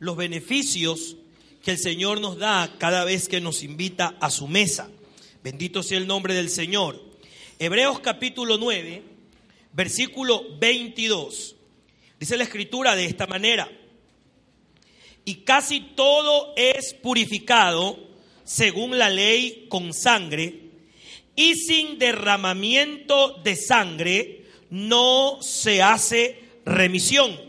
los 0.00 0.16
beneficios 0.16 1.14
que 1.62 1.70
el 1.70 1.78
Señor 1.78 2.20
nos 2.20 2.38
da 2.38 2.74
cada 2.76 3.04
vez 3.04 3.28
que 3.28 3.40
nos 3.40 3.62
invita 3.62 4.16
a 4.20 4.30
su 4.30 4.48
mesa. 4.48 4.90
Bendito 5.44 5.84
sea 5.84 5.98
el 5.98 6.08
nombre 6.08 6.34
del 6.34 6.50
Señor. 6.50 7.00
Hebreos 7.60 8.00
capítulo 8.00 8.58
9, 8.58 9.00
versículo 9.74 10.58
22. 10.58 11.54
Dice 12.18 12.36
la 12.36 12.42
escritura 12.42 12.96
de 12.96 13.04
esta 13.04 13.28
manera. 13.28 13.70
Y 15.24 15.36
casi 15.36 15.80
todo 15.80 16.52
es 16.56 16.94
purificado 16.94 17.98
según 18.44 18.98
la 18.98 19.08
ley 19.10 19.66
con 19.68 19.94
sangre, 19.94 20.70
y 21.36 21.54
sin 21.54 21.98
derramamiento 21.98 23.40
de 23.44 23.54
sangre 23.54 24.44
no 24.70 25.38
se 25.40 25.82
hace 25.82 26.42
remisión. 26.64 27.40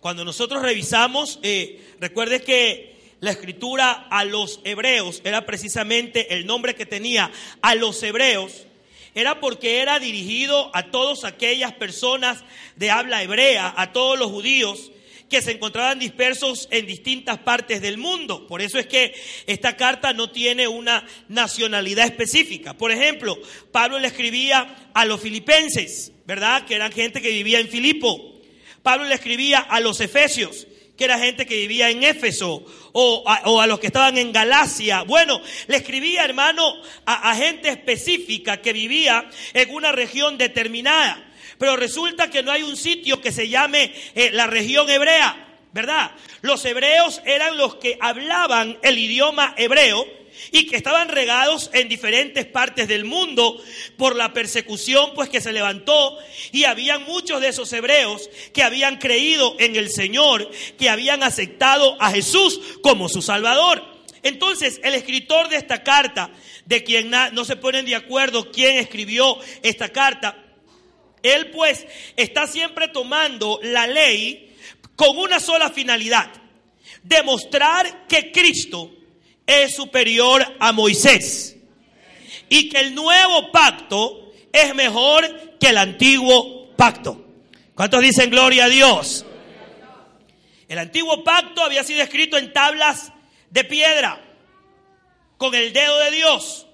Cuando 0.00 0.24
nosotros 0.24 0.62
revisamos, 0.62 1.38
eh, 1.42 1.82
recuerde 2.00 2.42
que 2.42 2.96
la 3.20 3.30
escritura 3.30 4.06
a 4.10 4.24
los 4.24 4.60
hebreos 4.64 5.20
era 5.24 5.44
precisamente 5.44 6.34
el 6.34 6.46
nombre 6.46 6.74
que 6.74 6.86
tenía 6.86 7.30
a 7.60 7.74
los 7.74 8.02
hebreos, 8.02 8.66
era 9.14 9.40
porque 9.40 9.80
era 9.80 9.98
dirigido 9.98 10.70
a 10.74 10.90
todas 10.90 11.24
aquellas 11.24 11.72
personas 11.72 12.44
de 12.76 12.90
habla 12.90 13.22
hebrea, 13.22 13.74
a 13.76 13.92
todos 13.92 14.18
los 14.18 14.30
judíos 14.30 14.92
que 15.28 15.42
se 15.42 15.52
encontraban 15.52 15.98
dispersos 15.98 16.68
en 16.70 16.86
distintas 16.86 17.38
partes 17.38 17.80
del 17.80 17.98
mundo. 17.98 18.46
Por 18.46 18.62
eso 18.62 18.78
es 18.78 18.86
que 18.86 19.14
esta 19.46 19.76
carta 19.76 20.12
no 20.12 20.30
tiene 20.30 20.66
una 20.68 21.06
nacionalidad 21.28 22.06
específica. 22.06 22.74
Por 22.74 22.92
ejemplo, 22.92 23.38
Pablo 23.70 23.98
le 23.98 24.08
escribía 24.08 24.90
a 24.94 25.04
los 25.04 25.20
filipenses, 25.20 26.12
¿verdad? 26.26 26.64
Que 26.64 26.74
eran 26.74 26.92
gente 26.92 27.20
que 27.20 27.30
vivía 27.30 27.60
en 27.60 27.68
Filipo. 27.68 28.40
Pablo 28.82 29.04
le 29.04 29.14
escribía 29.14 29.58
a 29.58 29.80
los 29.80 30.00
efesios, 30.00 30.66
que 30.96 31.04
era 31.04 31.18
gente 31.18 31.46
que 31.46 31.56
vivía 31.56 31.90
en 31.90 32.02
Éfeso, 32.02 32.64
o 32.92 33.22
a, 33.26 33.42
o 33.44 33.60
a 33.60 33.66
los 33.66 33.78
que 33.78 33.88
estaban 33.88 34.18
en 34.18 34.32
Galacia. 34.32 35.02
Bueno, 35.02 35.40
le 35.68 35.76
escribía, 35.76 36.24
hermano, 36.24 36.74
a, 37.04 37.30
a 37.30 37.36
gente 37.36 37.68
específica 37.68 38.60
que 38.60 38.72
vivía 38.72 39.28
en 39.52 39.70
una 39.70 39.92
región 39.92 40.38
determinada. 40.38 41.27
Pero 41.58 41.76
resulta 41.76 42.30
que 42.30 42.42
no 42.42 42.52
hay 42.52 42.62
un 42.62 42.76
sitio 42.76 43.20
que 43.20 43.32
se 43.32 43.48
llame 43.48 43.92
eh, 44.14 44.30
la 44.32 44.46
región 44.46 44.88
hebrea, 44.88 45.58
¿verdad? 45.72 46.12
Los 46.40 46.64
hebreos 46.64 47.20
eran 47.24 47.56
los 47.56 47.76
que 47.76 47.98
hablaban 48.00 48.78
el 48.82 48.98
idioma 48.98 49.54
hebreo 49.56 50.06
y 50.52 50.66
que 50.66 50.76
estaban 50.76 51.08
regados 51.08 51.70
en 51.72 51.88
diferentes 51.88 52.46
partes 52.46 52.88
del 52.88 53.04
mundo 53.04 53.60
por 53.96 54.16
la 54.16 54.32
persecución 54.32 55.12
pues 55.14 55.28
que 55.28 55.40
se 55.40 55.52
levantó 55.52 56.16
y 56.52 56.64
habían 56.64 57.04
muchos 57.04 57.40
de 57.40 57.48
esos 57.48 57.72
hebreos 57.72 58.30
que 58.52 58.62
habían 58.62 58.98
creído 58.98 59.56
en 59.58 59.76
el 59.76 59.90
Señor, 59.90 60.50
que 60.78 60.90
habían 60.90 61.22
aceptado 61.22 62.00
a 62.00 62.10
Jesús 62.10 62.60
como 62.82 63.08
su 63.08 63.22
Salvador. 63.22 63.84
Entonces, 64.22 64.80
el 64.82 64.94
escritor 64.94 65.48
de 65.48 65.56
esta 65.56 65.82
carta, 65.82 66.30
de 66.66 66.82
quien 66.84 67.10
no 67.10 67.44
se 67.44 67.56
ponen 67.56 67.86
de 67.86 67.94
acuerdo 67.94 68.50
quién 68.50 68.76
escribió 68.76 69.38
esta 69.62 69.90
carta, 69.90 70.44
él 71.22 71.50
pues 71.50 71.86
está 72.16 72.46
siempre 72.46 72.88
tomando 72.88 73.60
la 73.62 73.86
ley 73.86 74.56
con 74.96 75.16
una 75.18 75.40
sola 75.40 75.70
finalidad, 75.70 76.30
demostrar 77.02 78.06
que 78.06 78.32
Cristo 78.32 78.90
es 79.46 79.74
superior 79.74 80.44
a 80.58 80.72
Moisés 80.72 81.56
y 82.48 82.68
que 82.68 82.80
el 82.80 82.94
nuevo 82.94 83.50
pacto 83.52 84.32
es 84.52 84.74
mejor 84.74 85.56
que 85.58 85.68
el 85.68 85.78
antiguo 85.78 86.68
pacto. 86.76 87.24
¿Cuántos 87.74 88.02
dicen 88.02 88.30
gloria 88.30 88.64
a 88.64 88.68
Dios? 88.68 89.24
El 90.68 90.78
antiguo 90.78 91.24
pacto 91.24 91.62
había 91.62 91.82
sido 91.84 92.02
escrito 92.02 92.36
en 92.36 92.52
tablas 92.52 93.12
de 93.50 93.64
piedra 93.64 94.20
con 95.38 95.54
el 95.54 95.72
dedo 95.72 95.98
de 95.98 96.10
Dios. 96.10 96.66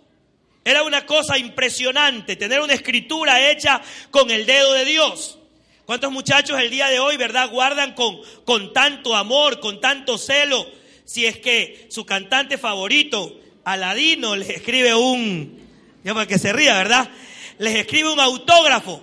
Era 0.65 0.83
una 0.83 1.05
cosa 1.05 1.37
impresionante 1.37 2.37
tener 2.37 2.61
una 2.61 2.73
escritura 2.73 3.51
hecha 3.51 3.83
con 4.11 4.31
el 4.31 4.47
dedo 4.47 4.73
de 4.73 4.85
Dios. 4.85 5.39
¿Cuántos 5.85 6.11
muchachos 6.11 6.59
el 6.59 6.71
día 6.71 6.89
de 6.89 6.99
hoy, 6.99 7.19
verdad, 7.19 7.51
guardan 7.51 7.93
con, 7.93 8.19
con 8.47 8.73
tanto 8.73 9.15
amor, 9.15 9.61
con 9.61 9.81
tanto 9.81 10.17
celo? 10.17 10.67
Si 11.05 11.27
es 11.27 11.39
que 11.39 11.87
su 11.91 12.07
cantante 12.07 12.57
favorito, 12.57 13.39
Aladino, 13.65 14.35
les 14.35 14.49
escribe 14.49 14.95
un, 14.95 15.61
ya 16.03 16.15
para 16.15 16.27
que 16.27 16.39
se 16.39 16.55
ría, 16.55 16.75
¿verdad? 16.75 17.11
Les 17.59 17.77
escribe 17.77 18.11
un 18.11 18.21
autógrafo. 18.21 19.03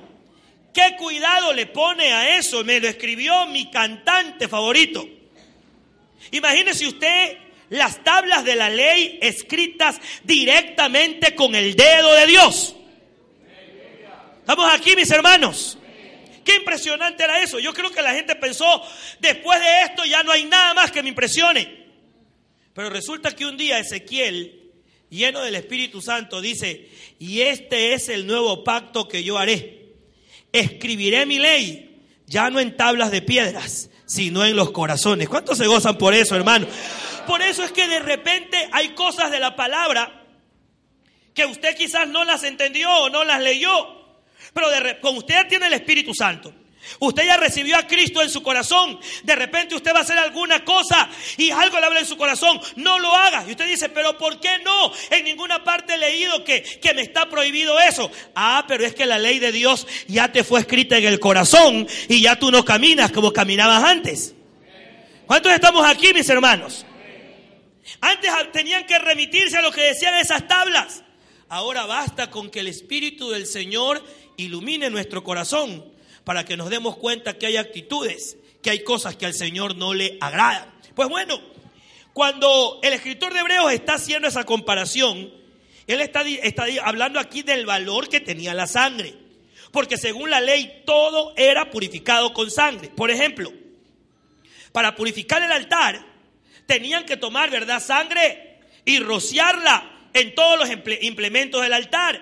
¿Qué 0.74 0.96
cuidado 0.98 1.54
le 1.54 1.68
pone 1.68 2.12
a 2.14 2.38
eso? 2.38 2.64
Me 2.64 2.80
lo 2.80 2.88
escribió 2.88 3.46
mi 3.46 3.70
cantante 3.70 4.48
favorito. 4.48 5.08
Imagínese 6.32 6.88
usted 6.88 7.38
las 7.72 8.04
tablas 8.04 8.44
de 8.44 8.56
la 8.56 8.70
ley 8.70 9.18
escritas 9.22 10.00
directamente 10.24 11.34
con 11.34 11.56
el 11.56 11.74
dedo 11.74 12.14
de 12.14 12.28
Dios. 12.28 12.76
Estamos 14.40 14.70
aquí, 14.74 14.94
mis 14.96 15.10
hermanos. 15.10 15.78
Qué 16.44 16.58
impresionante 16.58 17.24
era 17.24 17.42
eso. 17.42 17.60
Yo 17.60 17.74
creo 17.74 17.90
que 17.90 18.02
la 18.02 18.14
gente 18.14 18.36
pensó, 18.36 18.84
después 19.20 19.60
de 19.62 19.84
esto 19.84 20.04
ya 20.04 20.22
no 20.22 20.34
hay 20.34 20.44
nada 20.44 20.74
más 20.74 20.92
que 20.92 21.02
me 21.02 21.10
impresione. 21.10 21.86
Pero 22.74 22.90
resulta 22.90 23.34
que 23.34 23.46
un 23.46 23.56
día 23.56 23.80
Ezequiel, 23.80 24.72
lleno 25.10 25.42
del 25.42 25.56
Espíritu 25.56 26.02
Santo, 26.02 26.42
dice, 26.42 26.90
y 27.20 27.40
este 27.40 27.94
es 27.94 28.10
el 28.10 28.28
nuevo 28.28 28.66
pacto 28.66 29.08
que 29.08 29.24
yo 29.24 29.38
haré. 29.38 29.94
Escribiré 30.52 31.26
mi 31.26 31.40
ley, 31.40 32.02
ya 32.28 32.50
no 32.50 32.60
en 32.60 32.76
tablas 32.76 33.12
de 33.12 33.22
piedras, 33.22 33.90
sino 34.06 34.44
en 34.44 34.58
los 34.58 34.72
corazones. 34.72 35.30
¿Cuántos 35.30 35.58
se 35.58 35.68
gozan 35.68 35.98
por 35.98 36.14
eso, 36.14 36.36
hermano? 36.36 36.68
Por 37.28 37.42
eso 37.42 37.64
es 37.64 37.72
que 37.72 37.88
de 37.88 38.00
repente 38.00 38.70
hay 38.72 38.90
cosas 38.90 39.32
de 39.32 39.40
la 39.40 39.56
palabra 39.56 40.22
que 41.34 41.46
usted 41.46 41.76
quizás 41.76 42.08
no 42.08 42.24
las 42.24 42.44
entendió 42.44 42.90
o 42.90 43.10
no 43.10 43.24
las 43.24 43.42
leyó, 43.42 43.72
pero 44.54 44.68
con 45.02 45.18
usted 45.18 45.48
tiene 45.48 45.68
el 45.68 45.74
Espíritu 45.74 46.14
Santo. 46.14 46.54
Usted 47.00 47.26
ya 47.26 47.38
recibió 47.38 47.78
a 47.78 47.86
Cristo 47.86 48.22
en 48.22 48.30
su 48.30 48.42
corazón. 48.42 49.00
De 49.24 49.36
repente 49.36 49.76
usted 49.76 49.94
va 49.94 50.00
a 50.00 50.02
hacer 50.02 50.18
alguna 50.18 50.66
cosa 50.66 51.10
y 51.38 51.52
algo 51.52 51.80
le 51.80 51.86
habla 51.86 52.00
en 52.00 52.06
su 52.06 52.18
corazón. 52.18 52.60
No 52.76 53.00
lo 53.00 53.16
haga. 53.16 53.46
Y 53.48 53.52
usted 53.52 53.68
dice, 53.68 53.90
pero 53.90 54.18
¿por 54.18 54.40
qué 54.40 54.60
no? 54.64 54.92
En 55.12 55.24
ninguna 55.24 55.64
parte 55.64 55.94
he 55.94 55.98
leído 55.98 56.44
que, 56.44 56.64
que 56.64 56.94
me 56.94 57.02
está 57.04 57.30
prohibido 57.30 57.80
eso. 57.80 58.12
Ah, 58.36 58.66
pero 58.68 58.84
es 58.84 58.96
que 58.96 59.06
la 59.06 59.20
ley 59.20 59.40
de 59.40 59.52
Dios 59.52 59.88
ya 60.08 60.32
te 60.32 60.44
fue 60.44 60.60
escrita 60.60 60.98
en 60.98 61.06
el 61.06 61.20
corazón 61.20 61.88
y 62.10 62.22
ya 62.22 62.38
tú 62.38 62.52
no 62.52 62.66
caminas 62.66 63.12
como 63.12 63.32
caminabas 63.32 63.84
antes. 63.84 64.34
¿Cuántos 65.28 65.52
estamos 65.54 65.88
aquí, 65.88 66.14
mis 66.14 66.28
hermanos? 66.30 66.86
Antes 68.00 68.32
tenían 68.54 68.86
que 68.86 68.98
remitirse 69.00 69.58
a 69.58 69.62
lo 69.62 69.72
que 69.72 69.82
decían 69.82 70.16
esas 70.16 70.48
tablas. 70.48 71.04
Ahora 71.50 71.86
basta 71.86 72.30
con 72.30 72.50
que 72.50 72.62
el 72.62 72.68
Espíritu 72.68 73.30
del 73.30 73.46
Señor 73.46 74.04
ilumine 74.38 74.90
nuestro 74.90 75.24
corazón 75.24 75.84
para 76.24 76.46
que 76.46 76.56
nos 76.56 76.70
demos 76.70 76.96
cuenta 76.96 77.38
que 77.38 77.48
hay 77.48 77.58
actitudes, 77.58 78.38
que 78.62 78.70
hay 78.70 78.84
cosas 78.84 79.16
que 79.16 79.26
al 79.26 79.34
Señor 79.34 79.76
no 79.76 79.94
le 79.94 80.18
agradan. 80.22 80.72
Pues 80.96 81.10
bueno, 81.10 81.42
cuando 82.14 82.80
el 82.84 82.94
escritor 82.94 83.34
de 83.34 83.40
Hebreos 83.40 83.72
está 83.74 83.96
haciendo 83.96 84.28
esa 84.28 84.46
comparación, 84.46 85.34
él 85.88 86.02
está, 86.02 86.22
está 86.22 86.66
hablando 86.84 87.20
aquí 87.20 87.42
del 87.42 87.66
valor 87.66 88.08
que 88.08 88.20
tenía 88.20 88.54
la 88.54 88.68
sangre. 88.68 89.16
Porque 89.72 89.98
según 89.98 90.30
la 90.30 90.42
ley 90.42 90.84
todo 90.86 91.34
era 91.38 91.70
purificado 91.70 92.34
con 92.34 92.52
sangre. 92.52 92.90
Por 92.90 93.10
ejemplo, 93.10 93.52
para 94.72 94.96
purificar 94.96 95.42
el 95.42 95.52
altar, 95.52 96.06
tenían 96.72 97.06
que 97.06 97.18
tomar, 97.18 97.50
¿verdad?, 97.50 97.82
sangre 97.84 98.60
y 98.86 99.00
rociarla 99.00 100.08
en 100.14 100.34
todos 100.34 100.58
los 100.58 100.70
implementos 101.02 101.62
del 101.62 101.74
altar. 101.74 102.22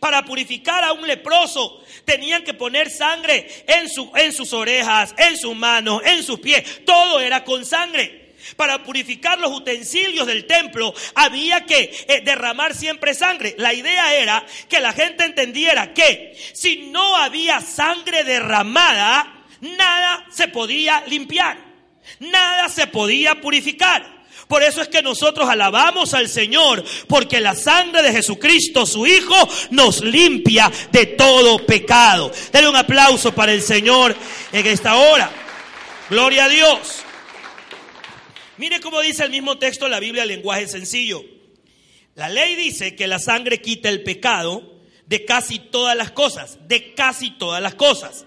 Para 0.00 0.24
purificar 0.24 0.82
a 0.82 0.92
un 0.92 1.06
leproso, 1.06 1.84
tenían 2.06 2.42
que 2.42 2.54
poner 2.54 2.88
sangre 2.88 3.46
en, 3.68 3.90
su- 3.90 4.10
en 4.16 4.32
sus 4.32 4.54
orejas, 4.54 5.14
en 5.18 5.36
sus 5.36 5.54
manos, 5.54 6.00
en 6.06 6.22
sus 6.22 6.40
pies. 6.40 6.84
Todo 6.86 7.20
era 7.20 7.44
con 7.44 7.66
sangre. 7.66 8.32
Para 8.56 8.82
purificar 8.82 9.38
los 9.38 9.52
utensilios 9.52 10.26
del 10.26 10.46
templo 10.46 10.94
había 11.14 11.66
que 11.66 11.92
eh, 12.08 12.22
derramar 12.24 12.74
siempre 12.74 13.12
sangre. 13.12 13.54
La 13.58 13.74
idea 13.74 14.14
era 14.14 14.46
que 14.70 14.80
la 14.80 14.92
gente 14.94 15.24
entendiera 15.24 15.92
que 15.92 16.34
si 16.54 16.78
no 16.90 17.16
había 17.16 17.60
sangre 17.60 18.24
derramada, 18.24 19.44
nada 19.60 20.24
se 20.30 20.48
podía 20.48 21.04
limpiar. 21.06 21.65
Nada 22.20 22.68
se 22.68 22.86
podía 22.86 23.40
purificar. 23.40 24.16
Por 24.48 24.62
eso 24.62 24.80
es 24.80 24.88
que 24.88 25.02
nosotros 25.02 25.48
alabamos 25.48 26.14
al 26.14 26.28
Señor, 26.28 26.84
porque 27.08 27.40
la 27.40 27.54
sangre 27.54 28.02
de 28.02 28.12
Jesucristo, 28.12 28.86
su 28.86 29.06
Hijo, 29.06 29.36
nos 29.70 30.02
limpia 30.02 30.70
de 30.92 31.06
todo 31.06 31.66
pecado. 31.66 32.30
Denle 32.52 32.68
un 32.68 32.76
aplauso 32.76 33.34
para 33.34 33.52
el 33.52 33.62
Señor 33.62 34.14
en 34.52 34.66
esta 34.66 34.94
hora. 34.96 35.30
Gloria 36.08 36.44
a 36.44 36.48
Dios. 36.48 37.02
Mire 38.58 38.80
cómo 38.80 39.00
dice 39.00 39.24
el 39.24 39.30
mismo 39.30 39.58
texto 39.58 39.86
de 39.86 39.90
la 39.90 40.00
Biblia 40.00 40.22
en 40.22 40.28
lenguaje 40.28 40.68
sencillo. 40.68 41.24
La 42.14 42.28
ley 42.28 42.54
dice 42.54 42.94
que 42.94 43.08
la 43.08 43.18
sangre 43.18 43.60
quita 43.60 43.88
el 43.88 44.02
pecado 44.02 44.76
de 45.06 45.24
casi 45.24 45.58
todas 45.58 45.96
las 45.96 46.12
cosas, 46.12 46.58
de 46.68 46.94
casi 46.94 47.32
todas 47.32 47.60
las 47.60 47.74
cosas. 47.74 48.24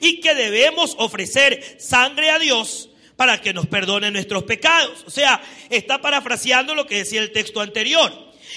Y 0.00 0.20
que 0.20 0.34
debemos 0.34 0.94
ofrecer 0.98 1.76
sangre 1.78 2.30
a 2.30 2.38
Dios 2.38 2.89
para 3.20 3.38
que 3.38 3.52
nos 3.52 3.66
perdone 3.66 4.10
nuestros 4.10 4.44
pecados. 4.44 5.04
O 5.06 5.10
sea, 5.10 5.42
está 5.68 6.00
parafraseando 6.00 6.74
lo 6.74 6.86
que 6.86 6.96
decía 6.96 7.20
el 7.20 7.32
texto 7.32 7.60
anterior. 7.60 8.10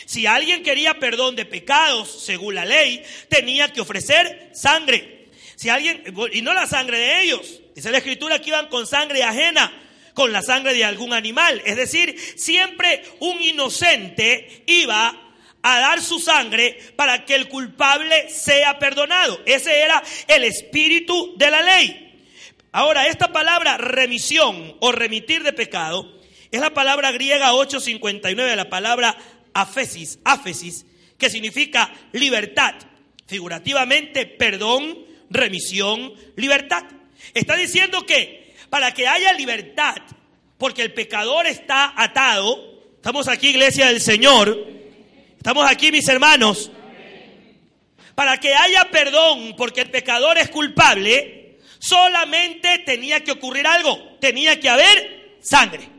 Si 0.06 0.26
alguien 0.26 0.64
quería 0.64 1.00
perdón 1.00 1.36
de 1.36 1.44
pecados, 1.44 2.24
según 2.24 2.56
la 2.56 2.64
ley, 2.64 3.04
tenía 3.28 3.74
que 3.74 3.82
ofrecer 3.82 4.52
sangre. 4.54 5.28
Si 5.58 5.68
alguien, 5.68 6.02
y 6.32 6.42
no 6.42 6.54
la 6.54 6.66
sangre 6.66 6.98
de 6.98 7.24
ellos, 7.24 7.60
dice 7.76 7.92
la 7.92 7.98
escritura 7.98 8.40
que 8.40 8.52
iban 8.52 8.70
con 8.70 8.88
sangre 8.88 9.22
ajena, 9.24 9.70
con 10.14 10.32
la 10.32 10.42
sangre 10.42 10.74
de 10.74 10.86
algún 10.86 11.12
animal. 11.12 11.62
Es 11.66 11.76
decir, 11.76 12.18
siempre 12.38 13.04
un 13.20 13.42
inocente 13.42 14.64
iba 14.66 15.34
a 15.62 15.80
dar 15.82 16.02
su 16.02 16.22
sangre 16.22 16.80
para 16.96 17.26
que 17.26 17.36
el 17.36 17.50
culpable 17.50 18.30
sea 18.30 18.80
perdonado. 18.80 19.42
Ese 19.46 19.82
era 19.82 20.02
el 20.26 20.46
espíritu 20.46 21.34
de 21.36 21.52
la 21.52 21.62
ley. 21.62 22.03
Ahora, 22.76 23.06
esta 23.06 23.32
palabra 23.32 23.78
remisión 23.78 24.76
o 24.80 24.92
remitir 24.92 25.44
de 25.44 25.54
pecado 25.54 26.12
es 26.52 26.60
la 26.60 26.74
palabra 26.74 27.12
griega 27.12 27.54
859, 27.54 28.56
la 28.56 28.68
palabra 28.68 29.16
afesis, 29.54 30.18
afesis, 30.26 30.84
que 31.20 31.30
significa 31.30 31.94
libertad. 32.14 32.74
Figurativamente, 33.28 34.26
perdón, 34.26 35.06
remisión, 35.30 36.16
libertad. 36.36 36.84
Está 37.36 37.56
diciendo 37.56 38.08
que 38.08 38.56
para 38.72 38.92
que 38.92 39.08
haya 39.08 39.34
libertad, 39.34 39.98
porque 40.58 40.82
el 40.82 40.94
pecador 40.94 41.46
está 41.46 41.94
atado, 41.96 42.82
estamos 42.96 43.28
aquí, 43.28 43.50
iglesia 43.50 43.86
del 43.90 44.02
Señor, 44.02 44.68
estamos 45.38 45.70
aquí, 45.70 45.92
mis 45.92 46.08
hermanos, 46.08 46.72
para 48.16 48.40
que 48.40 48.56
haya 48.56 48.90
perdón, 48.90 49.54
porque 49.56 49.82
el 49.82 49.92
pecador 49.92 50.40
es 50.40 50.50
culpable, 50.50 51.43
solamente 51.84 52.78
tenía 52.86 53.22
que 53.26 53.34
ocurrir 53.34 53.68
algo, 53.68 54.16
tenía 54.22 54.58
que 54.58 54.70
haber 54.70 55.38
sangre. 55.42 55.90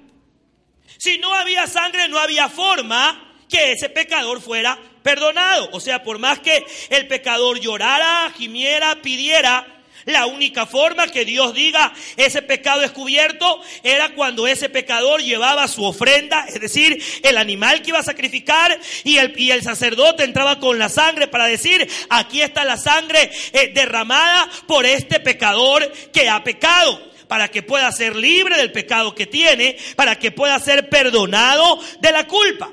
Si 0.96 1.18
no 1.18 1.34
había 1.34 1.66
sangre, 1.66 2.08
no 2.08 2.18
había 2.18 2.48
forma 2.48 3.34
que 3.50 3.72
ese 3.72 3.90
pecador 3.90 4.40
fuera 4.40 4.78
perdonado. 5.02 5.68
O 5.72 5.80
sea, 5.80 6.02
por 6.02 6.18
más 6.18 6.38
que 6.38 6.64
el 6.88 7.06
pecador 7.06 7.60
llorara, 7.60 8.32
gimiera, 8.34 9.02
pidiera, 9.02 9.82
la 10.06 10.26
única 10.26 10.66
forma 10.66 11.08
que 11.08 11.24
Dios 11.24 11.54
diga 11.54 11.92
ese 12.16 12.42
pecado 12.42 12.82
es 12.82 12.90
cubierto 12.90 13.60
era 13.82 14.10
cuando 14.14 14.46
ese 14.46 14.68
pecador 14.68 15.22
llevaba 15.22 15.68
su 15.68 15.84
ofrenda, 15.84 16.46
es 16.48 16.60
decir, 16.60 17.02
el 17.22 17.38
animal 17.38 17.82
que 17.82 17.90
iba 17.90 17.98
a 17.98 18.04
sacrificar 18.04 18.78
y 19.04 19.18
el, 19.18 19.62
sacerdote 19.62 20.24
entraba 20.24 20.58
con 20.58 20.78
la 20.78 20.88
sangre 20.88 21.28
para 21.28 21.46
decir, 21.46 21.88
aquí 22.08 22.42
está 22.42 22.64
la 22.64 22.76
sangre 22.76 23.30
eh, 23.52 23.72
derramada 23.74 24.48
por 24.66 24.84
este 24.84 25.20
pecador 25.20 25.90
que 26.12 26.28
ha 26.28 26.42
pecado 26.44 27.14
para 27.28 27.48
que 27.48 27.62
pueda 27.62 27.90
ser 27.92 28.14
libre 28.14 28.56
del 28.56 28.72
pecado 28.72 29.14
que 29.14 29.26
tiene, 29.26 29.76
para 29.96 30.18
que 30.18 30.30
pueda 30.30 30.58
ser 30.58 30.88
perdonado 30.88 31.80
de 32.00 32.12
la 32.12 32.26
culpa. 32.26 32.70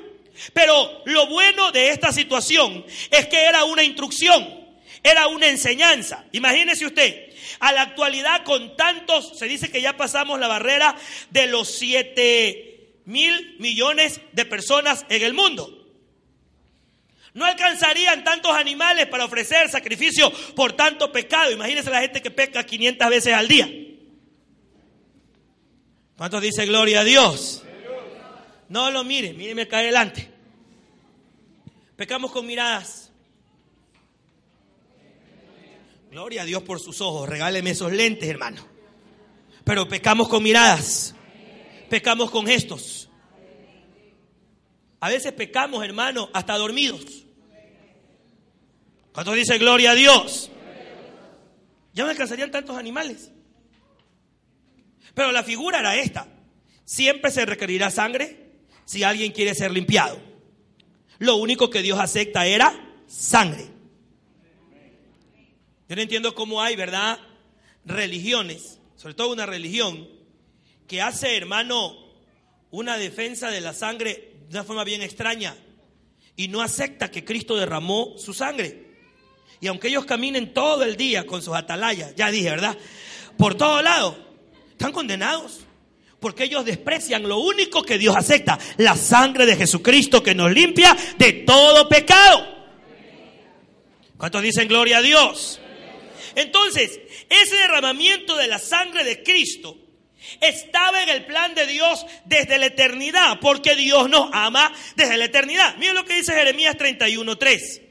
Pero 0.52 1.02
lo 1.06 1.26
bueno 1.28 1.72
de 1.72 1.88
esta 1.88 2.12
situación 2.12 2.84
es 3.10 3.26
que 3.26 3.42
era 3.42 3.64
una 3.64 3.82
instrucción, 3.82 4.61
era 5.02 5.26
una 5.28 5.48
enseñanza. 5.48 6.24
Imagínese 6.32 6.86
usted, 6.86 7.32
a 7.60 7.72
la 7.72 7.82
actualidad 7.82 8.44
con 8.44 8.76
tantos, 8.76 9.38
se 9.38 9.46
dice 9.46 9.70
que 9.70 9.82
ya 9.82 9.96
pasamos 9.96 10.38
la 10.38 10.48
barrera 10.48 10.96
de 11.30 11.46
los 11.46 11.68
7 11.76 13.00
mil 13.04 13.56
millones 13.58 14.20
de 14.32 14.44
personas 14.44 15.04
en 15.08 15.22
el 15.22 15.34
mundo. 15.34 15.78
No 17.34 17.46
alcanzarían 17.46 18.24
tantos 18.24 18.54
animales 18.54 19.06
para 19.06 19.24
ofrecer 19.24 19.68
sacrificio 19.70 20.30
por 20.54 20.74
tanto 20.74 21.10
pecado. 21.10 21.50
Imagínense 21.50 21.90
la 21.90 22.02
gente 22.02 22.20
que 22.20 22.30
peca 22.30 22.64
500 22.64 23.08
veces 23.08 23.32
al 23.32 23.48
día. 23.48 23.68
¿Cuántos 26.16 26.42
dice 26.42 26.66
gloria 26.66 27.00
a 27.00 27.04
Dios? 27.04 27.64
No 28.68 28.90
lo 28.90 29.02
mire, 29.02 29.32
míreme 29.32 29.62
acá 29.62 29.78
adelante. 29.78 30.30
Pecamos 31.96 32.32
con 32.32 32.46
miradas. 32.46 33.11
Gloria 36.12 36.42
a 36.42 36.44
Dios 36.44 36.62
por 36.62 36.78
sus 36.78 37.00
ojos. 37.00 37.26
Regáleme 37.26 37.70
esos 37.70 37.90
lentes, 37.90 38.28
hermano. 38.28 38.62
Pero 39.64 39.88
pecamos 39.88 40.28
con 40.28 40.42
miradas. 40.42 41.14
Pecamos 41.88 42.30
con 42.30 42.46
gestos. 42.46 43.08
A 45.00 45.08
veces 45.08 45.32
pecamos, 45.32 45.82
hermano, 45.82 46.28
hasta 46.34 46.58
dormidos. 46.58 47.24
¿Cuántos 49.14 49.36
dice 49.36 49.56
gloria 49.56 49.92
a 49.92 49.94
Dios? 49.94 50.50
Ya 51.94 52.04
no 52.04 52.10
alcanzarían 52.10 52.50
tantos 52.50 52.76
animales. 52.76 53.32
Pero 55.14 55.32
la 55.32 55.42
figura 55.42 55.80
era 55.80 55.96
esta. 55.96 56.28
Siempre 56.84 57.30
se 57.30 57.46
requerirá 57.46 57.90
sangre 57.90 58.58
si 58.84 59.02
alguien 59.02 59.32
quiere 59.32 59.54
ser 59.54 59.70
limpiado. 59.70 60.20
Lo 61.18 61.36
único 61.36 61.70
que 61.70 61.80
Dios 61.80 61.98
acepta 61.98 62.44
era 62.44 62.98
sangre. 63.06 63.71
Yo 65.92 65.96
no 65.96 66.00
entiendo 66.00 66.34
cómo 66.34 66.62
hay, 66.62 66.74
¿verdad? 66.74 67.18
Religiones, 67.84 68.78
sobre 68.96 69.12
todo 69.12 69.30
una 69.30 69.44
religión, 69.44 70.08
que 70.88 71.02
hace, 71.02 71.36
hermano, 71.36 71.98
una 72.70 72.96
defensa 72.96 73.50
de 73.50 73.60
la 73.60 73.74
sangre 73.74 74.36
de 74.48 74.56
una 74.56 74.64
forma 74.64 74.84
bien 74.84 75.02
extraña 75.02 75.54
y 76.34 76.48
no 76.48 76.62
acepta 76.62 77.10
que 77.10 77.26
Cristo 77.26 77.58
derramó 77.58 78.14
su 78.16 78.32
sangre. 78.32 78.86
Y 79.60 79.66
aunque 79.66 79.88
ellos 79.88 80.06
caminen 80.06 80.54
todo 80.54 80.82
el 80.82 80.96
día 80.96 81.26
con 81.26 81.42
sus 81.42 81.54
atalayas, 81.54 82.14
ya 82.16 82.30
dije, 82.30 82.48
¿verdad? 82.48 82.78
Por 83.36 83.54
todo 83.54 83.82
lado, 83.82 84.16
están 84.70 84.92
condenados. 84.92 85.60
Porque 86.20 86.44
ellos 86.44 86.64
desprecian 86.64 87.28
lo 87.28 87.36
único 87.36 87.82
que 87.82 87.98
Dios 87.98 88.16
acepta, 88.16 88.58
la 88.78 88.96
sangre 88.96 89.44
de 89.44 89.56
Jesucristo 89.56 90.22
que 90.22 90.34
nos 90.34 90.50
limpia 90.52 90.96
de 91.18 91.34
todo 91.34 91.86
pecado. 91.86 92.46
¿Cuántos 94.16 94.40
dicen 94.40 94.68
gloria 94.68 94.96
a 94.96 95.02
Dios? 95.02 95.58
Entonces, 96.34 97.00
ese 97.28 97.56
derramamiento 97.56 98.36
de 98.36 98.48
la 98.48 98.58
sangre 98.58 99.04
de 99.04 99.22
Cristo 99.22 99.76
estaba 100.40 101.02
en 101.02 101.08
el 101.08 101.26
plan 101.26 101.54
de 101.54 101.66
Dios 101.66 102.06
desde 102.24 102.58
la 102.58 102.66
eternidad, 102.66 103.40
porque 103.40 103.74
Dios 103.74 104.08
nos 104.08 104.30
ama 104.32 104.72
desde 104.96 105.16
la 105.16 105.24
eternidad. 105.26 105.76
Miren 105.76 105.96
lo 105.96 106.04
que 106.04 106.14
dice 106.14 106.32
Jeremías 106.32 106.76
31:3. 106.76 107.82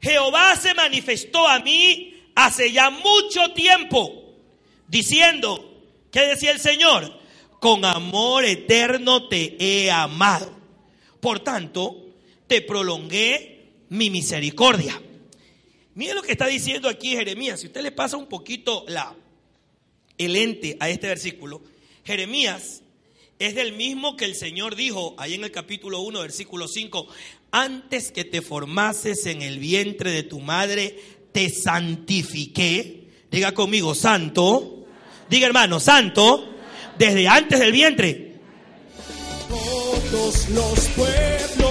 Jehová 0.00 0.56
se 0.56 0.74
manifestó 0.74 1.46
a 1.46 1.60
mí 1.60 2.30
hace 2.34 2.72
ya 2.72 2.90
mucho 2.90 3.52
tiempo, 3.52 4.34
diciendo, 4.88 5.74
¿Qué 6.14 6.20
decía 6.28 6.52
el 6.52 6.60
Señor? 6.60 7.12
Con 7.58 7.84
amor 7.84 8.44
eterno 8.44 9.26
te 9.26 9.56
he 9.58 9.90
amado. 9.90 10.56
Por 11.20 11.40
tanto, 11.40 12.06
te 12.46 12.60
prolongué 12.62 13.72
mi 13.88 14.10
misericordia. 14.10 15.02
Mire 15.94 16.14
lo 16.14 16.22
que 16.22 16.32
está 16.32 16.46
diciendo 16.46 16.88
aquí 16.88 17.10
Jeremías. 17.10 17.60
Si 17.60 17.66
usted 17.66 17.82
le 17.82 17.92
pasa 17.92 18.16
un 18.16 18.26
poquito 18.26 18.84
la, 18.88 19.14
el 20.18 20.36
ente 20.36 20.76
a 20.80 20.88
este 20.88 21.06
versículo, 21.06 21.62
Jeremías 22.04 22.82
es 23.38 23.54
del 23.54 23.72
mismo 23.72 24.16
que 24.16 24.24
el 24.24 24.34
Señor 24.34 24.76
dijo 24.76 25.14
ahí 25.18 25.34
en 25.34 25.44
el 25.44 25.50
capítulo 25.50 26.00
1, 26.00 26.20
versículo 26.20 26.68
5, 26.68 27.06
antes 27.50 28.12
que 28.12 28.24
te 28.24 28.42
formases 28.42 29.26
en 29.26 29.42
el 29.42 29.58
vientre 29.58 30.10
de 30.10 30.22
tu 30.22 30.40
madre, 30.40 30.98
te 31.32 31.50
santifiqué. 31.50 33.04
Diga 33.30 33.52
conmigo, 33.52 33.94
santo 33.94 34.74
Diga 35.28 35.46
hermano, 35.46 35.80
santo, 35.80 36.44
desde 36.98 37.26
antes 37.28 37.58
del 37.58 37.72
vientre. 37.72 38.34
Todos 39.48 40.48
los 40.50 40.78
pueblos. 40.88 41.63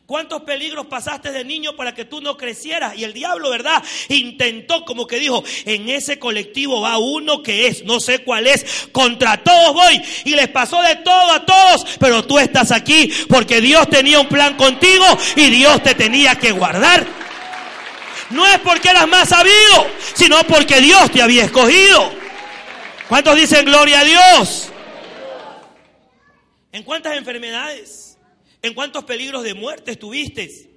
¿Cuántos 0.07 0.41
peligros 0.41 0.87
pasaste 0.87 1.31
de 1.31 1.45
niño 1.45 1.77
para 1.77 1.95
que 1.95 2.07
tú 2.07 2.23
no 2.23 2.39
crecieras? 2.39 2.97
Y 2.97 3.05
el 3.05 3.13
diablo, 3.13 3.51
¿verdad? 3.51 3.85
Intentó 4.09 4.87
como 4.87 5.07
que 5.07 5.19
dijo, 5.19 5.45
en 5.67 5.91
ese 5.91 6.19
colectivo 6.19 6.81
va 6.81 6.97
uno 6.97 7.43
que 7.43 7.67
es, 7.67 7.85
no 7.85 8.01
sé 8.01 8.21
cuál 8.21 8.47
es, 8.47 8.89
contra 8.91 9.45
todos 9.45 9.75
voy. 9.75 10.03
Y 10.25 10.31
les 10.31 10.49
pasó 10.49 10.81
de 10.81 10.97
todo 10.97 11.31
a 11.31 11.45
todos, 11.45 11.85
pero 12.01 12.25
tú 12.25 12.39
estás 12.39 12.73
aquí 12.73 13.13
porque 13.29 13.61
Dios 13.61 13.87
tenía 13.91 14.19
un 14.19 14.29
plan 14.29 14.57
contigo 14.57 15.05
y 15.37 15.51
Dios 15.51 15.83
te 15.83 15.95
tenía 15.95 16.37
que 16.37 16.53
guardar. 16.53 17.07
No 18.31 18.47
es 18.47 18.61
porque 18.61 18.89
eras 18.89 19.07
más 19.07 19.29
sabido, 19.29 19.87
sino 20.15 20.43
porque 20.45 20.81
Dios 20.81 21.11
te 21.11 21.21
había 21.21 21.45
escogido. 21.45 22.11
¿Cuántos 23.11 23.37
dicen 23.37 23.67
gloria 23.67 24.01
a 24.01 24.05
Dios? 24.05 24.73
¿En 26.79 26.85
cuántas 26.85 27.17
enfermedades? 27.17 28.17
¿En 28.63 28.73
cuántos 28.73 29.03
peligros 29.03 29.43
de 29.43 29.53
muerte 29.53 29.91
estuviste? 29.91 30.71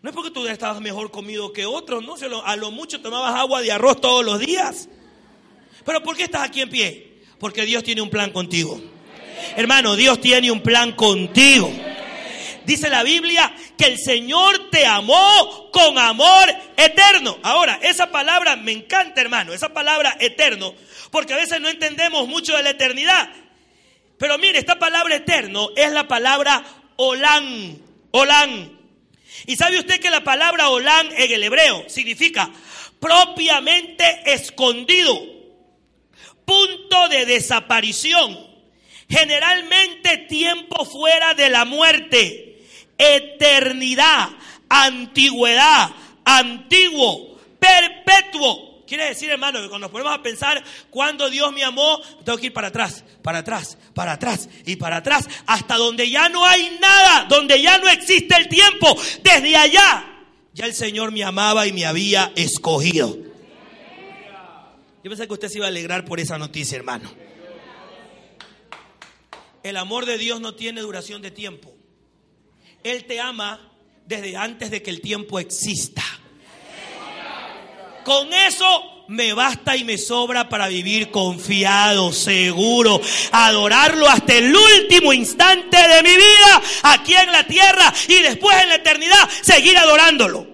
No 0.00 0.08
es 0.08 0.16
porque 0.16 0.30
tú 0.30 0.46
estabas 0.46 0.80
mejor 0.80 1.10
comido 1.10 1.52
que 1.52 1.66
otros, 1.66 2.02
no, 2.02 2.16
a 2.42 2.56
lo 2.56 2.70
mucho 2.70 2.98
tomabas 3.02 3.34
agua 3.34 3.60
de 3.60 3.70
arroz 3.70 4.00
todos 4.00 4.24
los 4.24 4.40
días. 4.40 4.88
Pero 5.84 6.02
¿por 6.02 6.16
qué 6.16 6.22
estás 6.22 6.48
aquí 6.48 6.62
en 6.62 6.70
pie? 6.70 7.20
Porque 7.38 7.66
Dios 7.66 7.84
tiene 7.84 8.00
un 8.00 8.08
plan 8.08 8.30
contigo. 8.30 8.80
Hermano, 9.54 9.96
Dios 9.96 10.18
tiene 10.18 10.50
un 10.50 10.62
plan 10.62 10.92
contigo. 10.92 11.70
Dice 12.64 12.88
la 12.88 13.02
Biblia 13.02 13.54
que 13.76 13.84
el 13.84 13.98
Señor 13.98 14.70
te 14.70 14.86
amó 14.86 15.68
con 15.72 15.98
amor 15.98 16.48
eterno. 16.74 17.36
Ahora, 17.42 17.78
esa 17.82 18.10
palabra 18.10 18.56
me 18.56 18.72
encanta, 18.72 19.20
hermano, 19.20 19.52
esa 19.52 19.74
palabra 19.74 20.16
eterno, 20.20 20.72
porque 21.10 21.34
a 21.34 21.36
veces 21.36 21.60
no 21.60 21.68
entendemos 21.68 22.26
mucho 22.28 22.56
de 22.56 22.62
la 22.62 22.70
eternidad. 22.70 23.28
Pero 24.22 24.38
mire, 24.38 24.60
esta 24.60 24.78
palabra 24.78 25.16
eterno 25.16 25.70
es 25.74 25.90
la 25.90 26.06
palabra 26.06 26.64
Olán. 26.94 27.76
Olán. 28.12 28.78
Y 29.46 29.56
sabe 29.56 29.80
usted 29.80 29.98
que 29.98 30.10
la 30.10 30.22
palabra 30.22 30.68
Olán 30.68 31.08
en 31.16 31.32
el 31.32 31.42
hebreo 31.42 31.86
significa 31.88 32.48
propiamente 33.00 34.32
escondido, 34.32 35.20
punto 36.44 37.08
de 37.08 37.26
desaparición, 37.26 38.38
generalmente 39.10 40.18
tiempo 40.28 40.84
fuera 40.84 41.34
de 41.34 41.50
la 41.50 41.64
muerte, 41.64 42.62
eternidad, 42.98 44.28
antigüedad, 44.68 45.90
antiguo, 46.24 47.40
perpetuo. 47.58 48.71
Quiere 48.92 49.08
decir, 49.08 49.30
hermano, 49.30 49.62
que 49.62 49.70
cuando 49.70 49.86
nos 49.86 49.90
ponemos 49.90 50.12
a 50.12 50.22
pensar 50.22 50.62
cuando 50.90 51.30
Dios 51.30 51.50
me 51.50 51.64
amó, 51.64 51.98
tengo 52.26 52.36
que 52.36 52.48
ir 52.48 52.52
para 52.52 52.68
atrás, 52.68 53.02
para 53.22 53.38
atrás, 53.38 53.78
para 53.94 54.12
atrás 54.12 54.50
y 54.66 54.76
para 54.76 54.98
atrás, 54.98 55.26
hasta 55.46 55.78
donde 55.78 56.10
ya 56.10 56.28
no 56.28 56.44
hay 56.44 56.76
nada, 56.78 57.24
donde 57.24 57.62
ya 57.62 57.78
no 57.78 57.88
existe 57.88 58.36
el 58.36 58.48
tiempo. 58.48 58.94
Desde 59.22 59.56
allá, 59.56 60.26
ya 60.52 60.66
el 60.66 60.74
Señor 60.74 61.10
me 61.10 61.24
amaba 61.24 61.66
y 61.66 61.72
me 61.72 61.86
había 61.86 62.34
escogido. 62.36 63.16
Yo 65.02 65.10
pensé 65.10 65.26
que 65.26 65.32
usted 65.32 65.48
se 65.48 65.56
iba 65.56 65.64
a 65.64 65.70
alegrar 65.70 66.04
por 66.04 66.20
esa 66.20 66.36
noticia, 66.36 66.76
hermano. 66.76 67.10
El 69.62 69.78
amor 69.78 70.04
de 70.04 70.18
Dios 70.18 70.42
no 70.42 70.54
tiene 70.54 70.82
duración 70.82 71.22
de 71.22 71.30
tiempo. 71.30 71.74
Él 72.84 73.06
te 73.06 73.20
ama 73.20 73.72
desde 74.04 74.36
antes 74.36 74.70
de 74.70 74.82
que 74.82 74.90
el 74.90 75.00
tiempo 75.00 75.40
exista. 75.40 76.04
Con 78.04 78.32
eso 78.32 79.04
me 79.08 79.34
basta 79.34 79.76
y 79.76 79.84
me 79.84 79.98
sobra 79.98 80.48
para 80.48 80.68
vivir 80.68 81.10
confiado, 81.10 82.12
seguro, 82.12 83.00
adorarlo 83.30 84.08
hasta 84.08 84.34
el 84.34 84.54
último 84.54 85.12
instante 85.12 85.76
de 85.76 86.02
mi 86.02 86.14
vida 86.16 86.62
aquí 86.84 87.14
en 87.14 87.30
la 87.30 87.46
tierra 87.46 87.92
y 88.08 88.22
después 88.22 88.56
en 88.62 88.70
la 88.70 88.76
eternidad 88.76 89.28
seguir 89.42 89.76
adorándolo. 89.76 90.46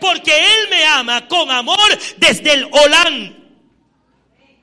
Porque 0.00 0.36
Él 0.36 0.68
me 0.70 0.84
ama 0.84 1.28
con 1.28 1.50
amor 1.50 1.98
desde 2.16 2.52
el 2.52 2.68
Olán. 2.70 3.36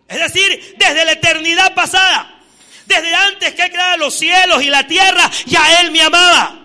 Es 0.07 0.19
decir, 0.19 0.75
desde 0.77 1.05
la 1.05 1.11
eternidad 1.13 1.73
pasada. 1.73 2.35
Desde 2.85 3.13
antes 3.13 3.53
que 3.53 3.69
creara 3.69 3.97
los 3.97 4.15
cielos 4.15 4.63
y 4.63 4.69
la 4.69 4.87
tierra, 4.87 5.29
ya 5.45 5.81
Él 5.81 5.91
me 5.91 6.01
amaba. 6.01 6.59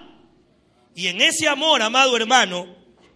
Y 0.94 1.08
en 1.08 1.20
ese 1.20 1.48
amor, 1.48 1.82
amado 1.82 2.16
hermano, 2.16 2.66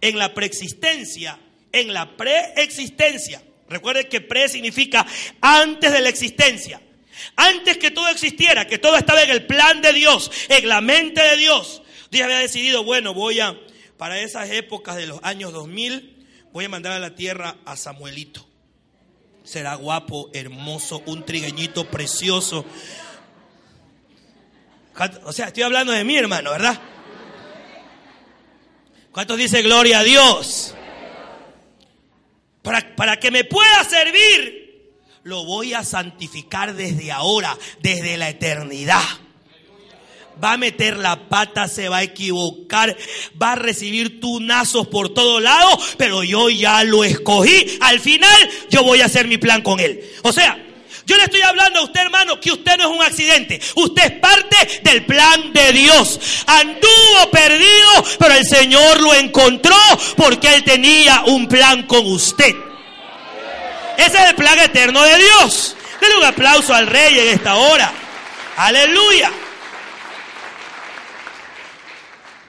en 0.01 0.17
la 0.17 0.33
preexistencia, 0.33 1.39
en 1.71 1.93
la 1.93 2.17
preexistencia, 2.17 3.41
recuerde 3.69 4.07
que 4.07 4.21
pre 4.21 4.49
significa 4.49 5.05
antes 5.41 5.91
de 5.91 6.01
la 6.01 6.09
existencia. 6.09 6.81
Antes 7.35 7.77
que 7.77 7.91
todo 7.91 8.07
existiera, 8.07 8.65
que 8.65 8.77
todo 8.77 8.95
estaba 8.95 9.21
en 9.21 9.29
el 9.29 9.45
plan 9.45 9.81
de 9.81 9.93
Dios, 9.93 10.31
en 10.47 10.67
la 10.69 10.81
mente 10.81 11.21
de 11.21 11.37
Dios. 11.37 11.81
Dios 12.11 12.25
había 12.25 12.39
decidido, 12.39 12.83
bueno, 12.83 13.13
voy 13.13 13.39
a, 13.39 13.59
para 13.97 14.19
esas 14.19 14.49
épocas 14.49 14.95
de 14.95 15.07
los 15.07 15.19
años 15.23 15.51
2000, 15.51 16.27
voy 16.51 16.65
a 16.65 16.69
mandar 16.69 16.93
a 16.93 16.99
la 16.99 17.15
tierra 17.15 17.57
a 17.65 17.75
Samuelito. 17.75 18.47
Será 19.43 19.75
guapo, 19.75 20.29
hermoso, 20.33 21.03
un 21.05 21.25
trigueñito 21.25 21.89
precioso. 21.89 22.65
O 25.25 25.33
sea, 25.33 25.47
estoy 25.47 25.63
hablando 25.63 25.91
de 25.91 26.03
mí, 26.03 26.17
hermano, 26.17 26.51
¿verdad? 26.51 26.79
¿Cuántos 29.11 29.37
dice 29.37 29.61
gloria 29.61 29.99
a 29.99 30.03
Dios? 30.03 30.75
Para, 32.61 32.95
para 32.95 33.17
que 33.17 33.31
me 33.31 33.43
pueda 33.43 33.83
servir, 33.83 34.91
lo 35.23 35.45
voy 35.45 35.73
a 35.73 35.83
santificar 35.83 36.75
desde 36.75 37.11
ahora, 37.11 37.57
desde 37.81 38.17
la 38.17 38.29
eternidad 38.29 39.03
va 40.43 40.53
a 40.53 40.57
meter 40.57 40.97
la 40.97 41.27
pata, 41.27 41.67
se 41.67 41.89
va 41.89 41.97
a 41.97 42.03
equivocar, 42.03 42.95
va 43.41 43.53
a 43.53 43.55
recibir 43.55 44.19
tunazos 44.19 44.87
por 44.87 45.13
todo 45.13 45.39
lado, 45.39 45.67
pero 45.97 46.23
yo 46.23 46.49
ya 46.49 46.83
lo 46.83 47.03
escogí. 47.03 47.77
Al 47.81 47.99
final 47.99 48.49
yo 48.69 48.83
voy 48.83 49.01
a 49.01 49.05
hacer 49.05 49.27
mi 49.27 49.37
plan 49.37 49.61
con 49.61 49.79
él. 49.79 50.01
O 50.23 50.31
sea, 50.31 50.65
yo 51.09 51.17
le 51.17 51.23
estoy 51.23 51.41
hablando 51.41 51.79
a 51.79 51.83
usted, 51.85 52.01
hermano, 52.01 52.39
que 52.39 52.51
usted 52.51 52.77
no 52.77 52.83
es 52.83 52.97
un 52.97 53.01
accidente. 53.01 53.59
Usted 53.73 54.03
es 54.03 54.19
parte 54.19 54.79
del 54.83 55.07
plan 55.07 55.51
de 55.51 55.73
Dios. 55.73 56.19
Anduvo 56.45 57.31
perdido, 57.31 58.05
pero 58.19 58.35
el 58.35 58.45
Señor 58.45 59.01
lo 59.01 59.15
encontró 59.15 59.75
porque 60.15 60.53
Él 60.53 60.63
tenía 60.63 61.23
un 61.25 61.47
plan 61.47 61.87
con 61.87 62.05
usted. 62.05 62.55
Ese 63.97 64.17
es 64.19 64.29
el 64.29 64.35
plan 64.35 64.59
eterno 64.59 65.01
de 65.01 65.17
Dios. 65.17 65.75
Denle 65.99 66.17
un 66.17 66.25
aplauso 66.25 66.75
al 66.75 66.85
Rey 66.85 67.17
en 67.17 67.29
esta 67.29 67.55
hora. 67.55 67.91
Aleluya. 68.57 69.31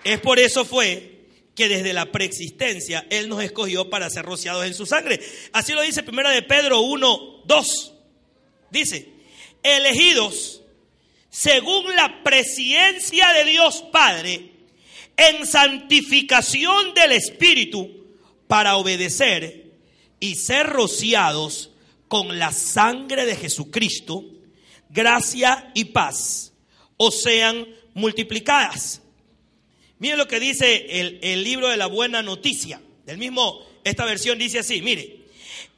Es 0.04 0.20
por 0.20 0.38
eso 0.38 0.66
fue 0.66 1.28
que 1.56 1.66
desde 1.66 1.94
la 1.94 2.12
preexistencia 2.12 3.06
Él 3.08 3.30
nos 3.30 3.42
escogió 3.42 3.88
para 3.88 4.10
ser 4.10 4.26
rociados 4.26 4.66
en 4.66 4.74
su 4.74 4.84
sangre. 4.84 5.18
Así 5.54 5.72
lo 5.72 5.80
dice 5.80 6.02
primera 6.02 6.28
de 6.28 6.42
Pedro 6.42 6.80
1, 6.80 7.44
2. 7.46 7.92
Dice, 8.70 9.08
elegidos 9.62 10.62
según 11.30 11.94
la 11.94 12.22
presencia 12.22 13.32
de 13.32 13.44
Dios 13.44 13.84
Padre 13.92 14.50
en 15.16 15.46
santificación 15.46 16.92
del 16.94 17.12
Espíritu 17.12 17.88
para 18.46 18.76
obedecer 18.76 19.70
y 20.18 20.34
ser 20.34 20.66
rociados 20.66 21.70
con 22.08 22.38
la 22.38 22.52
sangre 22.52 23.24
de 23.26 23.36
Jesucristo, 23.36 24.24
gracia 24.88 25.70
y 25.74 25.86
paz 25.86 26.52
os 26.96 27.22
sean 27.22 27.66
multiplicadas. 27.94 29.02
Miren 29.98 30.18
lo 30.18 30.26
que 30.26 30.40
dice 30.40 31.00
el, 31.00 31.20
el 31.22 31.44
libro 31.44 31.68
de 31.68 31.76
la 31.76 31.86
buena 31.86 32.22
noticia. 32.22 32.80
Del 33.06 33.18
mismo, 33.18 33.64
esta 33.84 34.04
versión 34.04 34.38
dice 34.38 34.58
así, 34.58 34.82
mire, 34.82 35.20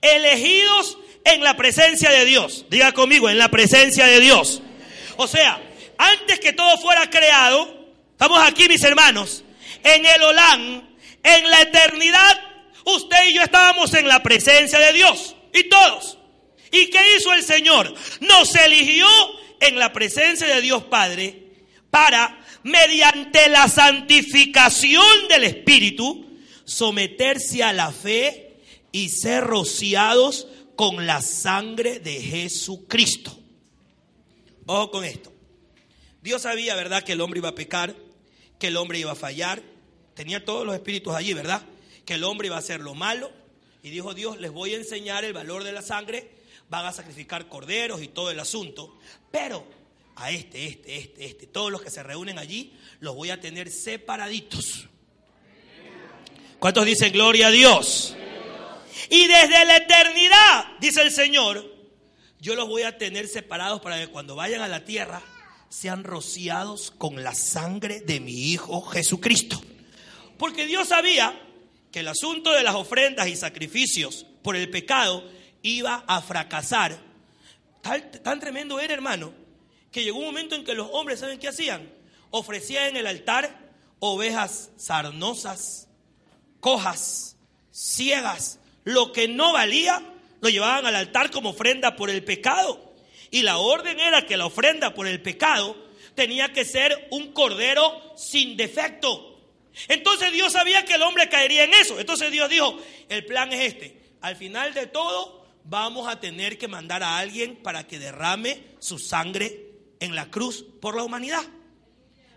elegidos 0.01 0.99
en 1.25 1.43
la 1.43 1.57
presencia 1.57 2.11
de 2.11 2.25
Dios. 2.25 2.67
Diga 2.71 2.93
conmigo, 2.93 3.29
en 3.29 3.39
la 3.39 3.51
presencia 3.51 4.07
de 4.07 4.21
Dios. 4.21 4.63
O 5.17 5.27
sea, 5.27 5.61
antes 5.99 6.41
que 6.41 6.53
todo 6.53 6.79
fuera 6.79 7.09
creado, 7.11 7.93
estamos 8.13 8.41
aquí 8.47 8.69
mis 8.69 8.83
hermanos, 8.83 9.45
en 9.85 10.05
el 10.05 10.23
Olán, 10.23 10.97
en 11.23 11.51
la 11.51 11.63
eternidad, 11.63 12.41
usted 12.85 13.29
y 13.29 13.35
yo 13.35 13.43
estábamos 13.43 13.95
en 13.95 14.09
la 14.09 14.23
presencia 14.23 14.79
de 14.79 14.93
Dios. 14.93 15.37
Y 15.53 15.65
todos. 15.65 16.19
¿Y 16.71 16.87
qué 16.87 17.01
hizo 17.17 17.33
el 17.35 17.43
Señor? 17.43 17.95
Nos 18.21 18.55
eligió 18.55 19.07
en 19.61 19.79
la 19.79 19.93
presencia 19.93 20.47
de 20.47 20.63
Dios 20.63 20.85
Padre 20.85 21.43
para 21.91 22.41
mediante 22.63 23.49
la 23.51 23.69
santificación 23.69 25.29
del 25.29 25.45
Espíritu, 25.45 26.27
someterse 26.65 27.63
a 27.63 27.73
la 27.73 27.93
fe 27.93 28.57
y 28.93 29.11
ser 29.11 29.45
rociados 29.45 30.47
con 30.77 31.07
la 31.07 31.21
sangre 31.23 31.99
de 32.01 32.21
Jesucristo. 32.21 33.39
Ojo 34.67 34.91
con 34.91 35.05
esto. 35.05 35.33
Dios 36.23 36.43
sabía, 36.43 36.75
¿verdad?, 36.75 37.03
que 37.03 37.13
el 37.13 37.21
hombre 37.21 37.39
iba 37.39 37.51
a 37.51 37.55
pecar, 37.55 37.95
que 38.59 38.69
el 38.69 38.77
hombre 38.77 38.99
iba 38.99 39.13
a 39.13 39.17
fallar. 39.17 39.63
Tenía 40.15 40.45
todos 40.45 40.65
los 40.65 40.75
espíritus 40.75 41.15
allí, 41.15 41.35
¿verdad? 41.35 41.63
Que 42.05 42.15
el 42.15 42.25
hombre 42.25 42.47
iba 42.47 42.57
a 42.57 42.61
hacer 42.61 42.81
lo 42.81 42.95
malo. 42.95 43.33
Y 43.83 43.91
dijo 43.91 44.15
Dios, 44.15 44.39
les 44.41 44.53
voy 44.53 44.75
a 44.75 44.77
enseñar 44.77 45.25
el 45.25 45.33
valor 45.33 45.65
de 45.65 45.73
la 45.73 45.83
sangre. 45.83 46.31
Van 46.69 46.87
a 46.87 46.93
sacrificar 46.93 47.49
corderos 47.49 48.03
y 48.03 48.09
todo 48.09 48.31
el 48.31 48.39
asunto. 48.39 48.99
Pero 49.31 49.67
a 50.15 50.31
este, 50.31 50.67
este, 50.67 50.97
este, 50.97 51.25
este, 51.25 51.47
todos 51.47 51.73
los 51.73 51.83
que 51.83 51.91
se 51.91 52.03
reúnen 52.03 52.39
allí, 52.39 52.73
los 53.01 53.17
voy 53.17 53.31
a 53.31 53.41
tener 53.41 53.71
separaditos. 53.71 54.87
¿Cuántos 56.59 56.87
dicen 56.87 57.13
gloria 57.13 57.49
a 57.49 57.51
Dios? 57.51 58.15
Y 59.11 59.27
desde 59.27 59.65
la 59.65 59.77
eternidad, 59.77 60.79
dice 60.81 61.03
el 61.03 61.11
Señor, 61.11 61.65
yo 62.41 62.55
los 62.55 62.69
voy 62.69 62.83
a 62.83 62.99
tener 62.99 63.29
separados 63.29 63.81
para 63.81 63.99
que 63.99 64.09
cuando 64.09 64.35
vayan 64.35 64.63
a 64.63 64.69
la 64.69 64.85
tierra 64.85 65.23
sean 65.69 66.05
rociados 66.05 66.91
con 66.91 67.23
la 67.23 67.35
sangre 67.35 68.01
de 68.01 68.21
mi 68.21 68.53
Hijo 68.53 68.83
Jesucristo. 68.83 69.61
Porque 70.39 70.67
Dios 70.67 70.89
sabía 70.89 71.41
que 71.91 72.01
el 72.01 72.09
asunto 72.09 72.53
de 72.53 72.63
las 72.63 72.75
ofrendas 72.75 73.29
y 73.29 73.37
sacrificios 73.37 74.27
por 74.43 74.57
el 74.57 74.69
pecado 74.71 75.25
iba 75.63 76.05
a 76.07 76.21
fracasar. 76.21 76.99
Tan, 77.81 78.41
tremendo 78.41 78.81
era, 78.81 78.93
hermano, 78.95 79.33
que 79.91 80.03
llegó 80.03 80.19
un 80.19 80.27
momento 80.27 80.55
en 80.55 80.65
que 80.65 80.75
los 80.75 80.89
hombres, 80.93 81.21
¿saben 81.21 81.39
qué 81.39 81.49
hacían? 81.49 81.93
Ofrecían 82.31 82.89
en 82.89 82.97
el 82.97 83.07
altar 83.07 83.73
ovejas 83.99 84.71
sarnosas, 84.77 85.89
cojas, 86.61 87.37
ciegas, 87.71 88.59
lo 88.85 89.13
que 89.13 89.29
no 89.29 89.53
valía, 89.53 90.03
lo 90.41 90.49
llevaban 90.49 90.87
al 90.87 90.97
altar 90.97 91.31
como 91.31 91.51
ofrenda 91.51 91.97
por 91.97 92.11
el 92.11 92.25
pecado. 92.25 92.93
Y 93.31 93.43
la 93.43 93.59
orden 93.59 93.99
era 93.99 94.27
que 94.27 94.37
la 94.37 94.47
ofrenda 94.47 94.95
por 94.95 95.07
el 95.07 95.23
pecado 95.23 95.77
tenía 96.15 96.53
que 96.53 96.65
ser 96.65 97.09
un 97.11 97.33
cordero 97.33 98.15
sin 98.17 98.57
defecto. 98.57 99.41
Entonces 99.89 100.33
Dios 100.33 100.53
sabía 100.53 100.85
que 100.85 100.95
el 100.95 101.03
hombre 101.03 101.29
caería 101.29 101.65
en 101.65 101.73
eso. 101.75 101.99
Entonces 101.99 102.31
Dios 102.31 102.51
dijo, 102.51 102.79
el 103.09 103.25
plan 103.25 103.53
es 103.53 103.73
este. 103.73 104.03
Al 104.21 104.37
final 104.37 104.75
de 104.75 104.87
todo, 104.87 105.47
vamos 105.65 106.09
a 106.09 106.21
tener 106.21 106.59
que 106.59 106.69
mandar 106.69 107.03
a 107.03 107.19
alguien 107.19 107.57
para 107.57 107.87
que 107.87 107.99
derrame 107.99 108.63
su 108.79 108.99
sangre 108.99 109.71
en 110.01 110.15
la 110.15 110.31
cruz 110.31 110.65
por 110.81 110.97
la 110.97 111.05
humanidad. 111.05 111.45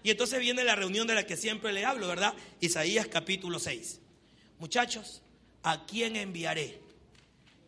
Y 0.03 0.11
entonces 0.11 0.39
viene 0.39 0.63
la 0.63 0.75
reunión 0.75 1.07
de 1.07 1.15
la 1.15 1.25
que 1.25 1.35
siempre 1.35 1.73
le 1.73 1.83
hablo, 1.83 2.07
¿verdad? 2.07 2.33
Isaías 2.59 3.07
capítulo 3.07 3.59
6. 3.59 3.99
Muchachos, 4.59 5.23
¿a 5.65 5.83
quién 5.85 6.15
enviaré? 6.15 6.79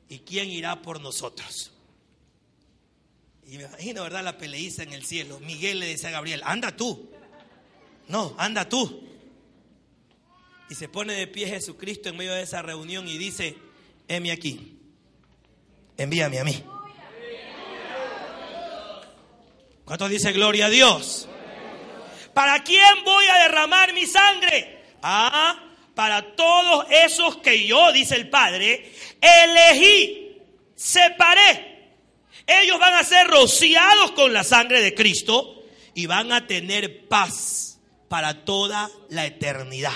¿Y 0.08 0.20
quién 0.20 0.50
irá 0.50 0.82
por 0.82 1.02
nosotros? 1.02 1.72
Y 3.48 3.58
me 3.58 3.64
imagino, 3.64 4.04
¿verdad? 4.04 4.24
La 4.24 4.38
peleiza 4.38 4.84
en 4.84 4.94
el 4.94 5.04
cielo. 5.04 5.40
Miguel 5.40 5.80
le 5.80 5.88
dice 5.88 6.08
a 6.08 6.12
Gabriel, 6.12 6.42
anda 6.46 6.76
tú. 6.76 7.10
No, 8.08 8.36
anda 8.38 8.70
tú. 8.70 9.04
Y 10.70 10.76
se 10.76 10.88
pone 10.88 11.14
de 11.14 11.28
pie 11.28 11.48
Jesucristo 11.48 12.10
en 12.10 12.18
medio 12.18 12.34
de 12.34 12.44
esa 12.44 12.62
reunión 12.62 13.08
y 13.08 13.18
dice, 13.18 13.58
heme 14.08 14.32
aquí, 14.32 14.78
envíame 15.98 16.40
a 16.40 16.44
mí. 16.44 16.64
¿Cuántos 19.86 20.10
dice 20.10 20.34
gloria 20.34 20.68
a 20.68 20.70
Dios? 20.70 21.28
¿Para 22.34 22.64
quién 22.64 23.04
voy 23.04 23.26
a 23.26 23.44
derramar 23.44 23.94
mi 23.94 24.06
sangre? 24.06 24.84
Ah, 25.02 25.67
para 25.98 26.36
todos 26.36 26.86
esos 26.92 27.38
que 27.38 27.66
yo, 27.66 27.92
dice 27.92 28.14
el 28.14 28.30
Padre, 28.30 28.94
elegí, 29.20 30.38
separé. 30.76 31.88
Ellos 32.46 32.78
van 32.78 32.94
a 32.94 33.04
ser 33.04 33.26
rociados 33.26 34.12
con 34.12 34.32
la 34.32 34.44
sangre 34.44 34.80
de 34.80 34.94
Cristo 34.94 35.64
y 35.96 36.06
van 36.06 36.32
a 36.32 36.46
tener 36.46 37.08
paz 37.08 37.80
para 38.10 38.46
toda 38.46 38.92
la 39.10 39.26
eternidad. 39.26 39.96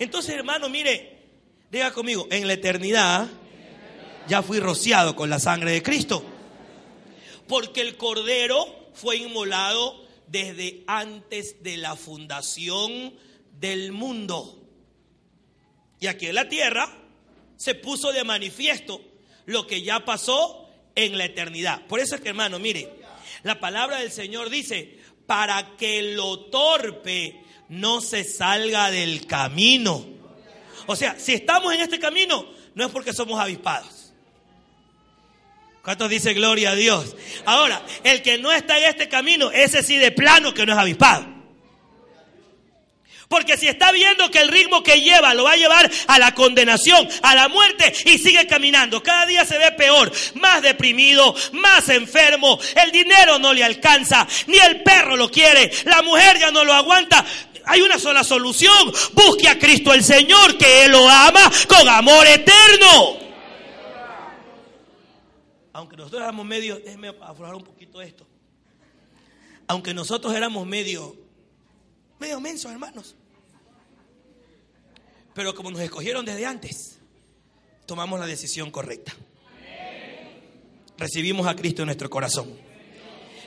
Entonces, 0.00 0.34
hermano, 0.34 0.68
mire, 0.68 1.20
diga 1.70 1.92
conmigo, 1.92 2.26
en 2.28 2.48
la 2.48 2.54
eternidad 2.54 3.28
ya 4.26 4.42
fui 4.42 4.58
rociado 4.58 5.14
con 5.14 5.30
la 5.30 5.38
sangre 5.38 5.70
de 5.70 5.84
Cristo. 5.84 6.24
Porque 7.46 7.80
el 7.80 7.96
Cordero 7.96 8.90
fue 8.92 9.18
inmolado 9.18 10.04
desde 10.26 10.82
antes 10.88 11.62
de 11.62 11.76
la 11.76 11.94
fundación 11.94 13.14
del 13.60 13.92
mundo. 13.92 14.58
Y 16.02 16.08
aquí 16.08 16.26
en 16.26 16.34
la 16.34 16.48
tierra 16.48 16.90
se 17.56 17.76
puso 17.76 18.10
de 18.10 18.24
manifiesto 18.24 19.00
lo 19.46 19.68
que 19.68 19.82
ya 19.82 20.04
pasó 20.04 20.68
en 20.96 21.16
la 21.16 21.26
eternidad. 21.26 21.86
Por 21.86 22.00
eso 22.00 22.16
es 22.16 22.20
que, 22.20 22.30
hermano, 22.30 22.58
mire, 22.58 22.90
la 23.44 23.60
palabra 23.60 23.98
del 23.98 24.10
Señor 24.10 24.50
dice, 24.50 24.98
para 25.26 25.76
que 25.76 26.02
lo 26.14 26.46
torpe 26.46 27.40
no 27.68 28.00
se 28.00 28.24
salga 28.24 28.90
del 28.90 29.28
camino. 29.28 30.04
O 30.86 30.96
sea, 30.96 31.16
si 31.20 31.34
estamos 31.34 31.72
en 31.72 31.82
este 31.82 32.00
camino, 32.00 32.46
no 32.74 32.84
es 32.84 32.90
porque 32.90 33.12
somos 33.12 33.38
avispados. 33.38 34.12
¿Cuántos 35.84 36.10
dice 36.10 36.34
gloria 36.34 36.72
a 36.72 36.74
Dios? 36.74 37.14
Ahora, 37.44 37.80
el 38.02 38.22
que 38.22 38.38
no 38.38 38.50
está 38.50 38.76
en 38.76 38.90
este 38.90 39.08
camino, 39.08 39.52
ese 39.52 39.84
sí 39.84 39.98
de 39.98 40.10
plano 40.10 40.52
que 40.52 40.66
no 40.66 40.72
es 40.72 40.78
avispado. 40.78 41.31
Porque 43.32 43.56
si 43.56 43.66
está 43.66 43.92
viendo 43.92 44.30
que 44.30 44.40
el 44.40 44.48
ritmo 44.48 44.82
que 44.82 45.00
lleva 45.00 45.32
lo 45.32 45.44
va 45.44 45.52
a 45.52 45.56
llevar 45.56 45.90
a 46.06 46.18
la 46.18 46.34
condenación, 46.34 47.08
a 47.22 47.34
la 47.34 47.48
muerte 47.48 47.90
y 48.04 48.18
sigue 48.18 48.46
caminando, 48.46 49.02
cada 49.02 49.24
día 49.24 49.46
se 49.46 49.56
ve 49.56 49.72
peor, 49.72 50.12
más 50.34 50.60
deprimido, 50.60 51.34
más 51.52 51.88
enfermo, 51.88 52.58
el 52.84 52.92
dinero 52.92 53.38
no 53.38 53.54
le 53.54 53.64
alcanza, 53.64 54.28
ni 54.48 54.58
el 54.58 54.82
perro 54.82 55.16
lo 55.16 55.30
quiere, 55.30 55.72
la 55.86 56.02
mujer 56.02 56.40
ya 56.40 56.50
no 56.50 56.62
lo 56.62 56.74
aguanta. 56.74 57.24
Hay 57.64 57.80
una 57.80 57.98
sola 57.98 58.22
solución, 58.22 58.92
busque 59.14 59.48
a 59.48 59.58
Cristo 59.58 59.94
el 59.94 60.04
Señor, 60.04 60.58
que 60.58 60.84
Él 60.84 60.92
lo 60.92 61.08
ama 61.08 61.50
con 61.66 61.88
amor 61.88 62.26
eterno. 62.26 63.16
Aunque 65.72 65.96
nosotros 65.96 66.20
éramos 66.20 66.44
medio, 66.44 66.78
déjeme 66.80 67.14
aflojar 67.22 67.54
un 67.54 67.64
poquito 67.64 68.02
esto. 68.02 68.26
Aunque 69.68 69.94
nosotros 69.94 70.34
éramos 70.34 70.66
medio, 70.66 71.16
medio 72.18 72.38
mensos, 72.42 72.70
hermanos. 72.70 73.16
Pero 75.34 75.54
como 75.54 75.70
nos 75.70 75.80
escogieron 75.80 76.24
desde 76.24 76.46
antes, 76.46 76.98
tomamos 77.86 78.20
la 78.20 78.26
decisión 78.26 78.70
correcta. 78.70 79.14
Recibimos 80.98 81.46
a 81.46 81.56
Cristo 81.56 81.82
en 81.82 81.86
nuestro 81.86 82.10
corazón. 82.10 82.54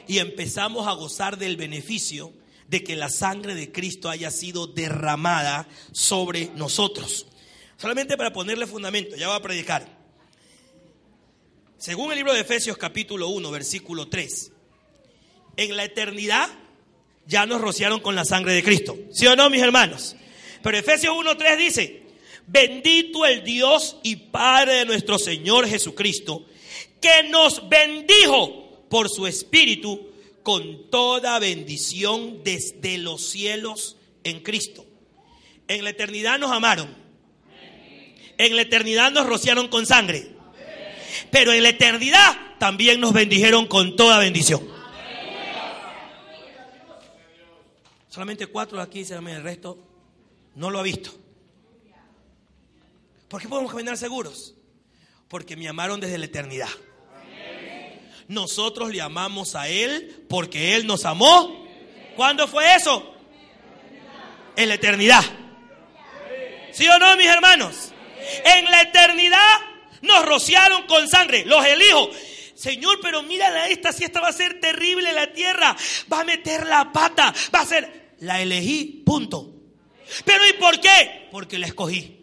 Y 0.08 0.20
empezamos 0.20 0.88
a 0.88 0.94
gozar 0.94 1.38
del 1.38 1.58
beneficio 1.58 2.34
de 2.68 2.84
que 2.84 2.96
la 2.96 3.10
sangre 3.10 3.56
de 3.56 3.72
Cristo 3.72 4.10
haya 4.10 4.32
sido 4.32 4.68
derramada 4.68 5.68
sobre 5.92 6.48
nosotros. 6.56 7.28
Solamente 7.78 8.18
para 8.18 8.34
ponerle 8.34 8.68
fundamento, 8.68 9.16
ya 9.16 9.28
voy 9.28 9.38
a 9.38 9.42
predicar. 9.42 9.88
Según 11.78 12.12
el 12.12 12.18
libro 12.18 12.34
de 12.34 12.42
Efesios 12.42 12.78
capítulo 12.78 13.30
1, 13.30 13.52
versículo 13.52 14.08
3, 14.08 14.52
en 15.58 15.78
la 15.78 15.84
eternidad 15.84 16.50
ya 17.28 17.46
nos 17.46 17.62
rociaron 17.62 18.00
con 18.00 18.16
la 18.16 18.26
sangre 18.26 18.54
de 18.54 18.64
Cristo. 18.64 18.98
¿Sí 19.12 19.28
o 19.28 19.36
no, 19.36 19.50
mis 19.50 19.62
hermanos? 19.62 20.16
Pero 20.66 20.80
Efesios 20.80 21.16
1.3 21.16 21.58
dice, 21.58 22.02
bendito 22.48 23.24
el 23.24 23.44
Dios 23.44 23.98
y 24.02 24.16
Padre 24.16 24.78
de 24.78 24.86
nuestro 24.86 25.20
Señor 25.20 25.68
Jesucristo, 25.68 26.44
que 27.00 27.30
nos 27.30 27.70
bendijo 27.70 28.84
por 28.90 29.08
su 29.08 29.28
Espíritu 29.28 30.10
con 30.42 30.90
toda 30.90 31.38
bendición 31.38 32.44
desde 32.44 32.98
los 32.98 33.30
cielos 33.30 33.98
en 34.24 34.40
Cristo. 34.40 34.88
En 35.68 35.84
la 35.84 35.92
eternidad 35.92 36.40
nos 36.40 36.52
amaron. 36.52 36.98
En 38.40 38.56
la 38.56 38.64
eternidad 38.64 39.12
nos 39.12 39.28
rociaron 39.28 39.68
con 39.68 39.86
sangre. 39.86 40.32
Pero 41.30 41.54
en 41.54 41.62
la 41.62 41.70
eternidad 41.70 42.58
también 42.58 43.00
nos 43.00 43.14
bendijeron 43.14 43.68
con 43.68 43.96
toda 43.96 44.18
bendición. 44.18 44.68
Solamente 48.10 48.48
cuatro 48.48 48.82
aquí, 48.82 49.06
se 49.06 49.14
el 49.14 49.44
resto 49.44 49.85
no 50.56 50.70
lo 50.70 50.80
ha 50.80 50.84
visto. 50.84 51.12
¿Por 53.28 53.42
qué 53.42 53.48
podemos 53.48 53.72
caminar 53.72 53.98
seguros? 53.98 54.56
Porque 55.28 55.56
me 55.56 55.68
amaron 55.68 56.00
desde 56.00 56.18
la 56.18 56.26
eternidad. 56.26 56.70
Nosotros 58.28 58.92
le 58.92 59.02
amamos 59.02 59.56
a 59.56 59.68
Él 59.68 60.26
porque 60.30 60.76
Él 60.76 60.88
nos 60.88 61.06
amó. 61.06 61.68
¿Cuándo 62.16 62.48
fue 62.48 62.76
eso? 62.76 63.14
En 64.56 64.70
la 64.70 64.76
eternidad. 64.76 65.24
¿Sí 66.72 66.88
o 66.88 66.98
no, 66.98 67.16
mis 67.18 67.28
hermanos? 67.28 67.92
En 68.46 68.66
la 68.66 68.82
eternidad 68.82 69.60
nos 70.02 70.26
rociaron 70.26 70.88
con 70.88 71.08
sangre. 71.08 71.46
Los 71.46 71.66
elijo. 71.66 72.10
Señor, 72.56 73.00
pero 73.02 73.22
mírala 73.22 73.68
esta, 73.68 73.92
si 73.92 74.06
esta 74.06 74.22
va 74.22 74.30
a 74.30 74.34
ser 74.34 74.62
terrible 74.62 75.12
la 75.12 75.34
tierra, 75.34 75.76
va 76.12 76.22
a 76.22 76.24
meter 76.24 76.66
la 76.66 76.92
pata, 76.92 77.34
va 77.54 77.60
a 77.60 77.66
ser, 77.66 78.14
la 78.20 78.42
elegí, 78.42 79.04
punto. 79.06 79.55
Pero 80.24 80.48
¿y 80.48 80.54
por 80.54 80.80
qué? 80.80 81.28
Porque 81.32 81.58
la 81.58 81.68
escogí. 81.68 82.16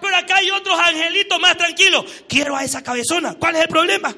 Pero 0.00 0.16
acá 0.16 0.36
hay 0.36 0.50
otros 0.50 0.78
angelitos 0.78 1.38
más 1.40 1.56
tranquilos. 1.56 2.04
Quiero 2.28 2.56
a 2.56 2.64
esa 2.64 2.82
cabezona. 2.82 3.34
¿Cuál 3.38 3.56
es 3.56 3.62
el 3.62 3.68
problema? 3.68 4.14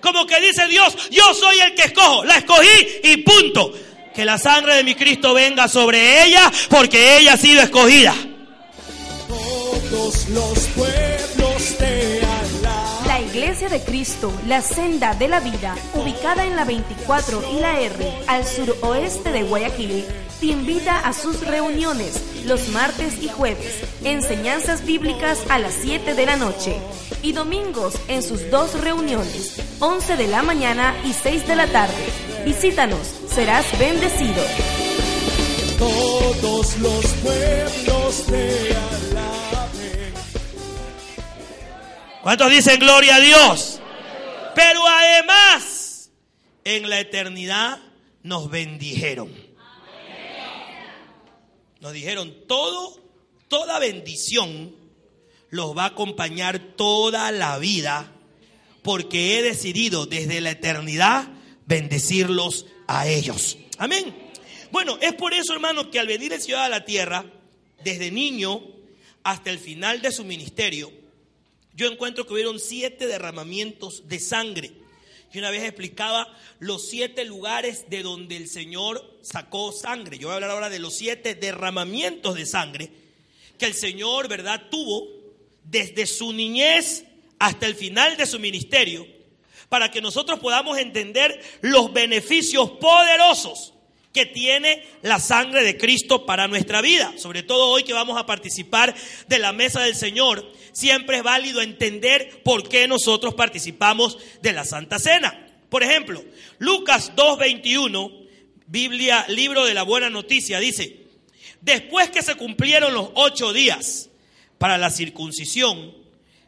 Como 0.00 0.26
que 0.26 0.40
dice 0.40 0.66
Dios, 0.68 1.10
yo 1.10 1.34
soy 1.34 1.58
el 1.60 1.74
que 1.74 1.82
escojo. 1.82 2.24
La 2.24 2.36
escogí 2.38 3.00
y 3.02 3.16
punto. 3.18 3.72
Que 4.14 4.24
la 4.24 4.38
sangre 4.38 4.76
de 4.76 4.84
mi 4.84 4.94
Cristo 4.94 5.34
venga 5.34 5.68
sobre 5.68 6.24
ella 6.24 6.50
porque 6.70 7.18
ella 7.18 7.34
ha 7.34 7.36
sido 7.36 7.62
escogida. 7.62 8.14
Todos 9.28 10.28
los 10.28 10.58
pueblos 10.68 11.76
te 11.78 12.20
La 13.06 13.20
Iglesia 13.20 13.68
de 13.68 13.82
Cristo, 13.82 14.32
la 14.46 14.62
senda 14.62 15.14
de 15.14 15.28
la 15.28 15.40
vida, 15.40 15.76
ubicada 15.94 16.46
en 16.46 16.56
la 16.56 16.64
24 16.64 17.52
y 17.52 17.60
la 17.60 17.80
R, 17.80 18.12
al 18.26 18.46
suroeste 18.46 19.32
de 19.32 19.42
Guayaquil, 19.42 20.04
te 20.40 20.46
invita 20.46 20.98
a 20.98 21.12
sus 21.12 21.40
reuniones 21.46 22.22
los 22.44 22.68
martes 22.68 23.22
y 23.22 23.28
jueves, 23.28 23.82
enseñanzas 24.04 24.84
bíblicas 24.84 25.38
a 25.48 25.58
las 25.58 25.74
7 25.74 26.14
de 26.14 26.26
la 26.26 26.36
noche 26.36 26.76
y 27.22 27.32
domingos 27.32 27.94
en 28.08 28.22
sus 28.22 28.50
dos 28.50 28.78
reuniones, 28.80 29.60
11 29.80 30.16
de 30.16 30.28
la 30.28 30.42
mañana 30.42 30.94
y 31.04 31.12
6 31.12 31.46
de 31.46 31.56
la 31.56 31.66
tarde. 31.66 31.94
Visítanos, 32.44 33.06
serás 33.28 33.66
bendecido. 33.78 34.42
Todos 35.78 36.78
los 36.78 37.06
pueblos 37.06 38.26
te 38.26 38.76
alaben. 38.76 40.14
¿Cuántos 42.22 42.50
dicen 42.50 42.78
gloria 42.78 43.16
a 43.16 43.20
Dios? 43.20 43.80
Pero 44.54 44.86
además, 44.86 46.10
en 46.64 46.88
la 46.88 47.00
eternidad 47.00 47.78
nos 48.22 48.50
bendijeron. 48.50 49.45
Nos 51.86 51.92
dijeron, 51.92 52.34
todo, 52.48 53.00
toda 53.46 53.78
bendición 53.78 54.74
los 55.50 55.76
va 55.76 55.84
a 55.84 55.90
acompañar 55.90 56.74
toda 56.74 57.30
la 57.30 57.60
vida, 57.60 58.12
porque 58.82 59.38
he 59.38 59.42
decidido 59.42 60.04
desde 60.04 60.40
la 60.40 60.50
eternidad 60.50 61.28
bendecirlos 61.64 62.66
a 62.88 63.06
ellos. 63.06 63.56
Amén. 63.78 64.32
Bueno, 64.72 64.98
es 65.00 65.14
por 65.14 65.32
eso, 65.32 65.52
hermano, 65.52 65.88
que 65.88 66.00
al 66.00 66.08
venir 66.08 66.32
el 66.32 66.42
ciudad 66.42 66.64
a 66.64 66.68
la 66.68 66.84
tierra, 66.84 67.24
desde 67.84 68.10
niño 68.10 68.62
hasta 69.22 69.50
el 69.50 69.60
final 69.60 70.02
de 70.02 70.10
su 70.10 70.24
ministerio, 70.24 70.90
yo 71.72 71.86
encuentro 71.86 72.26
que 72.26 72.32
hubieron 72.32 72.58
siete 72.58 73.06
derramamientos 73.06 74.08
de 74.08 74.18
sangre. 74.18 74.72
Y 75.32 75.38
una 75.38 75.50
vez 75.50 75.64
explicaba 75.64 76.32
los 76.60 76.88
siete 76.88 77.24
lugares 77.24 77.90
de 77.90 78.02
donde 78.02 78.36
el 78.36 78.48
Señor 78.48 79.18
sacó 79.22 79.72
sangre. 79.72 80.18
Yo 80.18 80.28
voy 80.28 80.32
a 80.32 80.34
hablar 80.36 80.50
ahora 80.50 80.70
de 80.70 80.78
los 80.78 80.94
siete 80.94 81.34
derramamientos 81.34 82.34
de 82.34 82.46
sangre 82.46 82.90
que 83.58 83.66
el 83.66 83.74
Señor, 83.74 84.28
¿verdad?, 84.28 84.64
tuvo 84.70 85.08
desde 85.64 86.06
su 86.06 86.32
niñez 86.32 87.04
hasta 87.38 87.66
el 87.66 87.74
final 87.74 88.16
de 88.16 88.26
su 88.26 88.38
ministerio, 88.38 89.06
para 89.68 89.90
que 89.90 90.00
nosotros 90.00 90.38
podamos 90.38 90.78
entender 90.78 91.40
los 91.60 91.92
beneficios 91.92 92.70
poderosos 92.72 93.74
que 94.16 94.24
tiene 94.24 94.82
la 95.02 95.20
sangre 95.20 95.62
de 95.62 95.76
Cristo 95.76 96.24
para 96.24 96.48
nuestra 96.48 96.80
vida. 96.80 97.12
Sobre 97.18 97.42
todo 97.42 97.68
hoy 97.68 97.84
que 97.84 97.92
vamos 97.92 98.18
a 98.18 98.24
participar 98.24 98.94
de 99.28 99.38
la 99.38 99.52
mesa 99.52 99.82
del 99.82 99.94
Señor, 99.94 100.50
siempre 100.72 101.18
es 101.18 101.22
válido 101.22 101.60
entender 101.60 102.40
por 102.42 102.66
qué 102.66 102.88
nosotros 102.88 103.34
participamos 103.34 104.16
de 104.40 104.54
la 104.54 104.64
Santa 104.64 104.98
Cena. 104.98 105.54
Por 105.68 105.82
ejemplo, 105.82 106.24
Lucas 106.58 107.12
2.21, 107.14 108.26
Biblia, 108.66 109.26
libro 109.28 109.66
de 109.66 109.74
la 109.74 109.82
buena 109.82 110.08
noticia, 110.08 110.60
dice, 110.60 111.04
después 111.60 112.08
que 112.08 112.22
se 112.22 112.36
cumplieron 112.36 112.94
los 112.94 113.10
ocho 113.16 113.52
días 113.52 114.08
para 114.56 114.78
la 114.78 114.88
circuncisión, 114.88 115.94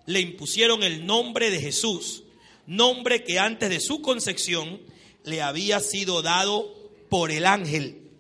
le 0.07 0.20
impusieron 0.20 0.83
el 0.83 1.04
nombre 1.04 1.50
de 1.50 1.61
Jesús, 1.61 2.22
nombre 2.66 3.24
que 3.24 3.38
antes 3.38 3.68
de 3.68 3.81
su 3.81 4.00
concepción 4.00 4.81
le 5.24 5.42
había 5.42 5.81
sido 5.81 6.22
dado 6.22 6.77
por 7.09 7.31
el 7.31 7.47
ángel. 7.47 8.11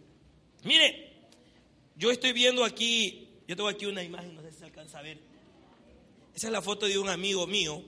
Mire, 0.64 1.12
yo 1.96 2.10
estoy 2.10 2.32
viendo 2.32 2.64
aquí, 2.64 3.28
yo 3.46 3.56
tengo 3.56 3.68
aquí 3.68 3.86
una 3.86 4.02
imagen, 4.02 4.34
no 4.34 4.42
sé 4.42 4.52
si 4.52 4.58
se 4.58 4.64
alcanza 4.64 4.98
a 4.98 5.02
ver. 5.02 5.18
Esa 6.34 6.46
es 6.46 6.52
la 6.52 6.62
foto 6.62 6.86
de 6.86 6.98
un 6.98 7.08
amigo 7.08 7.46
mío 7.46 7.82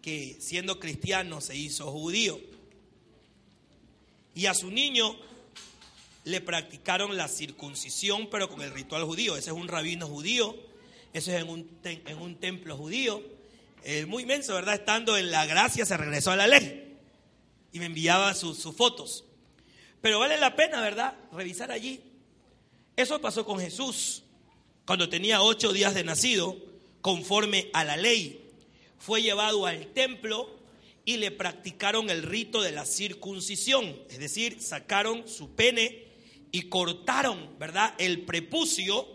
que 0.00 0.36
siendo 0.40 0.78
cristiano 0.78 1.40
se 1.40 1.56
hizo 1.56 1.90
judío. 1.90 2.40
Y 4.34 4.46
a 4.46 4.54
su 4.54 4.70
niño 4.70 5.16
le 6.24 6.40
practicaron 6.40 7.16
la 7.16 7.28
circuncisión, 7.28 8.28
pero 8.30 8.48
con 8.48 8.62
el 8.62 8.72
ritual 8.72 9.04
judío. 9.04 9.36
Ese 9.36 9.50
es 9.50 9.56
un 9.56 9.68
rabino 9.68 10.06
judío, 10.06 10.56
ese 11.12 11.36
es 11.36 11.42
en 11.42 11.48
un, 11.48 11.70
en 11.84 12.18
un 12.18 12.36
templo 12.36 12.76
judío. 12.76 13.22
eh, 13.82 14.06
muy 14.06 14.22
inmenso, 14.22 14.54
¿verdad? 14.54 14.74
Estando 14.74 15.16
en 15.18 15.30
la 15.30 15.44
gracia 15.44 15.84
se 15.84 15.96
regresó 15.96 16.30
a 16.30 16.36
la 16.36 16.46
ley 16.46 16.96
y 17.72 17.78
me 17.78 17.86
enviaba 17.86 18.32
sus 18.34 18.62
fotos. 18.74 19.24
Pero 20.04 20.18
vale 20.18 20.36
la 20.36 20.54
pena, 20.54 20.82
¿verdad? 20.82 21.14
Revisar 21.32 21.70
allí. 21.70 21.98
Eso 22.94 23.22
pasó 23.22 23.46
con 23.46 23.58
Jesús 23.58 24.22
cuando 24.84 25.08
tenía 25.08 25.40
ocho 25.40 25.72
días 25.72 25.94
de 25.94 26.04
nacido, 26.04 26.58
conforme 27.00 27.70
a 27.72 27.84
la 27.84 27.96
ley. 27.96 28.50
Fue 28.98 29.22
llevado 29.22 29.64
al 29.64 29.86
templo 29.94 30.58
y 31.06 31.16
le 31.16 31.30
practicaron 31.30 32.10
el 32.10 32.22
rito 32.22 32.60
de 32.60 32.72
la 32.72 32.84
circuncisión, 32.84 33.98
es 34.10 34.18
decir, 34.18 34.60
sacaron 34.60 35.26
su 35.26 35.54
pene 35.54 36.04
y 36.52 36.68
cortaron, 36.68 37.58
¿verdad? 37.58 37.94
El 37.96 38.26
prepucio 38.26 39.08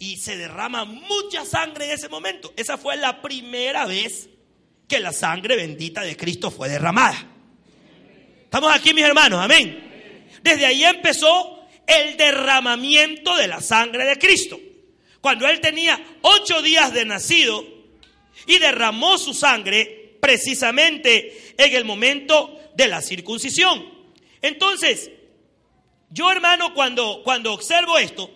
y 0.00 0.16
se 0.16 0.36
derrama 0.36 0.84
mucha 0.84 1.44
sangre 1.44 1.84
en 1.84 1.92
ese 1.92 2.08
momento. 2.08 2.52
Esa 2.56 2.76
fue 2.78 2.96
la 2.96 3.22
primera 3.22 3.86
vez 3.86 4.28
que 4.88 4.98
la 4.98 5.12
sangre 5.12 5.54
bendita 5.54 6.00
de 6.00 6.16
Cristo 6.16 6.50
fue 6.50 6.68
derramada. 6.68 7.28
Estamos 8.42 8.74
aquí, 8.74 8.92
mis 8.92 9.04
hermanos, 9.04 9.38
amén. 9.40 9.91
Desde 10.42 10.66
ahí 10.66 10.84
empezó 10.84 11.66
el 11.86 12.16
derramamiento 12.16 13.36
de 13.36 13.48
la 13.48 13.60
sangre 13.60 14.04
de 14.04 14.18
Cristo. 14.18 14.58
Cuando 15.20 15.46
él 15.46 15.60
tenía 15.60 16.00
ocho 16.22 16.62
días 16.62 16.92
de 16.92 17.04
nacido 17.04 17.64
y 18.46 18.58
derramó 18.58 19.18
su 19.18 19.34
sangre 19.34 20.16
precisamente 20.20 21.54
en 21.56 21.74
el 21.74 21.84
momento 21.84 22.58
de 22.74 22.88
la 22.88 23.00
circuncisión. 23.02 23.88
Entonces, 24.40 25.10
yo 26.10 26.30
hermano, 26.30 26.74
cuando, 26.74 27.22
cuando 27.24 27.52
observo 27.52 27.98
esto, 27.98 28.30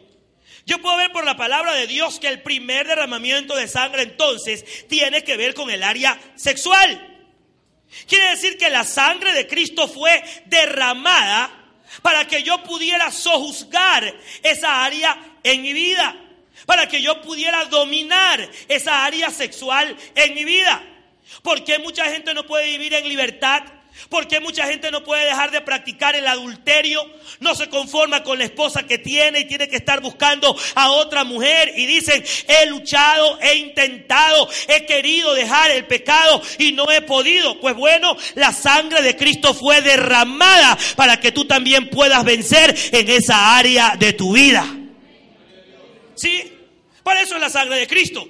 yo 0.64 0.80
puedo 0.80 0.96
ver 0.96 1.12
por 1.12 1.24
la 1.24 1.36
palabra 1.36 1.74
de 1.74 1.86
Dios 1.86 2.18
que 2.18 2.28
el 2.28 2.42
primer 2.42 2.88
derramamiento 2.88 3.54
de 3.56 3.68
sangre 3.68 4.02
entonces 4.02 4.86
tiene 4.88 5.22
que 5.22 5.36
ver 5.36 5.54
con 5.54 5.70
el 5.70 5.82
área 5.82 6.20
sexual. 6.34 7.12
Quiere 8.08 8.30
decir 8.30 8.58
que 8.58 8.68
la 8.68 8.84
sangre 8.84 9.32
de 9.32 9.46
Cristo 9.46 9.86
fue 9.86 10.22
derramada 10.46 11.65
para 12.02 12.26
que 12.26 12.42
yo 12.42 12.62
pudiera 12.62 13.10
sojuzgar 13.10 14.14
esa 14.42 14.84
área 14.84 15.16
en 15.42 15.62
mi 15.62 15.72
vida, 15.72 16.16
para 16.66 16.88
que 16.88 17.02
yo 17.02 17.20
pudiera 17.22 17.64
dominar 17.66 18.48
esa 18.68 19.04
área 19.04 19.30
sexual 19.30 19.96
en 20.14 20.34
mi 20.34 20.44
vida. 20.44 20.82
¿Por 21.42 21.64
qué 21.64 21.78
mucha 21.78 22.04
gente 22.06 22.34
no 22.34 22.46
puede 22.46 22.66
vivir 22.66 22.94
en 22.94 23.08
libertad? 23.08 23.62
¿Por 24.08 24.28
qué 24.28 24.40
mucha 24.40 24.66
gente 24.66 24.90
no 24.90 25.02
puede 25.02 25.24
dejar 25.24 25.50
de 25.50 25.60
practicar 25.62 26.14
el 26.14 26.26
adulterio? 26.28 27.04
No 27.40 27.54
se 27.54 27.68
conforma 27.68 28.22
con 28.22 28.38
la 28.38 28.44
esposa 28.44 28.86
que 28.86 28.98
tiene 28.98 29.40
y 29.40 29.44
tiene 29.46 29.68
que 29.68 29.76
estar 29.76 30.00
buscando 30.00 30.56
a 30.74 30.90
otra 30.90 31.24
mujer. 31.24 31.72
Y 31.76 31.86
dicen, 31.86 32.24
he 32.46 32.66
luchado, 32.66 33.38
he 33.40 33.56
intentado, 33.56 34.48
he 34.68 34.86
querido 34.86 35.34
dejar 35.34 35.70
el 35.72 35.86
pecado 35.86 36.40
y 36.58 36.72
no 36.72 36.90
he 36.90 37.02
podido. 37.02 37.58
Pues 37.60 37.74
bueno, 37.74 38.16
la 38.34 38.52
sangre 38.52 39.02
de 39.02 39.16
Cristo 39.16 39.54
fue 39.54 39.82
derramada 39.82 40.78
para 40.94 41.18
que 41.18 41.32
tú 41.32 41.46
también 41.46 41.90
puedas 41.90 42.24
vencer 42.24 42.74
en 42.92 43.08
esa 43.08 43.56
área 43.56 43.96
de 43.96 44.12
tu 44.12 44.32
vida. 44.32 44.64
¿Sí? 46.14 46.52
Para 47.02 47.22
eso 47.22 47.34
es 47.34 47.40
la 47.40 47.50
sangre 47.50 47.78
de 47.78 47.86
Cristo. 47.86 48.28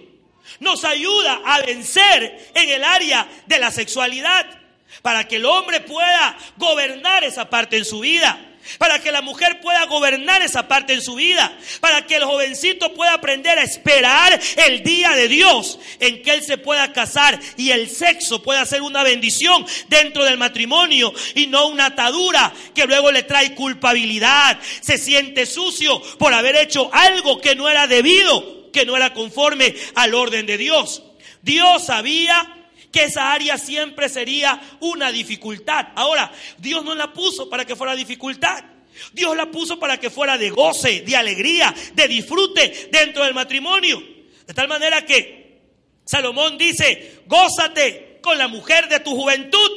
Nos 0.60 0.84
ayuda 0.84 1.40
a 1.44 1.60
vencer 1.60 2.50
en 2.54 2.68
el 2.70 2.82
área 2.82 3.28
de 3.46 3.58
la 3.58 3.70
sexualidad 3.70 4.65
para 5.02 5.26
que 5.28 5.36
el 5.36 5.46
hombre 5.46 5.80
pueda 5.80 6.36
gobernar 6.56 7.24
esa 7.24 7.48
parte 7.48 7.76
en 7.76 7.84
su 7.84 8.00
vida, 8.00 8.38
para 8.78 9.00
que 9.00 9.12
la 9.12 9.22
mujer 9.22 9.60
pueda 9.60 9.84
gobernar 9.86 10.42
esa 10.42 10.66
parte 10.66 10.92
en 10.92 11.02
su 11.02 11.14
vida, 11.14 11.56
para 11.80 12.06
que 12.06 12.16
el 12.16 12.24
jovencito 12.24 12.92
pueda 12.94 13.14
aprender 13.14 13.58
a 13.58 13.62
esperar 13.62 14.38
el 14.56 14.82
día 14.82 15.10
de 15.10 15.28
Dios 15.28 15.78
en 16.00 16.22
que 16.22 16.32
él 16.32 16.42
se 16.42 16.58
pueda 16.58 16.92
casar 16.92 17.38
y 17.56 17.70
el 17.70 17.88
sexo 17.88 18.42
pueda 18.42 18.66
ser 18.66 18.82
una 18.82 19.02
bendición 19.02 19.64
dentro 19.88 20.24
del 20.24 20.38
matrimonio 20.38 21.12
y 21.34 21.46
no 21.46 21.68
una 21.68 21.86
atadura 21.86 22.52
que 22.74 22.86
luego 22.86 23.12
le 23.12 23.22
trae 23.22 23.54
culpabilidad, 23.54 24.58
se 24.80 24.98
siente 24.98 25.46
sucio 25.46 26.00
por 26.18 26.34
haber 26.34 26.56
hecho 26.56 26.90
algo 26.92 27.40
que 27.40 27.54
no 27.54 27.68
era 27.68 27.86
debido, 27.86 28.70
que 28.72 28.84
no 28.84 28.96
era 28.96 29.12
conforme 29.12 29.74
al 29.94 30.14
orden 30.14 30.46
de 30.46 30.58
Dios. 30.58 31.02
Dios 31.42 31.86
sabía 31.86 32.55
que 32.96 33.04
esa 33.04 33.30
área 33.30 33.58
siempre 33.58 34.08
sería 34.08 34.58
una 34.80 35.12
dificultad. 35.12 35.88
Ahora, 35.96 36.32
Dios 36.56 36.82
no 36.82 36.94
la 36.94 37.12
puso 37.12 37.50
para 37.50 37.66
que 37.66 37.76
fuera 37.76 37.94
dificultad. 37.94 38.64
Dios 39.12 39.36
la 39.36 39.50
puso 39.50 39.78
para 39.78 40.00
que 40.00 40.08
fuera 40.08 40.38
de 40.38 40.48
goce, 40.48 41.02
de 41.02 41.14
alegría, 41.14 41.74
de 41.92 42.08
disfrute 42.08 42.88
dentro 42.90 43.22
del 43.24 43.34
matrimonio. 43.34 44.02
De 44.46 44.54
tal 44.54 44.66
manera 44.66 45.04
que 45.04 45.60
Salomón 46.06 46.56
dice, 46.56 47.20
gózate 47.26 48.18
con 48.22 48.38
la 48.38 48.48
mujer 48.48 48.88
de 48.88 49.00
tu 49.00 49.14
juventud, 49.14 49.70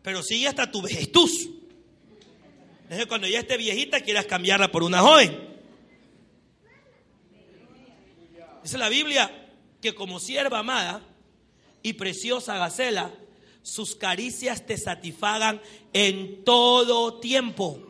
pero 0.00 0.22
sigue 0.22 0.46
hasta 0.46 0.70
tu 0.70 0.80
vejez. 0.80 1.10
Es 2.90 3.06
cuando 3.06 3.26
ya 3.26 3.40
esté 3.40 3.56
viejita 3.56 4.02
quieras 4.02 4.26
cambiarla 4.26 4.70
por 4.70 4.84
una 4.84 5.00
joven. 5.00 5.36
Dice 8.62 8.78
la 8.78 8.88
Biblia 8.88 9.48
que 9.82 9.96
como 9.96 10.20
sierva 10.20 10.60
amada, 10.60 11.07
y 11.88 11.92
preciosa 11.94 12.56
Gacela, 12.58 13.10
sus 13.62 13.96
caricias 13.96 14.64
te 14.64 14.76
satisfagan 14.76 15.60
en 15.92 16.44
todo 16.44 17.18
tiempo. 17.20 17.80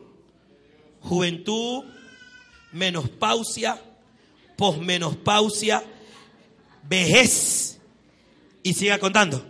Juventud, 1.01 1.85
menopausia, 2.73 3.81
posmenopausia, 4.57 5.85
vejez. 6.83 7.81
Y 8.63 8.75
siga 8.75 8.99
contando. 8.99 9.45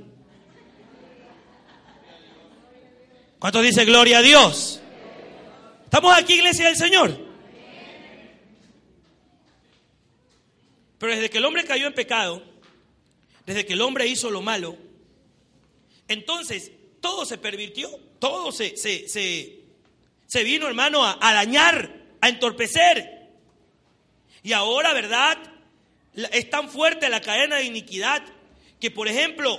¿Cuántos 3.38 3.62
dice 3.62 3.84
gloria 3.84 4.18
a 4.18 4.22
Dios? 4.22 4.80
¿Estamos 5.84 6.16
aquí, 6.16 6.34
iglesia 6.34 6.66
del 6.66 6.76
Señor? 6.76 7.18
Pero 10.98 11.12
desde 11.12 11.30
que 11.30 11.38
el 11.38 11.44
hombre 11.44 11.64
cayó 11.64 11.86
en 11.86 11.94
pecado, 11.94 12.42
desde 13.48 13.64
que 13.64 13.72
el 13.72 13.80
hombre 13.80 14.06
hizo 14.06 14.30
lo 14.30 14.42
malo, 14.42 14.76
entonces 16.06 16.70
todo 17.00 17.24
se 17.24 17.38
pervirtió, 17.38 17.88
todo 18.18 18.52
se, 18.52 18.76
se, 18.76 19.08
se, 19.08 20.44
vino, 20.44 20.66
hermano, 20.66 21.02
a, 21.02 21.18
a 21.18 21.32
dañar, 21.32 22.04
a 22.20 22.28
entorpecer. 22.28 23.30
Y 24.42 24.52
ahora, 24.52 24.92
¿verdad? 24.92 25.38
Es 26.30 26.50
tan 26.50 26.68
fuerte 26.68 27.08
la 27.08 27.22
cadena 27.22 27.56
de 27.56 27.64
iniquidad 27.64 28.22
que, 28.78 28.90
por 28.90 29.08
ejemplo, 29.08 29.58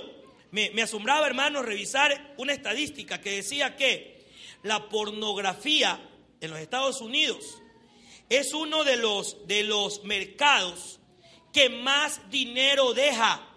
me, 0.52 0.70
me, 0.70 0.82
asombraba, 0.82 1.26
hermano, 1.26 1.60
revisar 1.60 2.34
una 2.36 2.52
estadística 2.52 3.20
que 3.20 3.32
decía 3.32 3.74
que 3.74 4.24
la 4.62 4.88
pornografía 4.88 6.00
en 6.40 6.50
los 6.52 6.60
Estados 6.60 7.00
Unidos 7.00 7.60
es 8.28 8.54
uno 8.54 8.84
de 8.84 8.98
los, 8.98 9.48
de 9.48 9.64
los 9.64 10.04
mercados 10.04 11.00
que 11.52 11.68
más 11.70 12.30
dinero 12.30 12.94
deja 12.94 13.48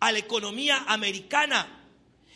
a 0.00 0.12
la 0.12 0.18
economía 0.18 0.84
americana. 0.86 1.80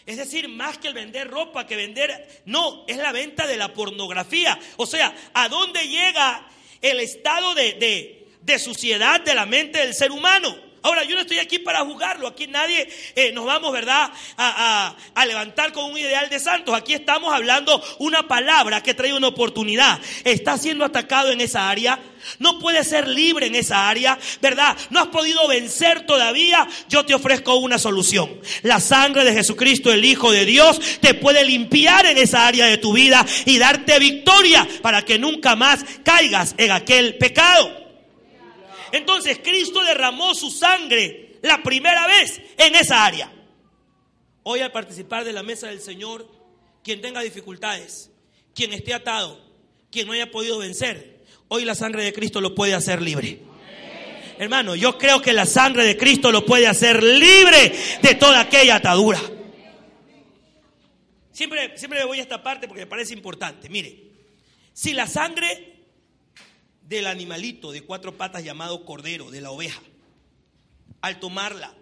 Es 0.07 0.17
decir, 0.17 0.49
más 0.49 0.79
que 0.79 0.89
el 0.89 0.95
vender 0.95 1.29
ropa, 1.29 1.67
que 1.67 1.77
vender, 1.77 2.43
no, 2.47 2.85
es 2.87 2.97
la 2.97 3.13
venta 3.13 3.47
de 3.47 3.57
la 3.57 3.75
pornografía. 3.75 4.59
O 4.77 4.87
sea, 4.87 5.15
¿a 5.35 5.49
dónde 5.49 5.87
llega 5.87 6.49
el 6.81 7.01
estado 7.01 7.55
de, 7.55 7.75
de, 7.75 8.29
de 8.41 8.59
suciedad 8.59 9.21
de 9.21 9.35
la 9.35 9.45
mente 9.45 9.81
del 9.81 9.95
ser 9.95 10.11
humano? 10.11 10.68
Ahora, 10.83 11.05
yo 11.05 11.15
no 11.15 11.23
estoy 11.23 11.39
aquí 11.39 11.59
para 11.59 11.81
juzgarlo, 11.81 12.29
aquí 12.29 12.47
nadie 12.47 12.89
eh, 13.17 13.33
nos 13.33 13.45
vamos, 13.45 13.73
¿verdad?, 13.73 14.11
a, 14.37 14.87
a, 14.87 14.97
a, 15.15 15.27
levantar 15.27 15.73
con 15.73 15.91
un 15.91 15.99
ideal 15.99 16.29
de 16.31 16.39
santos. 16.39 16.75
Aquí 16.75 16.95
estamos 16.95 17.33
hablando 17.33 17.83
una 17.99 18.29
palabra 18.29 18.83
que 18.83 18.95
trae 18.95 19.13
una 19.13 19.29
oportunidad. 19.29 20.01
Está 20.25 20.57
siendo 20.57 20.85
atacado 20.85 21.31
en 21.31 21.41
esa 21.41 21.69
área, 21.69 21.99
no 22.39 22.59
puede 22.59 22.85
ser 22.85 23.09
libre 23.09 23.47
en 23.47 23.55
esa 23.55 23.89
área, 23.89 24.19
¿verdad? 24.41 24.77
No 24.91 25.01
has 25.01 25.09
podido 25.09 25.47
vencer 25.49 26.07
todavía, 26.07 26.67
yo 26.89 27.05
te 27.05 27.15
ofrezco 27.15 27.57
una 27.57 27.79
solución. 27.79 28.41
La 28.63 28.81
sangre 28.81 29.25
de 29.25 29.35
Jesucristo, 29.35 29.93
el 29.93 30.05
Hijo 30.05 30.31
de 30.31 30.45
Dios, 30.45 30.81
te 31.01 31.15
puede 31.15 31.45
limpiar 31.45 32.07
en 32.07 32.19
esa 32.19 32.47
área 32.47 32.67
de 32.67 32.79
tu 32.79 32.93
vida 32.93 33.25
y 33.47 33.59
darte 33.59 33.99
victoria 33.99 34.67
para 34.83 35.05
que 35.05 35.19
nunca 35.19 35.57
más 35.57 35.85
caigas 36.05 36.55
en 36.59 36.71
aquel 36.71 37.17
pecado. 37.17 37.88
Entonces 38.93 39.39
Cristo 39.43 39.83
derramó 39.85 40.35
su 40.35 40.51
sangre 40.51 41.37
la 41.43 41.63
primera 41.63 42.07
vez 42.07 42.41
en 42.57 42.75
esa 42.75 43.05
área. 43.05 43.33
Hoy 44.43 44.61
al 44.61 44.73
participar 44.73 45.25
de 45.25 45.33
la 45.33 45.43
mesa 45.43 45.69
del 45.69 45.81
Señor, 45.81 46.29
quien 46.83 47.01
tenga 47.01 47.21
dificultades, 47.21 48.11
quien 48.55 48.73
esté 48.73 48.95
atado, 48.95 49.41
quien 49.91 50.07
no 50.07 50.13
haya 50.13 50.31
podido 50.31 50.59
vencer, 50.59 51.25
hoy 51.49 51.65
la 51.65 51.75
sangre 51.75 52.05
de 52.05 52.13
Cristo 52.13 52.41
lo 52.41 52.55
puede 52.55 52.75
hacer 52.75 53.03
libre. 53.03 53.41
Hermano, 54.39 54.77
yo 54.77 54.97
creo 54.97 55.21
que 55.21 55.33
la 55.33 55.47
sangre 55.47 55.85
de 55.85 55.97
Cristo 55.97 56.31
lo 56.31 56.47
puede 56.47 56.69
hacer 56.69 57.03
libre 57.03 57.73
de 58.01 58.15
toda 58.15 58.41
aquella 58.41 58.77
atadura. 58.77 59.21
Siempre, 61.33 61.77
siempre 61.77 62.05
voy 62.05 62.19
a 62.21 62.23
esta 62.23 62.43
parte 62.43 62.67
porque 62.69 62.83
me 62.83 62.87
parece 62.87 63.15
importante. 63.15 63.69
Mire, 63.69 63.97
si 64.73 64.93
la 64.93 65.07
sangre 65.07 65.78
del 66.89 67.07
animalito 67.07 67.71
de 67.71 67.83
cuatro 67.83 68.17
patas 68.17 68.43
llamado 68.43 68.85
cordero, 68.85 69.31
de 69.31 69.43
la 69.43 69.51
oveja, 69.51 69.83
al 71.03 71.21
tomarla 71.21 71.75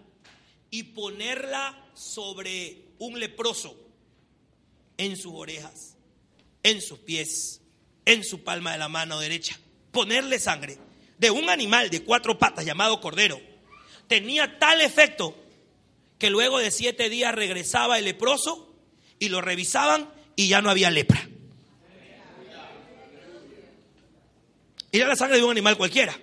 y 0.69 0.83
ponerla 0.83 1.89
sobre 1.93 2.83
un 2.99 3.19
leproso 3.19 3.75
en 4.97 5.15
sus 5.15 5.33
orejas, 5.33 5.95
en 6.63 6.81
sus 6.81 6.99
pies, 6.99 7.61
en 8.05 8.23
su 8.23 8.43
palma 8.43 8.73
de 8.73 8.79
la 8.79 8.89
mano 8.89 9.19
derecha. 9.19 9.57
Ponerle 9.91 10.39
sangre 10.39 10.77
de 11.17 11.31
un 11.31 11.49
animal 11.49 11.89
de 11.89 12.03
cuatro 12.03 12.37
patas 12.37 12.65
llamado 12.65 12.99
cordero 12.99 13.39
tenía 14.07 14.59
tal 14.59 14.81
efecto 14.81 15.35
que 16.19 16.29
luego 16.29 16.59
de 16.59 16.71
siete 16.71 17.09
días 17.09 17.33
regresaba 17.33 17.97
el 17.97 18.05
leproso 18.05 18.75
y 19.19 19.29
lo 19.29 19.41
revisaban 19.41 20.11
y 20.35 20.49
ya 20.49 20.61
no 20.61 20.69
había 20.69 20.91
lepra. 20.91 21.26
La 25.05 25.15
sangre 25.15 25.37
de 25.37 25.43
un 25.43 25.51
animal 25.51 25.77
cualquiera. 25.77 26.17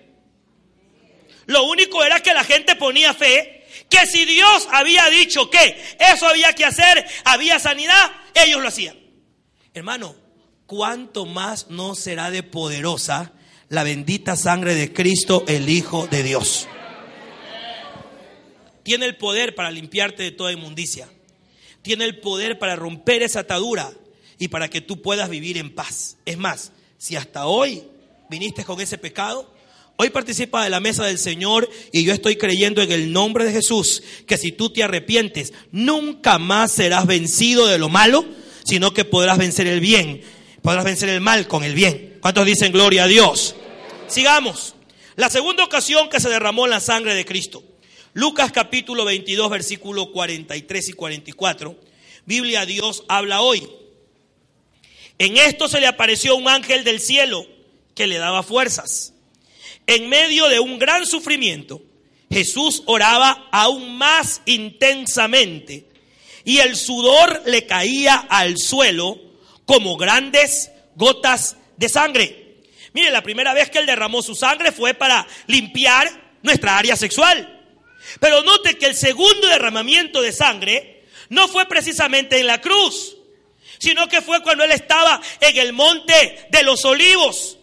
Lo 1.46 1.64
único 1.64 2.02
era 2.04 2.20
que 2.20 2.34
la 2.34 2.44
gente 2.44 2.76
ponía 2.76 3.14
fe 3.14 3.64
que 3.88 4.06
si 4.06 4.24
Dios 4.24 4.68
había 4.72 5.08
dicho 5.10 5.50
que 5.50 5.76
eso 5.98 6.26
había 6.26 6.54
que 6.54 6.64
hacer, 6.64 7.04
había 7.24 7.58
sanidad, 7.58 8.12
ellos 8.34 8.62
lo 8.62 8.68
hacían. 8.68 8.96
Hermano, 9.74 10.14
¿cuánto 10.66 11.26
más 11.26 11.68
no 11.70 11.94
será 11.94 12.30
de 12.30 12.42
poderosa 12.42 13.32
la 13.68 13.82
bendita 13.82 14.36
sangre 14.36 14.74
de 14.74 14.92
Cristo, 14.92 15.44
el 15.48 15.68
Hijo 15.68 16.06
de 16.06 16.22
Dios? 16.22 16.68
Tiene 18.82 19.06
el 19.06 19.16
poder 19.16 19.54
para 19.54 19.70
limpiarte 19.70 20.22
de 20.22 20.30
toda 20.30 20.52
inmundicia. 20.52 21.08
Tiene 21.82 22.04
el 22.04 22.20
poder 22.20 22.58
para 22.58 22.76
romper 22.76 23.22
esa 23.22 23.40
atadura 23.40 23.92
y 24.38 24.48
para 24.48 24.68
que 24.68 24.80
tú 24.80 25.02
puedas 25.02 25.28
vivir 25.28 25.58
en 25.58 25.74
paz. 25.74 26.16
Es 26.24 26.38
más, 26.38 26.72
si 26.98 27.16
hasta 27.16 27.46
hoy 27.46 27.84
viniste 28.34 28.64
con 28.64 28.80
ese 28.80 28.98
pecado, 28.98 29.48
hoy 29.94 30.10
participa 30.10 30.64
de 30.64 30.70
la 30.70 30.80
mesa 30.80 31.04
del 31.04 31.18
Señor 31.18 31.70
y 31.92 32.02
yo 32.02 32.12
estoy 32.12 32.34
creyendo 32.34 32.82
en 32.82 32.90
el 32.90 33.12
nombre 33.12 33.44
de 33.44 33.52
Jesús 33.52 34.02
que 34.26 34.36
si 34.36 34.50
tú 34.50 34.70
te 34.70 34.82
arrepientes, 34.82 35.52
nunca 35.70 36.40
más 36.40 36.72
serás 36.72 37.06
vencido 37.06 37.68
de 37.68 37.78
lo 37.78 37.88
malo, 37.88 38.24
sino 38.64 38.92
que 38.92 39.04
podrás 39.04 39.38
vencer 39.38 39.68
el 39.68 39.78
bien, 39.78 40.22
podrás 40.62 40.84
vencer 40.84 41.10
el 41.10 41.20
mal 41.20 41.46
con 41.46 41.62
el 41.62 41.74
bien. 41.74 42.18
¿Cuántos 42.20 42.44
dicen 42.44 42.72
gloria 42.72 43.04
a 43.04 43.06
Dios? 43.06 43.54
Sigamos. 44.08 44.74
La 45.14 45.30
segunda 45.30 45.62
ocasión 45.62 46.08
que 46.08 46.18
se 46.18 46.28
derramó 46.28 46.66
la 46.66 46.80
sangre 46.80 47.14
de 47.14 47.24
Cristo. 47.24 47.62
Lucas 48.14 48.50
capítulo 48.50 49.04
22, 49.04 49.48
versículo 49.48 50.10
43 50.10 50.88
y 50.88 50.92
44. 50.92 51.78
Biblia 52.26 52.66
Dios 52.66 53.04
habla 53.06 53.42
hoy. 53.42 53.68
En 55.18 55.36
esto 55.36 55.68
se 55.68 55.78
le 55.78 55.86
apareció 55.86 56.34
un 56.34 56.48
ángel 56.48 56.82
del 56.82 56.98
cielo 56.98 57.53
que 57.94 58.06
le 58.06 58.18
daba 58.18 58.42
fuerzas. 58.42 59.12
En 59.86 60.08
medio 60.08 60.48
de 60.48 60.60
un 60.60 60.78
gran 60.78 61.06
sufrimiento, 61.06 61.82
Jesús 62.30 62.82
oraba 62.86 63.48
aún 63.52 63.96
más 63.96 64.42
intensamente 64.46 65.86
y 66.44 66.58
el 66.58 66.76
sudor 66.76 67.42
le 67.46 67.66
caía 67.66 68.16
al 68.16 68.58
suelo 68.58 69.18
como 69.66 69.96
grandes 69.96 70.70
gotas 70.94 71.56
de 71.76 71.88
sangre. 71.88 72.44
Mire, 72.92 73.10
la 73.10 73.22
primera 73.22 73.54
vez 73.54 73.70
que 73.70 73.78
él 73.78 73.86
derramó 73.86 74.22
su 74.22 74.34
sangre 74.34 74.72
fue 74.72 74.94
para 74.94 75.26
limpiar 75.46 76.38
nuestra 76.42 76.78
área 76.78 76.96
sexual. 76.96 77.50
Pero 78.20 78.42
note 78.42 78.78
que 78.78 78.86
el 78.86 78.94
segundo 78.94 79.48
derramamiento 79.48 80.22
de 80.22 80.32
sangre 80.32 81.04
no 81.28 81.48
fue 81.48 81.66
precisamente 81.66 82.38
en 82.38 82.46
la 82.46 82.60
cruz, 82.60 83.16
sino 83.78 84.08
que 84.08 84.22
fue 84.22 84.42
cuando 84.42 84.64
él 84.64 84.72
estaba 84.72 85.20
en 85.40 85.56
el 85.56 85.72
monte 85.72 86.46
de 86.50 86.62
los 86.62 86.84
olivos. 86.84 87.53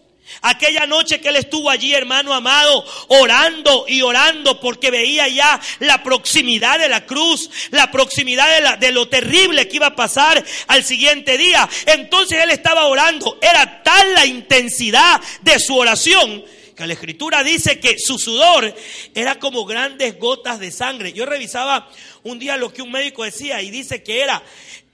Aquella 0.41 0.85
noche 0.87 1.19
que 1.19 1.29
él 1.29 1.35
estuvo 1.35 1.69
allí, 1.69 1.93
hermano 1.93 2.33
amado, 2.33 2.85
orando 3.07 3.85
y 3.87 4.01
orando 4.01 4.59
porque 4.59 4.91
veía 4.91 5.27
ya 5.27 5.59
la 5.79 6.03
proximidad 6.03 6.79
de 6.79 6.89
la 6.89 7.05
cruz, 7.05 7.49
la 7.71 7.91
proximidad 7.91 8.77
de, 8.77 8.91
lo 8.91 9.07
terrible 9.07 9.67
que 9.67 9.77
iba 9.77 9.87
a 9.87 9.95
pasar 9.95 10.43
al 10.67 10.83
siguiente 10.83 11.37
día. 11.37 11.69
Entonces 11.85 12.39
él 12.41 12.49
estaba 12.49 12.85
orando. 12.85 13.37
Era 13.41 13.83
tal 13.83 14.13
la 14.13 14.25
intensidad 14.25 15.21
de 15.41 15.59
su 15.59 15.77
oración 15.77 16.43
que 16.75 16.87
la 16.87 16.93
escritura 16.93 17.43
dice 17.43 17.79
que 17.79 17.99
su 17.99 18.17
sudor 18.17 18.73
era 19.13 19.37
como 19.37 19.65
grandes 19.65 20.17
gotas 20.17 20.59
de 20.59 20.71
sangre. 20.71 21.13
Yo 21.13 21.25
revisaba 21.25 21.89
un 22.23 22.39
día 22.39 22.57
lo 22.57 22.73
que 22.73 22.81
un 22.81 22.91
médico 22.91 23.23
decía 23.23 23.61
y 23.61 23.69
dice 23.69 24.03
que 24.03 24.21
era 24.21 24.41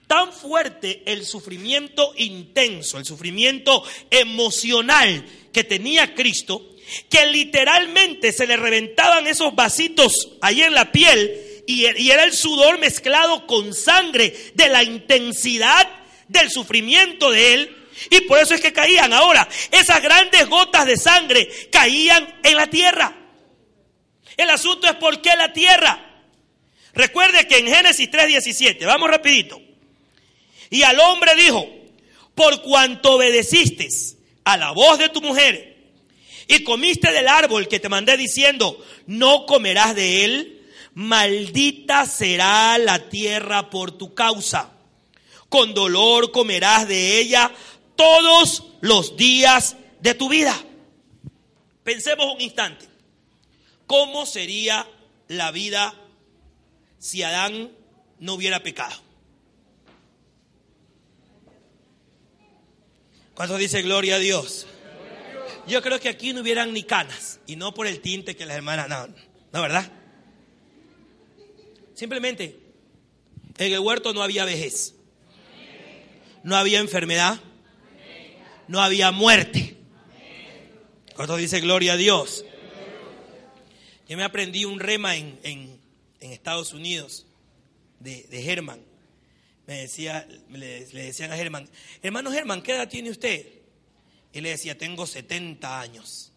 tan 0.08 0.32
fuerte 0.34 1.04
el 1.06 1.26
sufrimiento 1.26 2.14
intenso, 2.16 2.98
el 2.98 3.06
sufrimiento 3.06 3.84
emocional 4.10 5.26
que 5.52 5.64
tenía 5.64 6.16
Cristo, 6.16 6.76
que 7.10 7.26
literalmente 7.28 8.32
se 8.32 8.48
le 8.48 8.56
reventaban 8.58 9.28
esos 9.28 9.54
vasitos 9.54 10.30
ahí 10.42 10.62
en 10.62 10.74
la 10.74 10.92
piel 10.92 11.64
y, 11.68 11.86
y 12.02 12.12
era 12.12 12.24
el 12.24 12.34
sudor 12.34 12.80
mezclado 12.80 13.46
con 13.46 13.74
sangre 13.74 14.34
de 14.56 14.70
la 14.70 14.84
intensidad 14.84 15.88
del 16.28 16.50
sufrimiento 16.50 17.32
de 17.32 17.54
él. 17.54 17.78
Y 18.10 18.22
por 18.22 18.40
eso 18.40 18.54
es 18.54 18.62
que 18.62 18.74
caían. 18.74 19.12
Ahora, 19.12 19.48
esas 19.72 20.02
grandes 20.02 20.48
gotas 20.48 20.86
de 20.86 20.98
sangre 20.98 21.50
caían 21.72 22.40
en 22.44 22.56
la 22.56 22.68
tierra. 22.68 23.14
El 24.38 24.50
asunto 24.52 24.88
es 24.88 24.96
por 24.96 25.20
qué 25.22 25.36
la 25.36 25.52
tierra. 25.52 26.04
Recuerde 26.94 27.48
que 27.48 27.58
en 27.58 27.68
Génesis 27.68 28.10
3:17, 28.10 28.86
vamos 28.86 29.10
rapidito. 29.10 29.60
Y 30.70 30.84
al 30.84 31.00
hombre 31.00 31.36
dijo, 31.36 31.68
por 32.36 32.62
cuanto 32.62 33.14
obedeciste 33.14 33.88
a 34.44 34.58
la 34.58 34.72
voz 34.72 35.00
de 35.00 35.10
tu 35.10 35.22
mujer 35.22 35.78
y 36.48 36.64
comiste 36.64 37.12
del 37.12 37.28
árbol 37.28 37.68
que 37.68 37.80
te 37.80 37.90
mandé 37.90 38.16
diciendo, 38.16 38.84
no 39.06 39.46
comerás 39.46 39.96
de 39.96 40.26
él, 40.26 40.66
maldita 40.94 42.06
será 42.06 42.78
la 42.78 43.10
tierra 43.10 43.70
por 43.70 43.92
tu 43.92 44.14
causa. 44.14 44.72
Con 45.50 45.74
dolor 45.74 46.32
comerás 46.32 46.88
de 46.88 47.20
ella 47.20 47.52
todos 47.96 48.64
los 48.82 49.18
días 49.18 49.76
de 50.00 50.14
tu 50.14 50.30
vida. 50.30 50.56
Pensemos 51.84 52.34
un 52.34 52.42
instante. 52.42 52.86
¿Cómo 53.86 54.26
sería 54.26 54.88
la 55.28 55.52
vida 55.52 55.96
si 57.00 57.24
Adán 57.24 57.72
no 58.20 58.34
hubiera 58.34 58.62
pecado? 58.62 59.07
¿Cuántos 63.38 63.60
dice 63.60 63.84
gloria 63.84 64.16
a 64.16 64.20
Dios? 64.20 64.66
Yo 65.68 65.84
creo 65.84 66.00
que 66.00 66.10
aquí 66.10 66.34
no 66.34 66.42
hubieran 66.42 66.74
ni 66.74 66.82
canas. 66.82 67.40
Y 67.46 67.56
no 67.56 67.72
por 67.72 67.86
el 67.86 68.02
tinte 68.02 68.36
que 68.36 68.48
las 68.48 68.58
hermanas. 68.58 68.90
No, 68.90 69.08
no, 69.54 69.62
¿verdad? 69.62 69.92
Simplemente, 71.94 72.58
en 73.60 73.74
el 73.74 73.80
huerto 73.80 74.12
no 74.12 74.24
había 74.24 74.44
vejez. 74.44 74.96
No 76.42 76.56
había 76.56 76.80
enfermedad. 76.80 77.40
No 78.68 78.82
había 78.82 79.12
muerte. 79.12 79.78
¿Cuántos 81.16 81.38
dice 81.38 81.60
gloria 81.60 81.94
a 81.94 81.98
Dios? 81.98 82.44
Yo 84.10 84.18
me 84.18 84.24
aprendí 84.24 84.66
un 84.66 84.80
rema 84.80 85.16
en, 85.16 85.40
en- 85.44 85.78
Estados 86.20 86.74
Unidos 86.74 87.28
de, 88.00 88.24
de 88.24 88.42
Germán. 88.42 88.82
Me 89.68 89.82
decía, 89.82 90.26
le, 90.50 90.86
decían 90.86 91.32
a 91.32 91.36
Germán, 91.36 91.70
hermano 92.02 92.32
Germán, 92.32 92.62
¿qué 92.62 92.72
edad 92.72 92.88
tiene 92.88 93.10
usted? 93.10 93.46
Y 94.32 94.40
le 94.40 94.50
decía, 94.50 94.78
tengo 94.78 95.06
70 95.06 95.80
años. 95.82 96.32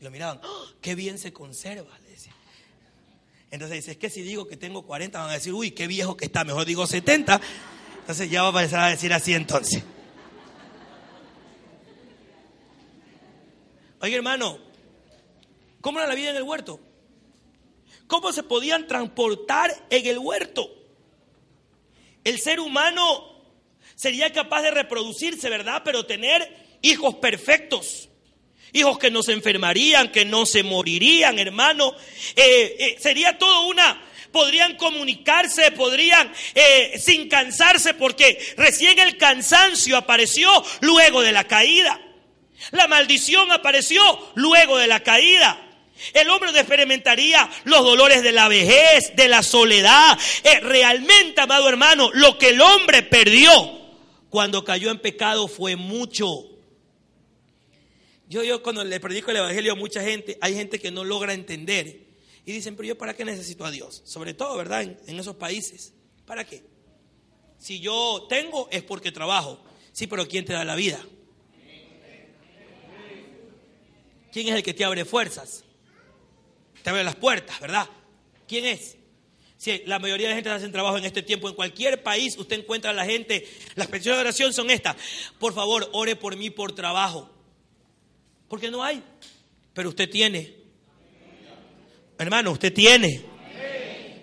Y 0.00 0.04
lo 0.04 0.10
miraban, 0.10 0.40
"¡Ah! 0.42 0.64
qué 0.80 0.94
bien 0.94 1.18
se 1.18 1.32
conserva, 1.34 1.98
le 2.00 2.10
decía. 2.10 2.34
Entonces 3.50 3.76
dice, 3.76 3.90
es 3.92 3.96
que 3.98 4.08
si 4.08 4.22
digo 4.22 4.48
que 4.48 4.56
tengo 4.56 4.86
40 4.86 5.18
van 5.18 5.30
a 5.30 5.34
decir, 5.34 5.52
uy, 5.52 5.72
qué 5.72 5.86
viejo 5.86 6.16
que 6.16 6.24
está, 6.24 6.44
mejor 6.44 6.64
digo 6.64 6.86
70. 6.86 7.40
Entonces 8.00 8.30
ya 8.30 8.42
va 8.42 8.48
a 8.48 8.62
empezar 8.62 8.80
a 8.80 8.88
decir 8.88 9.12
así 9.12 9.34
entonces. 9.34 9.82
Oiga 14.00 14.16
hermano, 14.16 14.58
¿cómo 15.80 15.98
era 15.98 16.08
la 16.08 16.14
vida 16.14 16.30
en 16.30 16.36
el 16.36 16.42
huerto? 16.42 16.80
¿Cómo 18.06 18.32
se 18.32 18.42
podían 18.42 18.86
transportar 18.86 19.70
en 19.90 20.06
el 20.06 20.18
huerto? 20.18 20.70
El 22.26 22.40
ser 22.40 22.58
humano 22.58 23.40
sería 23.94 24.32
capaz 24.32 24.62
de 24.62 24.72
reproducirse, 24.72 25.48
¿verdad? 25.48 25.82
Pero 25.84 26.06
tener 26.06 26.56
hijos 26.82 27.14
perfectos. 27.14 28.08
Hijos 28.72 28.98
que 28.98 29.12
no 29.12 29.22
se 29.22 29.30
enfermarían, 29.30 30.10
que 30.10 30.24
no 30.24 30.44
se 30.44 30.64
morirían, 30.64 31.38
hermano. 31.38 31.94
Eh, 32.34 32.76
eh, 32.80 32.96
sería 32.98 33.38
todo 33.38 33.68
una... 33.68 34.02
Podrían 34.32 34.76
comunicarse, 34.76 35.70
podrían 35.70 36.30
eh, 36.54 36.98
sin 36.98 37.28
cansarse, 37.28 37.94
porque 37.94 38.36
recién 38.56 38.98
el 38.98 39.16
cansancio 39.16 39.96
apareció 39.96 40.50
luego 40.80 41.22
de 41.22 41.30
la 41.30 41.44
caída. 41.44 41.98
La 42.72 42.88
maldición 42.88 43.52
apareció 43.52 44.02
luego 44.34 44.78
de 44.78 44.88
la 44.88 45.00
caída. 45.00 45.65
El 46.12 46.28
hombre 46.30 46.52
no 46.52 46.58
experimentaría 46.58 47.48
los 47.64 47.84
dolores 47.84 48.22
de 48.22 48.32
la 48.32 48.48
vejez, 48.48 49.14
de 49.16 49.28
la 49.28 49.42
soledad. 49.42 50.18
Eh, 50.44 50.60
realmente, 50.60 51.40
amado 51.40 51.68
hermano, 51.68 52.10
lo 52.12 52.38
que 52.38 52.50
el 52.50 52.60
hombre 52.60 53.02
perdió 53.02 53.50
cuando 54.28 54.64
cayó 54.64 54.90
en 54.90 54.98
pecado 54.98 55.48
fue 55.48 55.76
mucho. 55.76 56.44
Yo, 58.28 58.42
yo 58.42 58.62
cuando 58.62 58.84
le 58.84 59.00
predico 59.00 59.30
el 59.30 59.38
evangelio 59.38 59.72
a 59.72 59.76
mucha 59.76 60.02
gente, 60.02 60.36
hay 60.40 60.54
gente 60.54 60.80
que 60.80 60.90
no 60.90 61.04
logra 61.04 61.32
entender 61.32 62.00
Y 62.44 62.52
dicen, 62.52 62.74
pero 62.76 62.88
yo 62.88 62.98
para 62.98 63.14
qué 63.14 63.24
necesito 63.24 63.64
a 63.64 63.70
Dios? 63.70 64.02
Sobre 64.04 64.34
todo, 64.34 64.56
¿verdad? 64.56 64.82
En, 64.82 64.98
en 65.06 65.18
esos 65.18 65.36
países. 65.36 65.92
¿Para 66.26 66.44
qué? 66.44 66.64
Si 67.58 67.80
yo 67.80 68.26
tengo 68.28 68.68
es 68.70 68.82
porque 68.82 69.12
trabajo. 69.12 69.64
Sí, 69.92 70.06
pero 70.06 70.28
¿quién 70.28 70.44
te 70.44 70.52
da 70.52 70.64
la 70.64 70.74
vida? 70.74 71.00
¿Quién 74.32 74.48
es 74.48 74.54
el 74.54 74.62
que 74.62 74.74
te 74.74 74.84
abre 74.84 75.04
fuerzas? 75.06 75.64
Te 76.86 76.90
abre 76.90 77.02
las 77.02 77.16
puertas, 77.16 77.58
¿verdad? 77.58 77.88
¿Quién 78.46 78.64
es? 78.64 78.96
Si 79.56 79.82
la 79.86 79.98
mayoría 79.98 80.28
de 80.28 80.36
gente 80.36 80.50
hace 80.50 80.68
trabajo 80.68 80.98
en 80.98 81.04
este 81.04 81.20
tiempo, 81.20 81.48
en 81.48 81.56
cualquier 81.56 82.00
país 82.00 82.38
usted 82.38 82.60
encuentra 82.60 82.92
a 82.92 82.94
la 82.94 83.04
gente, 83.04 83.44
las 83.74 83.88
peticiones 83.88 84.18
de 84.18 84.20
oración 84.20 84.52
son 84.52 84.70
estas. 84.70 84.94
Por 85.40 85.52
favor, 85.52 85.90
ore 85.94 86.14
por 86.14 86.36
mí 86.36 86.48
por 86.50 86.76
trabajo. 86.76 87.28
Porque 88.46 88.70
no 88.70 88.84
hay. 88.84 89.02
Pero 89.74 89.88
usted 89.88 90.08
tiene. 90.08 90.54
Hermano, 92.18 92.52
usted 92.52 92.72
tiene. 92.72 93.24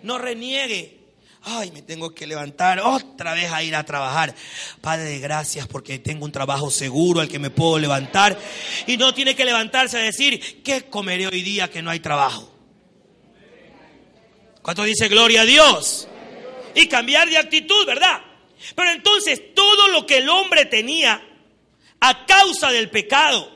No 0.02 0.18
reniegue. 0.18 1.00
Ay, 1.42 1.70
me 1.72 1.82
tengo 1.82 2.16
que 2.16 2.26
levantar 2.26 2.80
otra 2.80 3.34
vez 3.34 3.52
a 3.52 3.62
ir 3.62 3.76
a 3.76 3.84
trabajar. 3.84 4.34
Padre, 4.80 5.20
gracias 5.20 5.68
porque 5.68 6.00
tengo 6.00 6.24
un 6.24 6.32
trabajo 6.32 6.72
seguro 6.72 7.20
al 7.20 7.28
que 7.28 7.40
me 7.40 7.50
puedo 7.50 7.78
levantar. 7.78 8.40
Y 8.88 8.96
no 8.96 9.14
tiene 9.14 9.36
que 9.36 9.44
levantarse 9.44 9.98
a 9.98 10.02
decir, 10.02 10.64
¿qué 10.64 10.84
comeré 10.84 11.28
hoy 11.28 11.42
día 11.42 11.70
que 11.70 11.82
no 11.82 11.90
hay 11.90 12.00
trabajo? 12.00 12.53
¿Cuánto 14.64 14.84
dice 14.86 15.10
gloria 15.10 15.42
a 15.42 15.46
Dios? 15.46 16.08
Y 16.74 16.88
cambiar 16.88 17.30
de 17.30 17.38
actitud, 17.38 17.86
¿verdad? 17.86 18.22
Pero 18.76 18.92
entonces 18.92 19.54
todo 19.54 19.90
lo 19.90 20.08
que 20.08 20.18
el 20.18 20.30
hombre 20.30 20.66
tenía 20.66 21.22
a 22.00 22.26
causa 22.26 22.72
del 22.72 22.90
pecado, 22.90 23.52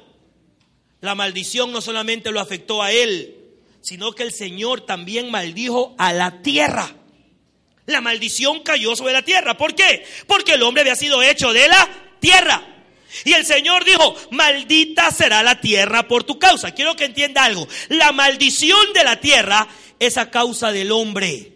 la 1.00 1.16
maldición 1.16 1.72
no 1.72 1.82
solamente 1.82 2.30
lo 2.30 2.42
afectó 2.42 2.84
a 2.84 2.92
él, 2.92 3.36
sino 3.82 4.12
que 4.12 4.24
el 4.24 4.34
Señor 4.34 4.82
también 4.82 5.32
maldijo 5.32 5.96
a 5.98 6.12
la 6.12 6.42
tierra. 6.42 6.94
La 7.86 8.02
maldición 8.02 8.60
cayó 8.60 8.94
sobre 8.98 9.14
la 9.14 9.22
tierra. 9.22 9.56
¿Por 9.56 9.76
qué? 9.76 10.06
Porque 10.28 10.54
el 10.54 10.64
hombre 10.64 10.82
había 10.82 10.98
sido 10.98 11.24
hecho 11.24 11.54
de 11.54 11.70
la 11.70 11.88
tierra. 12.20 12.62
Y 13.24 13.32
el 13.32 13.46
Señor 13.46 13.86
dijo, 13.86 14.14
maldita 14.32 15.10
será 15.12 15.42
la 15.42 15.62
tierra 15.62 16.06
por 16.06 16.26
tu 16.26 16.38
causa. 16.38 16.72
Quiero 16.72 16.98
que 16.98 17.06
entienda 17.06 17.46
algo. 17.46 17.66
La 17.88 18.12
maldición 18.12 18.92
de 18.94 19.06
la 19.06 19.22
tierra 19.22 19.68
es 20.00 20.18
a 20.18 20.30
causa 20.30 20.72
del 20.72 20.92
hombre. 20.92 21.54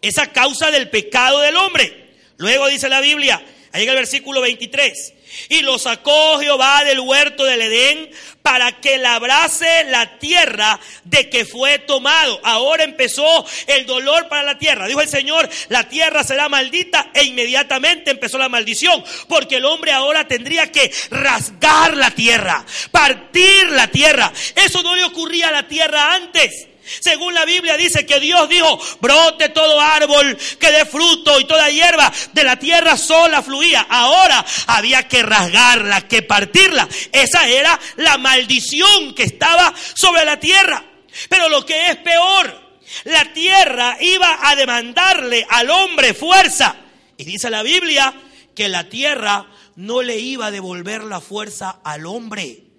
Es 0.00 0.18
a 0.18 0.32
causa 0.32 0.70
del 0.70 0.90
pecado 0.90 1.40
del 1.40 1.56
hombre. 1.56 2.14
Luego 2.38 2.66
dice 2.68 2.88
la 2.88 3.00
Biblia, 3.00 3.44
ahí 3.72 3.84
en 3.84 3.90
el 3.90 3.94
versículo 3.94 4.40
23, 4.40 5.14
y 5.48 5.62
lo 5.62 5.78
sacó 5.78 6.38
Jehová 6.40 6.84
del 6.84 7.00
huerto 7.00 7.44
del 7.44 7.62
Edén 7.62 8.10
para 8.42 8.80
que 8.80 8.98
labrase 8.98 9.84
la 9.84 10.18
tierra 10.18 10.78
de 11.04 11.30
que 11.30 11.44
fue 11.44 11.78
tomado. 11.78 12.40
Ahora 12.42 12.84
empezó 12.84 13.46
el 13.66 13.86
dolor 13.86 14.28
para 14.28 14.42
la 14.42 14.58
tierra. 14.58 14.86
Dijo 14.86 15.00
el 15.00 15.08
Señor, 15.08 15.48
la 15.68 15.88
tierra 15.88 16.24
será 16.24 16.48
maldita 16.48 17.10
e 17.14 17.24
inmediatamente 17.24 18.10
empezó 18.10 18.38
la 18.38 18.48
maldición. 18.48 19.02
Porque 19.28 19.56
el 19.56 19.64
hombre 19.64 19.92
ahora 19.92 20.26
tendría 20.26 20.70
que 20.70 20.92
rasgar 21.10 21.96
la 21.96 22.10
tierra, 22.10 22.66
partir 22.90 23.70
la 23.70 23.88
tierra. 23.88 24.32
Eso 24.56 24.82
no 24.82 24.96
le 24.96 25.04
ocurría 25.04 25.48
a 25.48 25.52
la 25.52 25.68
tierra 25.68 26.14
antes. 26.14 26.68
Según 26.84 27.34
la 27.34 27.44
Biblia 27.44 27.76
dice 27.76 28.04
que 28.04 28.20
Dios 28.20 28.48
dijo, 28.48 28.78
brote 29.00 29.48
todo 29.50 29.80
árbol 29.80 30.36
que 30.58 30.72
dé 30.72 30.84
fruto 30.84 31.38
y 31.38 31.44
toda 31.44 31.70
hierba 31.70 32.12
de 32.32 32.44
la 32.44 32.58
tierra 32.58 32.96
sola 32.96 33.42
fluía. 33.42 33.86
Ahora 33.88 34.44
había 34.66 35.06
que 35.06 35.22
rasgarla, 35.22 36.08
que 36.08 36.22
partirla. 36.22 36.88
Esa 37.12 37.48
era 37.48 37.78
la 37.96 38.18
maldición 38.18 39.14
que 39.14 39.24
estaba 39.24 39.72
sobre 39.94 40.24
la 40.24 40.38
tierra. 40.40 40.84
Pero 41.28 41.48
lo 41.48 41.64
que 41.64 41.88
es 41.88 41.96
peor, 41.98 42.60
la 43.04 43.32
tierra 43.32 43.96
iba 44.00 44.38
a 44.42 44.56
demandarle 44.56 45.46
al 45.48 45.70
hombre 45.70 46.14
fuerza. 46.14 46.76
Y 47.16 47.24
dice 47.24 47.50
la 47.50 47.62
Biblia 47.62 48.12
que 48.54 48.68
la 48.68 48.88
tierra 48.88 49.46
no 49.76 50.02
le 50.02 50.18
iba 50.18 50.46
a 50.46 50.50
devolver 50.50 51.04
la 51.04 51.20
fuerza 51.20 51.80
al 51.84 52.06
hombre. 52.06 52.71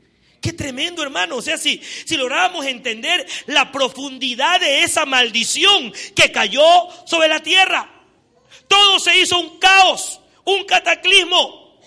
Qué 0.43 0.51
tremendo, 0.51 1.01
hermano. 1.01 1.37
O 1.37 1.41
sea, 1.41 1.57
si, 1.57 1.81
si 2.05 2.17
lográramos 2.17 2.65
entender 2.65 3.25
la 3.45 3.71
profundidad 3.71 4.59
de 4.59 4.83
esa 4.83 5.05
maldición 5.05 5.93
que 6.13 6.33
cayó 6.33 6.65
sobre 7.05 7.29
la 7.29 7.39
tierra, 7.39 7.89
todo 8.67 8.99
se 8.99 9.17
hizo 9.17 9.39
un 9.39 9.57
caos, 9.57 10.19
un 10.43 10.65
cataclismo. 10.65 11.79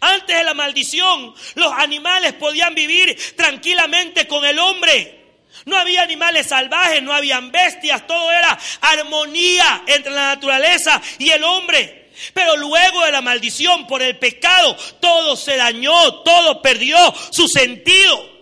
Antes 0.00 0.38
de 0.38 0.42
la 0.42 0.54
maldición, 0.54 1.34
los 1.54 1.72
animales 1.74 2.32
podían 2.32 2.74
vivir 2.74 3.14
tranquilamente 3.36 4.26
con 4.26 4.46
el 4.46 4.58
hombre. 4.58 5.26
No 5.66 5.76
había 5.76 6.00
animales 6.00 6.46
salvajes, 6.46 7.02
no 7.02 7.12
habían 7.12 7.52
bestias, 7.52 8.06
todo 8.06 8.32
era 8.32 8.58
armonía 8.80 9.82
entre 9.86 10.12
la 10.12 10.34
naturaleza 10.34 11.02
y 11.18 11.28
el 11.28 11.44
hombre. 11.44 12.05
Pero 12.32 12.56
luego 12.56 13.04
de 13.04 13.12
la 13.12 13.20
maldición 13.20 13.86
por 13.86 14.02
el 14.02 14.18
pecado, 14.18 14.76
todo 15.00 15.36
se 15.36 15.56
dañó, 15.56 16.22
todo 16.22 16.62
perdió 16.62 16.96
su 17.30 17.48
sentido. 17.48 18.36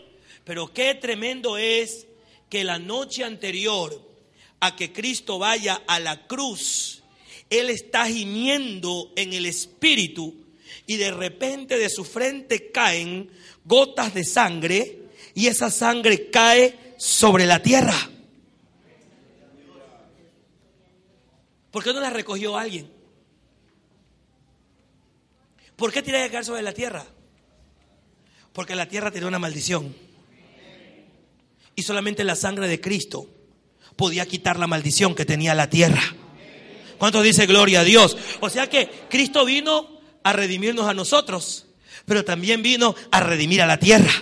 Pero 0.44 0.72
qué 0.72 0.94
tremendo 0.94 1.56
es 1.56 2.06
que 2.48 2.64
la 2.64 2.78
noche 2.78 3.24
anterior 3.24 4.00
a 4.60 4.76
que 4.76 4.92
Cristo 4.92 5.38
vaya 5.38 5.82
a 5.86 5.98
la 6.00 6.26
cruz, 6.26 7.02
Él 7.50 7.70
está 7.70 8.06
gimiendo 8.06 9.12
en 9.16 9.32
el 9.32 9.46
espíritu 9.46 10.34
y 10.86 10.96
de 10.96 11.10
repente 11.10 11.78
de 11.78 11.90
su 11.90 12.04
frente 12.04 12.70
caen 12.70 13.30
gotas 13.64 14.14
de 14.14 14.24
sangre 14.24 14.98
y 15.34 15.46
esa 15.46 15.70
sangre 15.70 16.30
cae 16.30 16.94
sobre 16.96 17.46
la 17.46 17.62
tierra. 17.62 18.10
¿Por 21.70 21.82
qué 21.82 21.92
no 21.92 22.00
la 22.00 22.10
recogió 22.10 22.56
alguien? 22.56 22.93
¿Por 25.76 25.92
qué 25.92 26.02
tiene 26.02 26.24
que 26.24 26.30
caer 26.30 26.44
sobre 26.44 26.62
la 26.62 26.72
tierra? 26.72 27.04
Porque 28.52 28.76
la 28.76 28.88
tierra 28.88 29.10
tenía 29.10 29.28
una 29.28 29.38
maldición. 29.38 29.94
Y 31.76 31.82
solamente 31.82 32.22
la 32.22 32.36
sangre 32.36 32.68
de 32.68 32.80
Cristo 32.80 33.28
podía 33.96 34.26
quitar 34.26 34.58
la 34.58 34.66
maldición 34.66 35.14
que 35.14 35.24
tenía 35.24 35.54
la 35.54 35.68
tierra. 35.68 36.02
¿Cuánto 36.98 37.22
dice 37.22 37.46
gloria 37.46 37.80
a 37.80 37.84
Dios? 37.84 38.16
O 38.40 38.48
sea 38.48 38.68
que 38.68 38.88
Cristo 39.10 39.44
vino 39.44 40.00
a 40.22 40.32
redimirnos 40.32 40.86
a 40.86 40.94
nosotros, 40.94 41.66
pero 42.06 42.24
también 42.24 42.62
vino 42.62 42.94
a 43.10 43.20
redimir 43.20 43.60
a 43.60 43.66
la 43.66 43.78
tierra. 43.78 44.12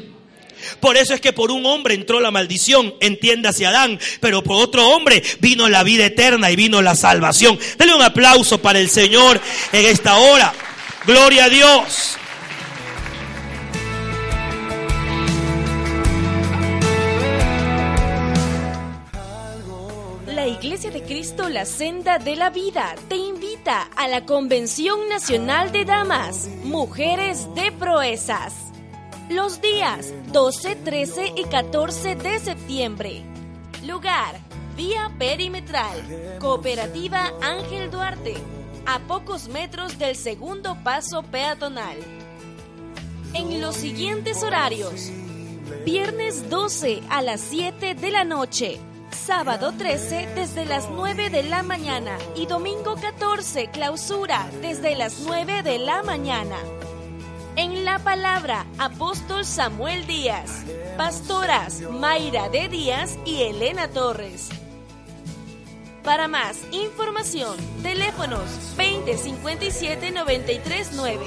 Por 0.80 0.96
eso 0.96 1.12
es 1.12 1.20
que 1.20 1.32
por 1.32 1.50
un 1.50 1.66
hombre 1.66 1.94
entró 1.94 2.20
la 2.20 2.30
maldición, 2.30 2.94
entiéndase 3.00 3.66
Adán, 3.66 3.98
pero 4.20 4.42
por 4.42 4.62
otro 4.62 4.88
hombre 4.90 5.22
vino 5.40 5.68
la 5.68 5.82
vida 5.82 6.06
eterna 6.06 6.50
y 6.50 6.56
vino 6.56 6.80
la 6.82 6.94
salvación. 6.94 7.58
Dale 7.76 7.94
un 7.94 8.02
aplauso 8.02 8.62
para 8.62 8.78
el 8.78 8.88
Señor 8.88 9.40
en 9.72 9.86
esta 9.86 10.16
hora. 10.16 10.52
Gloria 11.04 11.46
a 11.46 11.48
Dios. 11.48 12.16
La 20.26 20.46
Iglesia 20.46 20.92
de 20.92 21.02
Cristo, 21.02 21.48
la 21.48 21.64
senda 21.64 22.18
de 22.18 22.36
la 22.36 22.50
vida, 22.50 22.94
te 23.08 23.16
invita 23.16 23.88
a 23.96 24.06
la 24.06 24.24
Convención 24.24 25.08
Nacional 25.08 25.72
de 25.72 25.84
Damas, 25.84 26.48
Mujeres 26.62 27.52
de 27.56 27.72
Proezas. 27.72 28.54
Los 29.28 29.60
días 29.60 30.12
12, 30.28 30.76
13 30.76 31.32
y 31.36 31.44
14 31.46 32.14
de 32.14 32.38
septiembre. 32.38 33.24
Lugar, 33.84 34.38
Vía 34.76 35.10
Perimetral, 35.18 36.38
Cooperativa 36.38 37.32
Ángel 37.42 37.90
Duarte, 37.90 38.36
a 38.86 38.98
pocos 39.00 39.48
metros 39.48 39.98
del 39.98 40.16
segundo 40.16 40.76
paso 40.82 41.22
peatonal. 41.22 41.96
En 43.34 43.60
los 43.60 43.76
siguientes 43.76 44.42
horarios. 44.42 45.10
Viernes 45.84 46.50
12 46.50 47.02
a 47.08 47.22
las 47.22 47.40
7 47.40 47.94
de 47.94 48.10
la 48.10 48.24
noche. 48.24 48.78
Sábado 49.10 49.72
13 49.76 50.28
desde 50.34 50.64
las 50.64 50.88
9 50.90 51.30
de 51.30 51.42
la 51.44 51.62
mañana 51.62 52.18
y 52.34 52.46
domingo 52.46 52.96
14 52.96 53.70
clausura 53.70 54.50
desde 54.60 54.96
las 54.96 55.20
9 55.20 55.62
de 55.62 55.78
la 55.78 56.02
mañana. 56.02 56.56
En 57.56 57.84
la 57.84 57.98
palabra, 57.98 58.66
apóstol 58.78 59.44
Samuel 59.44 60.06
Díaz, 60.06 60.64
pastoras 60.96 61.82
Mayra 61.82 62.48
de 62.48 62.68
Díaz 62.68 63.18
y 63.26 63.42
Elena 63.42 63.88
Torres. 63.88 64.48
Para 66.02 66.26
más 66.26 66.66
información, 66.72 67.56
teléfonos 67.82 68.42
2057-939 68.76 71.18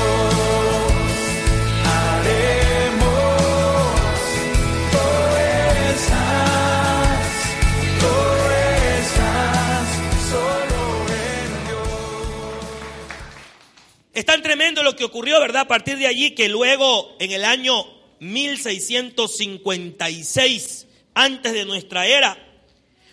que 14.96 15.04
ocurrió, 15.04 15.38
¿verdad? 15.40 15.62
A 15.62 15.68
partir 15.68 15.98
de 15.98 16.06
allí, 16.06 16.30
que 16.32 16.48
luego 16.48 17.16
en 17.20 17.32
el 17.32 17.44
año 17.44 17.84
1656, 18.20 20.86
antes 21.14 21.52
de 21.52 21.64
nuestra 21.64 22.06
era, 22.06 22.38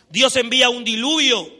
Dios 0.09 0.35
envía 0.35 0.69
un 0.69 0.83
diluvio. 0.83 1.55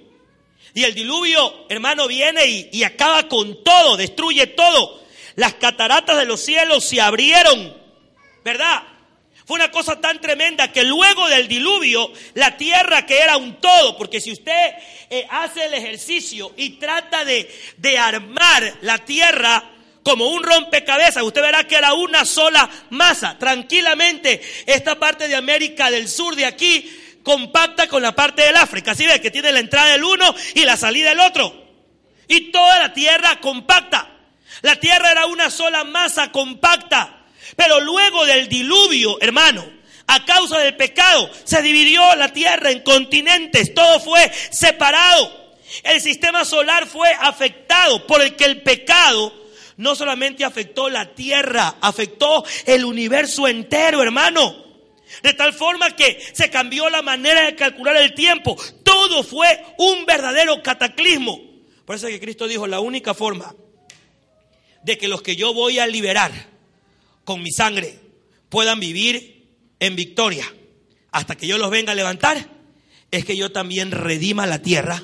Y 0.74 0.84
el 0.84 0.94
diluvio, 0.94 1.66
hermano, 1.70 2.08
viene 2.08 2.46
y, 2.46 2.70
y 2.72 2.84
acaba 2.84 3.28
con 3.28 3.64
todo, 3.64 3.98
destruye 3.98 4.46
todo. 4.48 5.04
Las 5.36 5.54
cataratas 5.56 6.18
de 6.18 6.26
los 6.26 6.42
cielos 6.42 6.84
se 6.84 7.00
abrieron, 7.00 7.78
¿verdad? 8.44 8.84
Fue 9.48 9.56
una 9.56 9.72
cosa 9.72 10.02
tan 10.02 10.20
tremenda 10.20 10.74
que 10.74 10.84
luego 10.84 11.26
del 11.30 11.48
diluvio, 11.48 12.12
la 12.34 12.58
tierra 12.58 13.06
que 13.06 13.18
era 13.18 13.38
un 13.38 13.62
todo, 13.62 13.98
porque 13.98 14.20
si 14.20 14.34
usted 14.34 14.74
eh, 15.10 15.26
hace 15.30 15.64
el 15.64 15.74
ejercicio 15.74 16.54
y 16.58 16.72
trata 16.72 17.24
de, 17.24 17.50
de 17.78 17.98
armar 17.98 18.80
la 18.82 18.98
tierra 18.98 19.72
como 20.04 20.28
un 20.28 20.44
rompecabezas, 20.44 21.24
usted 21.24 21.42
verá 21.42 21.64
que 21.64 21.78
era 21.78 21.94
una 21.94 22.26
sola 22.26 22.70
masa. 22.90 23.38
Tranquilamente, 23.40 24.42
esta 24.66 25.00
parte 25.00 25.30
de 25.30 25.38
América 25.38 25.90
del 25.90 26.10
Sur 26.10 26.36
de 26.36 26.46
aquí 26.46 27.20
compacta 27.24 27.88
con 27.88 28.02
la 28.02 28.14
parte 28.14 28.42
del 28.42 28.58
África. 28.58 28.92
Así 28.92 29.06
ve 29.06 29.22
que 29.22 29.32
tiene 29.32 29.54
la 29.54 29.62
entrada 29.62 29.94
del 29.94 30.04
uno 30.04 30.36
y 30.56 30.66
la 30.66 30.76
salida 30.76 31.12
del 31.12 31.22
otro. 31.22 31.68
Y 32.28 32.52
toda 32.52 32.80
la 32.80 32.94
tierra 32.94 33.40
compacta. 33.40 34.12
La 34.62 34.76
tierra 34.76 35.10
era 35.10 35.26
una 35.26 35.50
sola 35.50 35.86
masa 35.86 36.34
compacta. 36.34 37.17
Pero 37.56 37.80
luego 37.80 38.26
del 38.26 38.48
diluvio, 38.48 39.20
hermano, 39.22 39.66
a 40.08 40.26
causa 40.26 40.60
del 40.60 40.76
pecado, 40.76 41.30
se 41.44 41.62
dividió 41.62 42.16
la 42.16 42.32
tierra 42.32 42.72
en 42.72 42.82
continentes, 42.82 43.74
todo 43.74 44.00
fue 44.00 44.32
separado. 44.52 45.48
El 45.84 46.02
sistema 46.02 46.46
solar 46.46 46.88
fue 46.88 47.10
afectado 47.20 48.08
por 48.08 48.22
el 48.22 48.36
que 48.36 48.46
el 48.46 48.62
pecado 48.62 49.34
no 49.78 49.96
solamente 49.96 50.44
afectó 50.44 50.90
la 50.90 51.14
tierra, 51.14 51.76
afectó 51.82 52.44
el 52.66 52.86
universo 52.86 53.48
entero, 53.48 54.02
hermano. 54.02 54.66
De 55.24 55.34
tal 55.34 55.54
forma 55.54 55.96
que 55.96 56.22
se 56.34 56.50
cambió 56.50 56.90
la 56.90 57.02
manera 57.02 57.46
de 57.46 57.56
calcular 57.56 57.96
el 57.98 58.14
tiempo. 58.14 58.58
Todo 58.84 59.24
fue 59.24 59.64
un 59.78 60.06
verdadero 60.06 60.62
cataclismo. 60.62 61.40
Por 61.86 61.96
eso 61.96 62.08
es 62.08 62.14
que 62.14 62.20
Cristo 62.20 62.48
dijo, 62.48 62.68
la 62.68 62.82
única 62.82 63.14
forma 63.14 63.56
de 64.84 64.98
que 64.98 65.08
los 65.08 65.22
que 65.22 65.36
yo 65.36 65.54
voy 65.54 65.80
a 65.80 65.88
liberar 65.88 66.32
con 67.28 67.44
mi 67.44 67.52
sangre 67.52 68.00
puedan 68.48 68.80
vivir 68.80 69.50
en 69.82 69.98
victoria 69.98 70.46
hasta 71.12 71.36
que 71.36 71.46
yo 71.46 71.58
los 71.58 71.70
venga 71.70 71.92
a 71.92 71.96
levantar, 71.96 72.50
es 73.12 73.26
que 73.26 73.36
yo 73.36 73.52
también 73.52 73.92
redima 73.92 74.46
la 74.46 74.62
tierra 74.62 75.04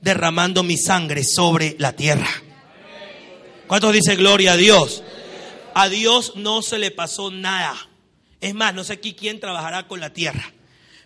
derramando 0.00 0.64
mi 0.64 0.76
sangre 0.76 1.22
sobre 1.22 1.76
la 1.78 1.94
tierra. 1.94 2.28
¿Cuántos 3.68 3.92
dicen 3.92 4.18
gloria 4.18 4.54
a 4.54 4.56
Dios? 4.56 5.04
A 5.72 5.88
Dios 5.88 6.32
no 6.34 6.62
se 6.62 6.80
le 6.80 6.90
pasó 6.90 7.30
nada. 7.30 7.76
Es 8.40 8.54
más, 8.54 8.74
no 8.74 8.82
sé 8.82 8.94
aquí 8.94 9.14
quién 9.14 9.38
trabajará 9.38 9.86
con 9.86 10.00
la 10.00 10.12
tierra. 10.12 10.52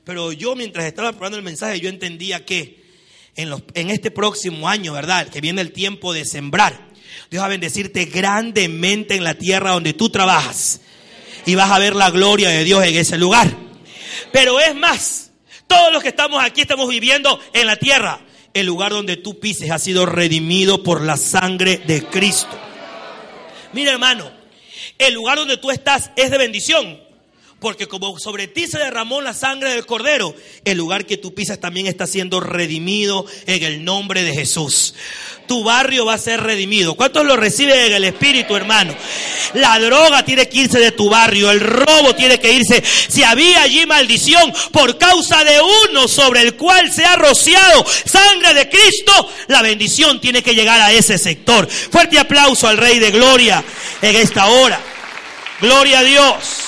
Pero 0.04 0.32
yo 0.32 0.57
mientras 0.57 0.86
estaba 0.86 1.12
probando 1.12 1.36
el 1.36 1.44
mensaje, 1.44 1.80
yo 1.80 1.90
entendía 1.90 2.46
que 2.46 2.82
en, 3.34 3.50
los, 3.50 3.62
en 3.74 3.90
este 3.90 4.11
próximo 4.11 4.70
año, 4.70 4.94
¿verdad? 4.94 5.28
Que 5.28 5.42
viene 5.42 5.61
el 5.61 5.72
tiempo 5.72 6.14
de 6.14 6.24
sembrar. 6.24 6.86
Dios 7.30 7.42
va 7.42 7.46
a 7.46 7.50
bendecirte 7.50 8.06
grandemente 8.06 9.14
en 9.14 9.24
la 9.24 9.34
tierra 9.34 9.72
donde 9.72 9.92
tú 9.92 10.10
trabajas. 10.10 10.80
Y 11.44 11.54
vas 11.54 11.70
a 11.70 11.78
ver 11.78 11.94
la 11.94 12.10
gloria 12.10 12.48
de 12.48 12.64
Dios 12.64 12.84
en 12.84 12.96
ese 12.96 13.18
lugar. 13.18 13.48
Pero 14.32 14.58
es 14.60 14.74
más, 14.74 15.30
todos 15.66 15.92
los 15.92 16.02
que 16.02 16.08
estamos 16.08 16.42
aquí 16.42 16.60
estamos 16.60 16.88
viviendo 16.88 17.40
en 17.52 17.66
la 17.66 17.76
tierra. 17.76 18.20
El 18.54 18.66
lugar 18.66 18.92
donde 18.92 19.16
tú 19.16 19.38
pises 19.38 19.70
ha 19.70 19.78
sido 19.78 20.06
redimido 20.06 20.82
por 20.82 21.02
la 21.02 21.16
sangre 21.16 21.78
de 21.78 22.04
Cristo. 22.04 22.58
Mira 23.72 23.92
hermano, 23.92 24.30
el 24.98 25.14
lugar 25.14 25.38
donde 25.38 25.58
tú 25.58 25.70
estás 25.70 26.10
es 26.16 26.30
de 26.30 26.38
bendición. 26.38 27.05
Porque 27.59 27.88
como 27.88 28.18
sobre 28.18 28.48
ti 28.48 28.66
se 28.66 28.78
derramó 28.78 29.22
la 29.22 29.32
sangre 29.32 29.70
del 29.70 29.86
cordero, 29.86 30.34
el 30.66 30.76
lugar 30.76 31.07
que 31.07 31.16
tú 31.16 31.32
pisas 31.32 31.59
también 31.59 31.86
está 31.86 32.07
siendo 32.07 32.38
redimido 32.38 33.24
en 33.46 33.62
el 33.62 33.82
nombre 33.82 34.24
de 34.24 34.34
Jesús. 34.34 34.94
Tu 35.48 35.64
barrio 35.64 36.04
va 36.04 36.14
a 36.14 36.18
ser 36.18 36.42
redimido. 36.42 36.96
¿Cuántos 36.96 37.24
lo 37.24 37.34
reciben 37.34 37.78
en 37.78 37.94
el 37.94 38.04
Espíritu, 38.04 38.57
hermano? 38.57 38.94
La 39.54 39.78
droga 39.78 40.22
tiene 40.22 40.46
que 40.50 40.59
irse 40.59 40.78
de 40.78 40.92
tu 40.92 41.09
barrio, 41.09 41.50
el 41.50 41.61
robo 41.61 42.14
tiene 42.14 42.38
que 42.38 42.52
irse. 42.52 42.82
Si 43.09 43.22
había 43.22 43.62
allí 43.62 43.86
maldición 43.86 44.52
por 44.70 44.98
causa 44.98 45.42
de 45.42 45.59
uno 45.88 46.09
sobre 46.09 46.42
el 46.42 46.57
cual 46.57 46.92
se 46.92 47.07
ha 47.07 47.16
rociado 47.16 47.86
sangre 48.04 48.52
de 48.52 48.68
Cristo, 48.68 49.30
la 49.46 49.62
bendición 49.62 50.20
tiene 50.20 50.42
que 50.42 50.54
llegar 50.54 50.82
a 50.82 50.92
ese 50.92 51.16
sector. 51.16 51.66
Fuerte 51.66 52.18
aplauso 52.18 52.68
al 52.68 52.76
Rey 52.76 52.98
de 52.98 53.12
Gloria 53.12 53.64
en 54.02 54.14
esta 54.16 54.46
hora. 54.46 54.78
Gloria 55.61 56.00
a 56.00 56.04
Dios. 56.04 56.65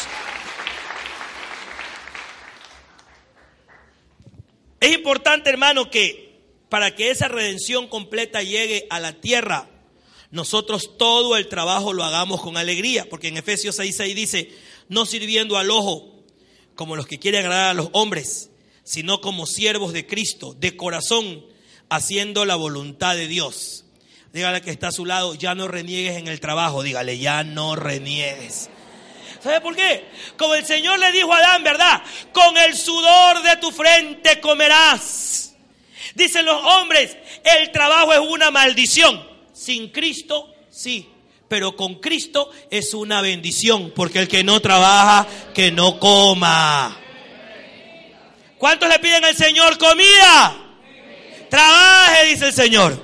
Es 4.80 4.94
importante, 4.94 5.50
hermano, 5.50 5.90
que 5.90 6.40
para 6.68 6.94
que 6.94 7.10
esa 7.10 7.28
redención 7.28 7.88
completa 7.88 8.42
llegue 8.42 8.86
a 8.90 9.00
la 9.00 9.14
tierra, 9.14 9.68
nosotros 10.30 10.96
todo 10.98 11.36
el 11.36 11.48
trabajo 11.48 11.92
lo 11.92 12.04
hagamos 12.04 12.40
con 12.42 12.56
alegría, 12.56 13.08
porque 13.08 13.28
en 13.28 13.38
Efesios 13.38 13.78
6:6 13.78 14.14
dice, 14.14 14.50
no 14.88 15.06
sirviendo 15.06 15.56
al 15.56 15.70
ojo 15.70 16.14
como 16.74 16.96
los 16.96 17.06
que 17.06 17.18
quieren 17.18 17.40
agradar 17.40 17.70
a 17.70 17.74
los 17.74 17.88
hombres, 17.92 18.50
sino 18.84 19.20
como 19.20 19.46
siervos 19.46 19.92
de 19.92 20.06
Cristo, 20.06 20.54
de 20.58 20.76
corazón, 20.76 21.44
haciendo 21.88 22.44
la 22.44 22.56
voluntad 22.56 23.16
de 23.16 23.26
Dios. 23.26 23.84
Dígale 24.32 24.60
que 24.60 24.70
está 24.70 24.88
a 24.88 24.92
su 24.92 25.04
lado, 25.06 25.34
ya 25.34 25.54
no 25.54 25.68
reniegues 25.68 26.18
en 26.18 26.28
el 26.28 26.38
trabajo, 26.38 26.82
dígale, 26.82 27.18
ya 27.18 27.42
no 27.44 27.74
reniegues. 27.74 28.70
¿Sabe 29.42 29.60
por 29.60 29.76
qué? 29.76 30.08
Como 30.36 30.54
el 30.54 30.66
Señor 30.66 30.98
le 30.98 31.12
dijo 31.12 31.32
a 31.32 31.38
Adán, 31.38 31.62
¿verdad? 31.62 32.02
Con 32.32 32.56
el 32.56 32.76
sudor 32.76 33.42
de 33.42 33.56
tu 33.56 33.70
frente 33.70 34.40
comerás. 34.40 35.54
Dicen 36.14 36.44
los 36.44 36.60
hombres, 36.64 37.16
el 37.44 37.70
trabajo 37.70 38.12
es 38.12 38.18
una 38.18 38.50
maldición. 38.50 39.26
Sin 39.52 39.90
Cristo, 39.90 40.54
sí. 40.70 41.08
Pero 41.48 41.76
con 41.76 41.96
Cristo 41.96 42.50
es 42.70 42.92
una 42.94 43.20
bendición. 43.20 43.92
Porque 43.94 44.20
el 44.20 44.28
que 44.28 44.42
no 44.42 44.60
trabaja, 44.60 45.26
que 45.54 45.70
no 45.70 45.98
coma. 46.00 46.98
¿Cuántos 48.58 48.88
le 48.88 48.98
piden 48.98 49.24
al 49.24 49.36
Señor 49.36 49.78
comida? 49.78 50.56
Trabaje, 51.48 52.26
dice 52.26 52.46
el 52.46 52.52
Señor. 52.52 53.02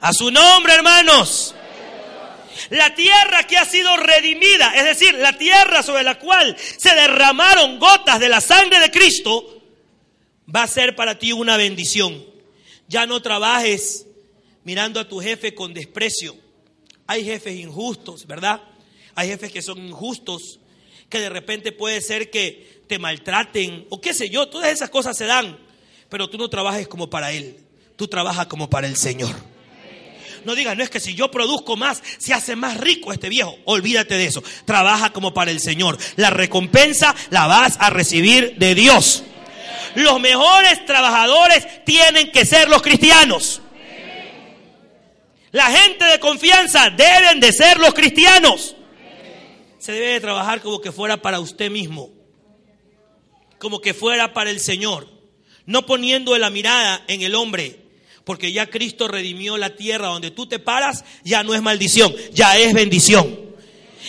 A 0.00 0.12
su 0.12 0.30
nombre, 0.30 0.74
hermanos. 0.74 1.54
La 2.74 2.92
tierra 2.92 3.44
que 3.46 3.56
ha 3.56 3.64
sido 3.64 3.96
redimida, 3.96 4.74
es 4.74 4.84
decir, 4.84 5.14
la 5.14 5.38
tierra 5.38 5.84
sobre 5.84 6.02
la 6.02 6.18
cual 6.18 6.56
se 6.58 6.92
derramaron 6.92 7.78
gotas 7.78 8.18
de 8.18 8.28
la 8.28 8.40
sangre 8.40 8.80
de 8.80 8.90
Cristo, 8.90 9.62
va 10.52 10.64
a 10.64 10.66
ser 10.66 10.96
para 10.96 11.16
ti 11.16 11.32
una 11.32 11.56
bendición. 11.56 12.24
Ya 12.88 13.06
no 13.06 13.22
trabajes 13.22 14.08
mirando 14.64 14.98
a 14.98 15.08
tu 15.08 15.20
jefe 15.20 15.54
con 15.54 15.72
desprecio. 15.72 16.36
Hay 17.06 17.24
jefes 17.24 17.54
injustos, 17.54 18.26
¿verdad? 18.26 18.60
Hay 19.14 19.28
jefes 19.28 19.52
que 19.52 19.62
son 19.62 19.78
injustos, 19.78 20.58
que 21.08 21.20
de 21.20 21.28
repente 21.28 21.70
puede 21.70 22.00
ser 22.00 22.28
que 22.28 22.82
te 22.88 22.98
maltraten 22.98 23.86
o 23.88 24.00
qué 24.00 24.12
sé 24.12 24.30
yo, 24.30 24.48
todas 24.48 24.72
esas 24.72 24.90
cosas 24.90 25.16
se 25.16 25.26
dan, 25.26 25.56
pero 26.08 26.28
tú 26.28 26.38
no 26.38 26.50
trabajes 26.50 26.88
como 26.88 27.08
para 27.08 27.30
él, 27.30 27.56
tú 27.94 28.08
trabajas 28.08 28.48
como 28.48 28.68
para 28.68 28.88
el 28.88 28.96
Señor. 28.96 29.53
No 30.44 30.54
digas, 30.54 30.76
no 30.76 30.82
es 30.82 30.90
que 30.90 31.00
si 31.00 31.14
yo 31.14 31.30
produzco 31.30 31.76
más, 31.76 32.02
se 32.18 32.34
hace 32.34 32.56
más 32.56 32.78
rico 32.78 33.12
este 33.12 33.28
viejo. 33.28 33.56
Olvídate 33.64 34.16
de 34.16 34.26
eso. 34.26 34.42
Trabaja 34.64 35.10
como 35.10 35.34
para 35.34 35.50
el 35.50 35.60
Señor. 35.60 35.98
La 36.16 36.30
recompensa 36.30 37.14
la 37.30 37.46
vas 37.46 37.76
a 37.80 37.90
recibir 37.90 38.56
de 38.56 38.74
Dios. 38.74 39.24
Los 39.94 40.20
mejores 40.20 40.84
trabajadores 40.86 41.84
tienen 41.84 42.32
que 42.32 42.44
ser 42.44 42.68
los 42.68 42.82
cristianos. 42.82 43.60
La 45.52 45.66
gente 45.66 46.04
de 46.04 46.18
confianza 46.18 46.90
deben 46.90 47.38
de 47.38 47.52
ser 47.52 47.78
los 47.78 47.94
cristianos. 47.94 48.74
Se 49.78 49.92
debe 49.92 50.14
de 50.14 50.20
trabajar 50.20 50.60
como 50.60 50.80
que 50.80 50.90
fuera 50.90 51.22
para 51.22 51.38
usted 51.38 51.70
mismo. 51.70 52.10
Como 53.58 53.80
que 53.80 53.94
fuera 53.94 54.34
para 54.34 54.50
el 54.50 54.58
Señor. 54.58 55.08
No 55.66 55.86
poniendo 55.86 56.36
la 56.38 56.50
mirada 56.50 57.04
en 57.06 57.22
el 57.22 57.34
hombre, 57.34 57.83
porque 58.24 58.52
ya 58.52 58.66
Cristo 58.70 59.06
redimió 59.06 59.56
la 59.56 59.76
tierra 59.76 60.08
donde 60.08 60.30
tú 60.30 60.46
te 60.46 60.58
paras, 60.58 61.04
ya 61.24 61.42
no 61.42 61.54
es 61.54 61.62
maldición, 61.62 62.14
ya 62.32 62.56
es 62.56 62.72
bendición. 62.72 63.38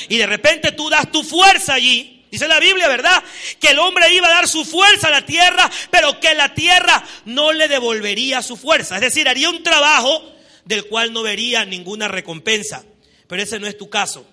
Y 0.10 0.18
de 0.18 0.26
repente 0.26 0.72
tú 0.72 0.90
das 0.90 1.12
tu 1.12 1.24
fuerza 1.24 1.74
allí. 1.74 2.24
Dice 2.32 2.48
la 2.48 2.60
Biblia, 2.60 2.88
¿verdad? 2.88 3.24
Que 3.60 3.70
el 3.70 3.80
hombre 3.80 4.14
iba 4.14 4.28
a 4.28 4.32
dar 4.32 4.48
su 4.48 4.66
fuerza 4.66 5.08
a 5.08 5.12
la 5.12 5.26
tierra, 5.26 5.70
pero 5.90 6.20
que 6.20 6.34
la 6.36 6.54
tierra 6.54 7.04
no 7.26 7.54
le 7.54 7.68
devolvería 7.68 8.42
su 8.42 8.58
fuerza. 8.58 8.96
Es 8.96 9.02
decir, 9.02 9.28
haría 9.30 9.50
un 9.50 9.64
trabajo 9.64 10.34
del 10.66 10.86
cual 10.86 11.14
no 11.14 11.24
vería 11.24 11.64
ninguna 11.64 12.08
recompensa. 12.08 12.84
Pero 13.28 13.42
ese 13.42 13.60
no 13.60 13.68
es 13.68 13.78
tu 13.78 13.90
caso. 13.90 14.26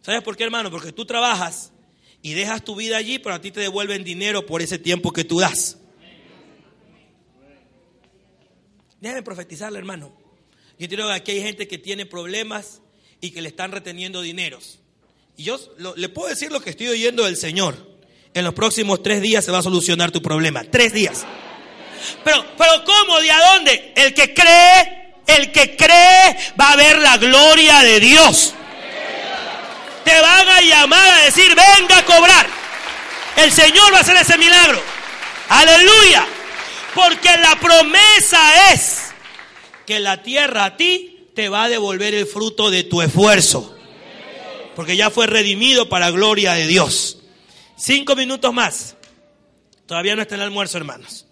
¿Sabes 0.00 0.22
por 0.22 0.36
qué, 0.36 0.44
hermano? 0.44 0.70
Porque 0.70 0.92
tú 0.92 1.04
trabajas 1.04 1.72
y 2.22 2.32
dejas 2.32 2.64
tu 2.64 2.74
vida 2.74 2.96
allí, 2.96 3.18
pero 3.18 3.34
a 3.34 3.40
ti 3.40 3.50
te 3.50 3.60
devuelven 3.60 4.04
dinero 4.04 4.46
por 4.46 4.62
ese 4.62 4.78
tiempo 4.78 5.12
que 5.12 5.24
tú 5.24 5.40
das. 5.40 5.78
Déjeme 9.02 9.24
profetizarle, 9.24 9.80
hermano. 9.80 10.12
Yo 10.78 10.88
creo 10.88 11.08
que 11.08 11.14
aquí 11.14 11.32
hay 11.32 11.42
gente 11.42 11.66
que 11.66 11.76
tiene 11.76 12.06
problemas 12.06 12.80
y 13.20 13.32
que 13.32 13.42
le 13.42 13.48
están 13.48 13.72
reteniendo 13.72 14.22
dineros. 14.22 14.78
Y 15.36 15.42
yo 15.42 15.58
le 15.96 16.08
puedo 16.08 16.28
decir 16.28 16.52
lo 16.52 16.60
que 16.60 16.70
estoy 16.70 16.86
oyendo 16.86 17.24
del 17.24 17.36
Señor. 17.36 17.76
En 18.32 18.44
los 18.44 18.54
próximos 18.54 19.02
tres 19.02 19.20
días 19.20 19.44
se 19.44 19.50
va 19.50 19.58
a 19.58 19.62
solucionar 19.62 20.12
tu 20.12 20.22
problema. 20.22 20.62
Tres 20.62 20.92
días. 20.92 21.26
Pero, 22.22 22.46
pero 22.56 22.84
¿cómo? 22.84 23.20
¿De 23.20 23.30
a 23.32 23.54
dónde? 23.54 23.92
El 23.96 24.14
que 24.14 24.32
cree, 24.32 25.14
el 25.26 25.50
que 25.50 25.76
cree 25.76 26.36
va 26.60 26.70
a 26.70 26.76
ver 26.76 27.00
la 27.00 27.18
gloria 27.18 27.80
de 27.80 27.98
Dios. 27.98 28.54
Te 30.04 30.20
van 30.20 30.48
a 30.48 30.60
llamar 30.60 31.10
a 31.10 31.24
decir, 31.24 31.48
venga 31.48 31.98
a 31.98 32.04
cobrar. 32.04 32.46
El 33.36 33.50
Señor 33.50 33.92
va 33.92 33.98
a 33.98 34.02
hacer 34.02 34.16
ese 34.16 34.38
milagro. 34.38 34.80
Aleluya. 35.48 36.24
Porque 36.94 37.30
la 37.38 37.58
promesa 37.60 38.72
es 38.72 39.12
que 39.86 40.00
la 40.00 40.22
tierra 40.22 40.64
a 40.64 40.76
ti 40.76 41.28
te 41.34 41.48
va 41.48 41.64
a 41.64 41.68
devolver 41.68 42.14
el 42.14 42.26
fruto 42.26 42.70
de 42.70 42.84
tu 42.84 43.02
esfuerzo. 43.02 43.76
Porque 44.76 44.96
ya 44.96 45.10
fue 45.10 45.26
redimido 45.26 45.88
para 45.88 46.10
gloria 46.10 46.54
de 46.54 46.66
Dios. 46.66 47.18
Cinco 47.76 48.14
minutos 48.14 48.52
más. 48.52 48.96
Todavía 49.86 50.16
no 50.16 50.22
está 50.22 50.34
el 50.36 50.42
almuerzo, 50.42 50.78
hermanos. 50.78 51.26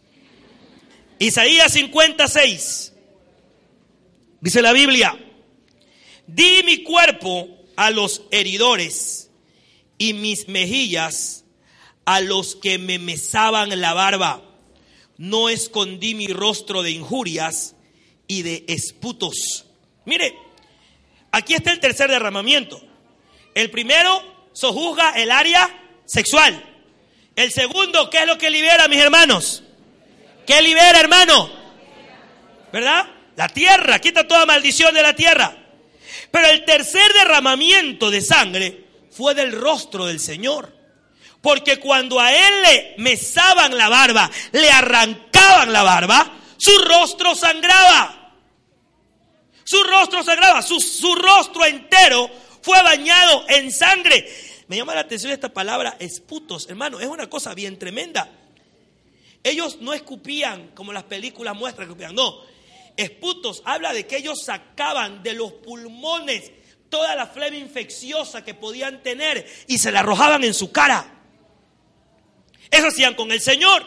Isaías 1.18 1.72
56. 1.72 2.92
Dice 4.40 4.62
la 4.62 4.72
Biblia, 4.72 5.18
di 6.26 6.62
mi 6.64 6.82
cuerpo 6.82 7.48
a 7.76 7.90
los 7.90 8.22
heridores 8.30 9.30
y 9.98 10.14
mis 10.14 10.48
mejillas 10.48 11.44
a 12.06 12.20
los 12.20 12.56
que 12.56 12.78
me 12.78 12.98
mesaban 12.98 13.80
la 13.80 13.92
barba. 13.92 14.42
No 15.20 15.50
escondí 15.50 16.14
mi 16.14 16.28
rostro 16.28 16.82
de 16.82 16.92
injurias 16.92 17.76
y 18.26 18.40
de 18.40 18.64
esputos. 18.68 19.66
Mire, 20.06 20.34
aquí 21.30 21.52
está 21.52 21.72
el 21.72 21.78
tercer 21.78 22.10
derramamiento. 22.10 22.80
El 23.54 23.70
primero 23.70 24.48
sojuzga 24.54 25.10
el 25.10 25.30
área 25.30 26.00
sexual. 26.06 26.64
El 27.36 27.52
segundo, 27.52 28.08
¿qué 28.08 28.20
es 28.20 28.26
lo 28.26 28.38
que 28.38 28.48
libera, 28.48 28.88
mis 28.88 28.98
hermanos? 28.98 29.62
¿Qué 30.46 30.62
libera, 30.62 30.98
hermano? 30.98 31.50
¿Verdad? 32.72 33.06
La 33.36 33.50
tierra, 33.50 33.98
quita 33.98 34.26
toda 34.26 34.46
maldición 34.46 34.94
de 34.94 35.02
la 35.02 35.14
tierra. 35.14 35.54
Pero 36.30 36.48
el 36.48 36.64
tercer 36.64 37.12
derramamiento 37.12 38.10
de 38.10 38.22
sangre 38.22 38.84
fue 39.10 39.34
del 39.34 39.52
rostro 39.52 40.06
del 40.06 40.18
Señor. 40.18 40.79
Porque 41.40 41.78
cuando 41.78 42.20
a 42.20 42.32
él 42.32 42.62
le 42.62 42.94
mesaban 42.98 43.76
la 43.76 43.88
barba, 43.88 44.30
le 44.52 44.70
arrancaban 44.70 45.72
la 45.72 45.82
barba, 45.82 46.38
su 46.58 46.76
rostro 46.78 47.34
sangraba. 47.34 48.34
Su 49.64 49.82
rostro 49.84 50.22
sangraba, 50.22 50.62
su, 50.62 50.80
su 50.80 51.14
rostro 51.14 51.64
entero 51.64 52.28
fue 52.60 52.82
bañado 52.82 53.44
en 53.48 53.72
sangre. 53.72 54.28
Me 54.68 54.76
llama 54.76 54.94
la 54.94 55.00
atención 55.00 55.32
esta 55.32 55.52
palabra, 55.52 55.96
esputos, 55.98 56.68
hermano, 56.68 57.00
es 57.00 57.06
una 57.06 57.28
cosa 57.28 57.54
bien 57.54 57.78
tremenda. 57.78 58.30
Ellos 59.42 59.78
no 59.80 59.94
escupían 59.94 60.68
como 60.74 60.92
las 60.92 61.04
películas 61.04 61.56
muestran 61.56 61.86
que 61.86 61.92
escupían, 61.92 62.14
no. 62.14 62.40
Esputos 62.96 63.62
habla 63.64 63.92
de 63.94 64.06
que 64.06 64.18
ellos 64.18 64.44
sacaban 64.44 65.22
de 65.22 65.32
los 65.32 65.52
pulmones 65.52 66.52
toda 66.90 67.14
la 67.14 67.26
flema 67.26 67.56
infecciosa 67.56 68.44
que 68.44 68.52
podían 68.52 69.02
tener 69.02 69.46
y 69.66 69.78
se 69.78 69.90
la 69.90 70.00
arrojaban 70.00 70.44
en 70.44 70.52
su 70.52 70.70
cara. 70.70 71.19
Eso 72.70 72.88
hacían 72.88 73.14
con 73.14 73.32
el 73.32 73.40
Señor. 73.40 73.84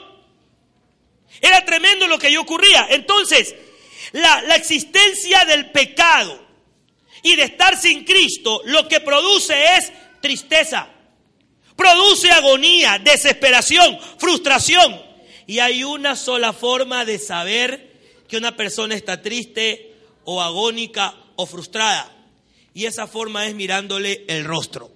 Era 1.41 1.63
tremendo 1.65 2.07
lo 2.07 2.19
que 2.19 2.27
ahí 2.27 2.37
ocurría. 2.37 2.87
Entonces, 2.89 3.55
la, 4.11 4.41
la 4.43 4.55
existencia 4.55 5.45
del 5.45 5.71
pecado 5.71 6.43
y 7.23 7.35
de 7.35 7.43
estar 7.43 7.77
sin 7.79 8.03
Cristo 8.03 8.61
lo 8.65 8.87
que 8.87 8.99
produce 8.99 9.55
es 9.77 9.91
tristeza. 10.21 10.89
Produce 11.75 12.31
agonía, 12.31 12.99
desesperación, 12.99 13.97
frustración. 14.17 15.01
Y 15.47 15.59
hay 15.59 15.83
una 15.83 16.15
sola 16.15 16.53
forma 16.53 17.03
de 17.03 17.19
saber 17.19 17.93
que 18.27 18.37
una 18.37 18.55
persona 18.55 18.95
está 18.95 19.21
triste 19.21 19.95
o 20.23 20.41
agónica 20.41 21.15
o 21.35 21.45
frustrada. 21.45 22.09
Y 22.73 22.85
esa 22.85 23.07
forma 23.07 23.47
es 23.47 23.55
mirándole 23.55 24.23
el 24.27 24.45
rostro. 24.45 24.91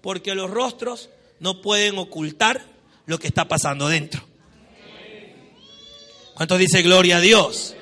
Porque 0.00 0.34
los 0.34 0.50
rostros 0.50 1.10
no 1.38 1.60
pueden 1.62 1.98
ocultar 1.98 2.71
lo 3.06 3.18
que 3.18 3.26
está 3.26 3.48
pasando 3.48 3.88
dentro. 3.88 4.22
¿Cuántos 6.34 6.58
dice 6.58 6.82
gloria 6.82 7.18
a 7.18 7.20
Dios? 7.20 7.76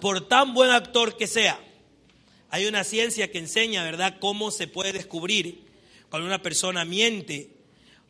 Por 0.00 0.28
tan 0.28 0.52
buen 0.52 0.70
actor 0.70 1.16
que 1.16 1.26
sea, 1.26 1.58
hay 2.50 2.66
una 2.66 2.84
ciencia 2.84 3.30
que 3.30 3.38
enseña, 3.38 3.82
¿verdad?, 3.84 4.18
cómo 4.20 4.50
se 4.50 4.66
puede 4.66 4.92
descubrir 4.92 5.64
cuando 6.10 6.26
una 6.26 6.42
persona 6.42 6.84
miente 6.84 7.50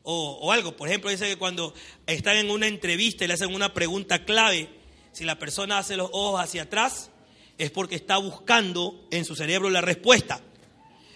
o, 0.02 0.38
o 0.40 0.52
algo. 0.52 0.76
Por 0.76 0.88
ejemplo, 0.88 1.10
dice 1.10 1.28
que 1.28 1.36
cuando 1.36 1.74
están 2.06 2.36
en 2.36 2.50
una 2.50 2.66
entrevista 2.66 3.24
y 3.24 3.28
le 3.28 3.34
hacen 3.34 3.54
una 3.54 3.72
pregunta 3.72 4.24
clave, 4.24 4.68
si 5.12 5.24
la 5.24 5.38
persona 5.38 5.78
hace 5.78 5.96
los 5.96 6.10
ojos 6.12 6.40
hacia 6.40 6.62
atrás, 6.62 7.10
es 7.58 7.70
porque 7.70 7.94
está 7.94 8.16
buscando 8.16 9.06
en 9.10 9.24
su 9.24 9.36
cerebro 9.36 9.70
la 9.70 9.80
respuesta. 9.80 10.40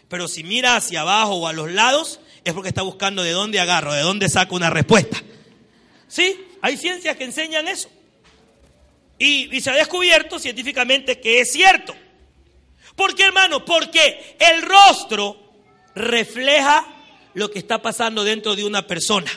Pero 0.08 0.28
si 0.28 0.44
mira 0.44 0.76
hacia 0.76 1.00
abajo 1.00 1.34
o 1.34 1.46
a 1.48 1.52
los 1.52 1.72
lados, 1.72 2.20
es 2.46 2.54
porque 2.54 2.68
está 2.68 2.82
buscando 2.82 3.24
de 3.24 3.32
dónde 3.32 3.58
agarro, 3.58 3.92
de 3.92 4.02
dónde 4.02 4.28
saco 4.28 4.54
una 4.54 4.70
respuesta. 4.70 5.20
¿Sí? 6.06 6.46
Hay 6.62 6.76
ciencias 6.76 7.16
que 7.16 7.24
enseñan 7.24 7.66
eso. 7.66 7.90
Y, 9.18 9.60
se 9.60 9.70
ha 9.70 9.74
descubierto 9.74 10.38
científicamente 10.38 11.18
que 11.18 11.40
es 11.40 11.50
cierto. 11.50 11.92
¿Por 12.94 13.16
qué, 13.16 13.24
hermano? 13.24 13.64
Porque 13.64 14.36
el 14.38 14.62
rostro 14.62 15.54
refleja 15.96 16.86
lo 17.34 17.50
que 17.50 17.58
está 17.58 17.82
pasando 17.82 18.22
dentro 18.22 18.54
de 18.54 18.64
una 18.64 18.86
persona. 18.86 19.30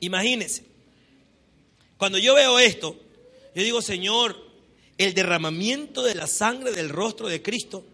Imagínense. 0.00 0.64
Cuando 1.98 2.16
yo 2.16 2.34
veo 2.34 2.58
esto, 2.58 2.96
yo 3.54 3.62
digo, 3.62 3.82
Señor, 3.82 4.42
el 4.96 5.12
derramamiento 5.12 6.02
de 6.02 6.14
la 6.14 6.26
sangre 6.26 6.72
del 6.72 6.88
rostro 6.88 7.28
de 7.28 7.42
Cristo 7.42 7.84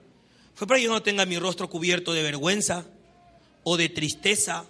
fue 0.55 0.69
para 0.69 0.79
que 0.79 0.85
yo 0.85 0.93
no 0.93 1.03
tenga 1.03 1.27
mi 1.27 1.37
rostro 1.37 1.69
cubierto 1.69 2.13
de 2.13 2.23
vergüenza 2.23 2.87
o 3.71 3.77
de 3.77 3.91
tristeza 3.91 4.65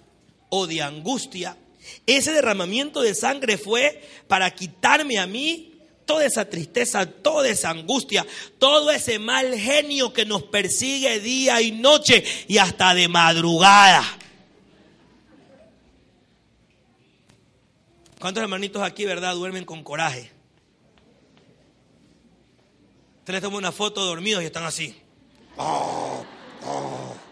o 0.48 0.66
de 0.66 0.82
angustia. 0.82 1.56
Ese 2.04 2.32
derramamiento 2.32 3.00
de 3.00 3.14
sangre 3.14 3.56
fue 3.56 4.02
para 4.26 4.50
quitarme 4.50 5.20
a 5.20 5.26
mí 5.28 5.72
toda 6.04 6.26
esa 6.26 6.50
tristeza, 6.50 7.06
toda 7.06 7.48
esa 7.48 7.70
angustia, 7.70 8.26
todo 8.58 8.90
ese 8.90 9.20
mal 9.20 9.54
genio 9.56 10.12
que 10.12 10.26
nos 10.26 10.42
persigue 10.42 11.20
día 11.20 11.60
y 11.62 11.70
noche 11.70 12.24
y 12.48 12.58
hasta 12.58 12.92
de 12.92 13.06
madrugada. 13.06 14.02
¿Cuántos 18.18 18.42
hermanitos 18.42 18.82
aquí, 18.82 19.04
verdad, 19.04 19.36
duermen 19.36 19.64
con 19.64 19.84
coraje? 19.84 20.32
Usted 23.20 23.32
les 23.32 23.42
toma 23.42 23.58
una 23.58 23.70
foto 23.70 24.04
dormidos 24.04 24.42
y 24.42 24.46
están 24.46 24.64
así. 24.64 25.00
Oh, 25.56 26.24
oh. 26.64 27.27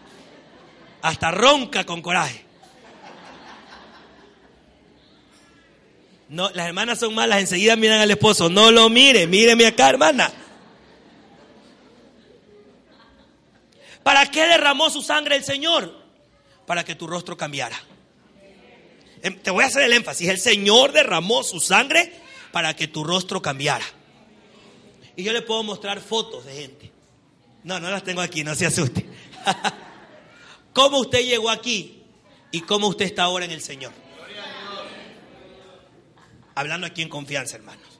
Hasta 1.01 1.31
ronca 1.31 1.85
con 1.85 2.01
coraje. 2.01 2.47
No, 6.29 6.49
las 6.49 6.67
hermanas 6.67 6.99
son 6.99 7.15
malas, 7.15 7.39
enseguida 7.39 7.75
miran 7.75 8.01
al 8.01 8.11
esposo. 8.11 8.49
No 8.49 8.71
lo 8.71 8.89
mire, 8.89 9.27
míreme 9.27 9.65
acá, 9.65 9.89
hermana. 9.89 10.31
¿Para 14.03 14.25
qué 14.29 14.45
derramó 14.45 14.89
su 14.89 15.01
sangre 15.01 15.35
el 15.35 15.43
Señor? 15.43 15.93
Para 16.65 16.83
que 16.83 16.95
tu 16.95 17.07
rostro 17.07 17.37
cambiara. 17.37 17.77
Em, 19.21 19.37
Te 19.39 19.51
voy 19.51 19.63
a 19.63 19.67
hacer 19.67 19.83
el 19.83 19.93
énfasis. 19.93 20.29
El 20.29 20.39
Señor 20.39 20.91
derramó 20.91 21.43
su 21.43 21.59
sangre 21.59 22.13
para 22.51 22.75
que 22.75 22.87
tu 22.87 23.03
rostro 23.03 23.41
cambiara. 23.41 23.85
Y 25.15 25.23
yo 25.23 25.33
le 25.33 25.41
puedo 25.41 25.63
mostrar 25.63 26.01
fotos 26.01 26.45
de 26.45 26.53
gente. 26.53 26.91
No, 27.63 27.79
no 27.79 27.89
las 27.89 28.03
tengo 28.03 28.21
aquí, 28.21 28.43
no 28.43 28.53
se 28.55 28.65
asuste. 28.65 29.05
¿Cómo 30.77 30.99
usted 30.99 31.25
llegó 31.25 31.49
aquí 31.49 32.03
y 32.51 32.61
cómo 32.61 32.89
usted 32.89 33.05
está 33.05 33.23
ahora 33.23 33.45
en 33.45 33.49
el 33.49 33.61
Señor? 33.61 33.91
Hablando 36.53 36.85
aquí 36.85 37.01
en 37.01 37.09
confianza, 37.09 37.55
hermanos. 37.55 37.99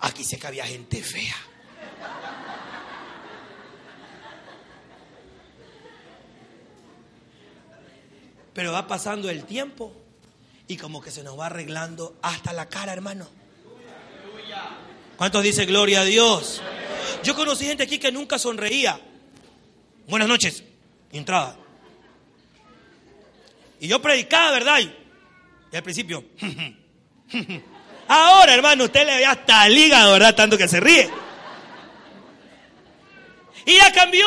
Aquí 0.00 0.24
sé 0.24 0.36
que 0.36 0.48
había 0.48 0.66
gente 0.66 1.04
fea. 1.04 1.36
Pero 8.54 8.72
va 8.72 8.88
pasando 8.88 9.30
el 9.30 9.44
tiempo 9.44 9.92
y 10.66 10.78
como 10.78 11.00
que 11.00 11.12
se 11.12 11.22
nos 11.22 11.38
va 11.38 11.46
arreglando 11.46 12.18
hasta 12.22 12.52
la 12.52 12.68
cara, 12.68 12.92
hermano. 12.92 13.28
¿Cuántos 15.16 15.44
dicen 15.44 15.68
gloria 15.68 16.00
a 16.00 16.04
Dios? 16.04 16.60
Yo 17.22 17.36
conocí 17.36 17.66
gente 17.66 17.84
aquí 17.84 18.00
que 18.00 18.10
nunca 18.10 18.36
sonreía. 18.36 19.00
Buenas 20.08 20.26
noches. 20.26 20.64
Y 21.12 21.18
entraba. 21.18 21.59
Y 23.80 23.88
yo 23.88 24.00
predicaba, 24.00 24.52
¿verdad? 24.52 24.78
Y, 24.80 24.92
al 25.74 25.82
principio. 25.82 26.22
Ahora, 28.08 28.54
hermano, 28.54 28.84
usted 28.84 29.06
le 29.06 29.16
ve 29.16 29.24
hasta 29.24 29.66
el 29.66 29.76
hígado, 29.76 30.12
¿verdad? 30.12 30.34
Tanto 30.34 30.58
que 30.58 30.68
se 30.68 30.78
ríe. 30.80 31.10
Y 33.64 33.76
ya 33.76 33.92
cambió. 33.92 34.26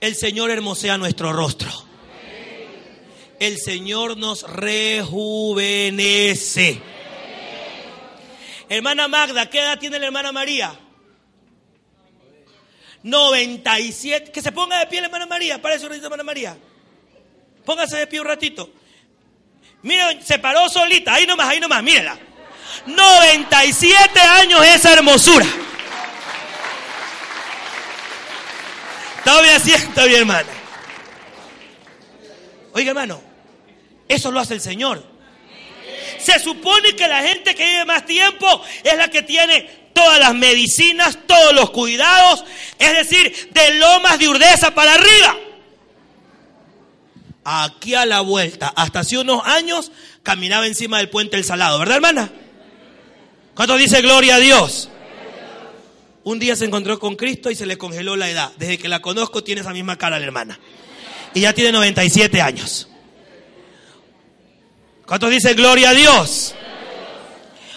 El 0.00 0.14
Señor 0.14 0.50
hermosea 0.50 0.98
nuestro 0.98 1.32
rostro. 1.32 1.70
El 3.40 3.58
Señor 3.58 4.16
nos 4.18 4.42
rejuvenece. 4.42 5.72
Hermana 8.68 9.08
Magda, 9.08 9.48
¿qué 9.48 9.60
edad 9.60 9.78
tiene 9.78 9.98
la 9.98 10.06
hermana 10.06 10.32
María? 10.32 10.78
97. 13.02 14.32
Que 14.32 14.42
se 14.42 14.52
ponga 14.52 14.78
de 14.78 14.86
pie 14.86 15.00
la 15.00 15.06
hermana 15.06 15.26
María. 15.26 15.56
Un 15.56 15.62
ratito, 15.62 16.04
hermana 16.06 16.22
María. 16.24 16.56
Póngase 17.64 17.96
de 17.96 18.06
pie 18.06 18.20
un 18.20 18.26
ratito. 18.26 18.70
Miren, 19.82 20.24
se 20.24 20.38
paró 20.38 20.68
solita. 20.68 21.14
Ahí 21.14 21.26
nomás, 21.26 21.48
ahí 21.48 21.60
nomás, 21.60 21.82
mírela. 21.82 22.18
97 22.86 24.20
años 24.20 24.64
esa 24.66 24.92
hermosura. 24.92 25.46
Todavía 29.24 29.58
siento, 29.58 30.06
mi 30.06 30.14
hermana. 30.14 30.48
Oiga, 32.72 32.90
hermano, 32.90 33.22
eso 34.08 34.30
lo 34.30 34.40
hace 34.40 34.54
el 34.54 34.60
Señor. 34.60 35.04
Se 36.18 36.38
supone 36.38 36.94
que 36.96 37.08
la 37.08 37.22
gente 37.22 37.54
que 37.54 37.64
vive 37.64 37.84
más 37.84 38.04
tiempo 38.04 38.62
es 38.82 38.96
la 38.96 39.08
que 39.08 39.22
tiene 39.22 39.62
todas 39.92 40.18
las 40.18 40.34
medicinas, 40.34 41.18
todos 41.26 41.54
los 41.54 41.70
cuidados, 41.70 42.44
es 42.78 42.92
decir, 42.94 43.50
de 43.52 43.74
lomas 43.74 44.18
de 44.18 44.28
urdeza 44.28 44.74
para 44.74 44.94
arriba. 44.94 45.36
Aquí 47.44 47.94
a 47.94 48.06
la 48.06 48.20
vuelta, 48.20 48.72
hasta 48.74 49.00
hace 49.00 49.18
unos 49.18 49.42
años, 49.44 49.92
caminaba 50.22 50.66
encima 50.66 50.98
del 50.98 51.10
puente 51.10 51.36
El 51.36 51.44
Salado, 51.44 51.78
¿verdad, 51.78 51.96
hermana? 51.96 52.30
¿Cuánto 53.54 53.76
dice 53.76 54.00
gloria 54.00 54.36
a 54.36 54.38
Dios? 54.38 54.88
Un 56.24 56.38
día 56.38 56.56
se 56.56 56.64
encontró 56.64 56.98
con 56.98 57.16
Cristo 57.16 57.50
y 57.50 57.54
se 57.54 57.66
le 57.66 57.76
congeló 57.76 58.16
la 58.16 58.30
edad. 58.30 58.50
Desde 58.56 58.78
que 58.78 58.88
la 58.88 59.00
conozco 59.00 59.44
tiene 59.44 59.60
esa 59.60 59.72
misma 59.72 59.98
cara 59.98 60.18
la 60.18 60.24
hermana. 60.24 60.58
Y 61.34 61.40
ya 61.40 61.52
tiene 61.52 61.70
97 61.72 62.40
años. 62.40 62.88
¿Cuántos 65.06 65.30
dicen 65.30 65.54
gloria 65.54 65.90
a 65.90 65.94
Dios? 65.94 66.54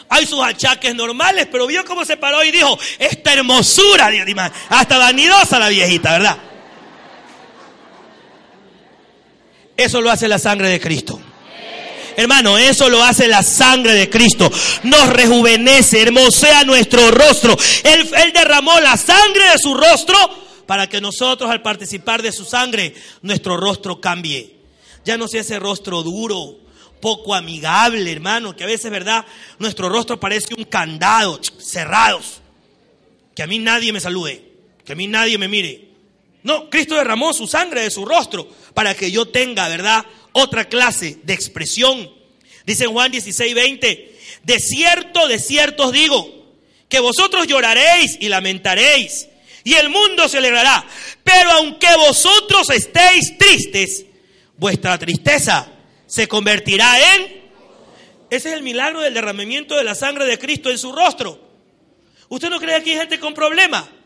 Hay 0.10 0.26
sus 0.26 0.40
achaques 0.42 0.96
normales, 0.96 1.50
pero 1.52 1.68
vio 1.68 1.84
cómo 1.84 2.06
se 2.06 2.16
paró 2.16 2.42
y 2.44 2.52
dijo, 2.52 2.80
esta 2.98 3.34
hermosura, 3.34 4.10
hasta 4.70 4.98
vanidosa 4.98 5.60
la 5.60 5.68
viejita, 5.68 6.14
¿verdad? 6.14 6.38
Eso 9.78 10.02
lo 10.02 10.10
hace 10.10 10.28
la 10.28 10.40
sangre 10.40 10.70
de 10.70 10.80
Cristo. 10.80 11.22
Hermano, 12.18 12.58
eso 12.58 12.90
lo 12.90 13.04
hace 13.04 13.28
la 13.28 13.44
sangre 13.44 13.94
de 13.94 14.10
Cristo. 14.10 14.52
Nos 14.82 15.08
rejuvenece, 15.10 16.02
hermosea 16.02 16.64
nuestro 16.64 17.12
rostro. 17.12 17.56
Él, 17.84 18.10
derramó 18.34 18.80
la 18.80 18.98
sangre 18.98 19.52
de 19.52 19.60
su 19.60 19.76
rostro 19.76 20.18
para 20.66 20.90
que 20.90 21.00
nosotros 21.00 21.52
al 21.52 21.62
participar 21.62 22.24
de 22.24 22.32
su 22.32 22.44
sangre, 22.44 22.96
nuestro 23.22 23.56
rostro 23.56 24.02
cambie. 24.02 24.56
Ya 25.06 25.16
no 25.16 25.28
sea 25.28 25.42
ese 25.42 25.60
rostro 25.60 26.02
duro, 26.02 26.58
poco 27.00 27.36
amigable, 27.36 28.12
hermano, 28.12 28.56
que 28.56 28.64
a 28.64 28.68
veces, 28.68 28.90
¿verdad? 28.90 29.24
Nuestro 29.60 29.88
rostro 29.88 30.20
parece 30.20 30.56
un 30.56 30.64
candado, 30.64 31.40
cerrados. 31.60 32.42
Que 33.36 33.44
a 33.44 33.48
mí 33.48 33.60
nadie 33.60 33.94
me 33.94 34.00
salude, 34.00 34.44
que 34.84 34.94
a 34.94 34.96
mí 34.96 35.06
nadie 35.06 35.38
me 35.38 35.48
mire. 35.48 35.87
No, 36.48 36.70
Cristo 36.70 36.96
derramó 36.96 37.34
su 37.34 37.46
sangre 37.46 37.82
de 37.82 37.92
su 37.92 38.06
rostro 38.06 38.48
para 38.74 38.96
que 38.96 39.12
yo 39.12 39.26
tenga, 39.26 39.68
¿verdad? 39.68 40.06
Otra 40.32 40.64
clase 40.64 41.18
de 41.24 41.34
expresión. 41.34 42.10
Dice 42.66 42.86
Juan 42.86 43.12
16, 43.12 43.54
20, 43.54 44.18
de 44.44 44.60
cierto, 44.62 45.28
de 45.28 45.40
cierto 45.40 45.88
os 45.88 45.92
digo, 45.92 46.54
que 46.88 47.02
vosotros 47.02 47.48
lloraréis 47.48 48.16
y 48.22 48.30
lamentaréis, 48.30 49.28
y 49.66 49.74
el 49.74 49.90
mundo 49.90 50.30
se 50.30 50.38
alegrará. 50.38 50.86
Pero 51.22 51.52
aunque 51.52 51.94
vosotros 51.98 52.70
estéis 52.70 53.38
tristes, 53.38 54.06
vuestra 54.56 54.98
tristeza 54.98 55.70
se 56.06 56.30
convertirá 56.30 57.16
en... 57.16 57.42
Ese 58.30 58.48
es 58.48 58.56
el 58.56 58.64
milagro 58.64 59.02
del 59.02 59.14
derramamiento 59.14 59.76
de 59.76 59.84
la 59.84 59.96
sangre 59.96 60.24
de 60.26 60.40
Cristo 60.40 60.70
en 60.70 60.78
su 60.78 60.94
rostro. 60.94 61.42
¿Usted 62.30 62.50
no 62.50 62.62
cree 62.62 62.82
que 62.84 62.92
hay 62.92 63.00
gente 63.00 63.20
con 63.20 63.34
problemas? 63.34 63.97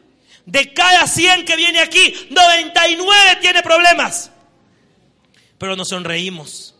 De 0.45 0.73
cada 0.73 1.07
100 1.07 1.45
que 1.45 1.55
viene 1.55 1.79
aquí, 1.79 2.13
99 2.29 3.37
tiene 3.41 3.61
problemas. 3.61 4.31
Pero 5.57 5.75
nos 5.75 5.89
sonreímos, 5.89 6.75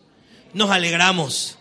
nos 0.52 0.70
alegramos, 0.70 1.58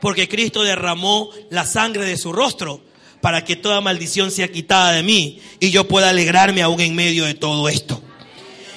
porque 0.00 0.28
Cristo 0.28 0.62
derramó 0.62 1.30
la 1.50 1.66
sangre 1.66 2.04
de 2.04 2.16
su 2.16 2.32
rostro 2.32 2.82
para 3.20 3.44
que 3.44 3.56
toda 3.56 3.80
maldición 3.80 4.30
sea 4.30 4.50
quitada 4.50 4.92
de 4.92 5.02
mí 5.02 5.40
y 5.58 5.70
yo 5.70 5.86
pueda 5.88 6.10
alegrarme 6.10 6.62
aún 6.62 6.80
en 6.80 6.94
medio 6.94 7.24
de 7.24 7.34
todo 7.34 7.68
esto. 7.68 8.02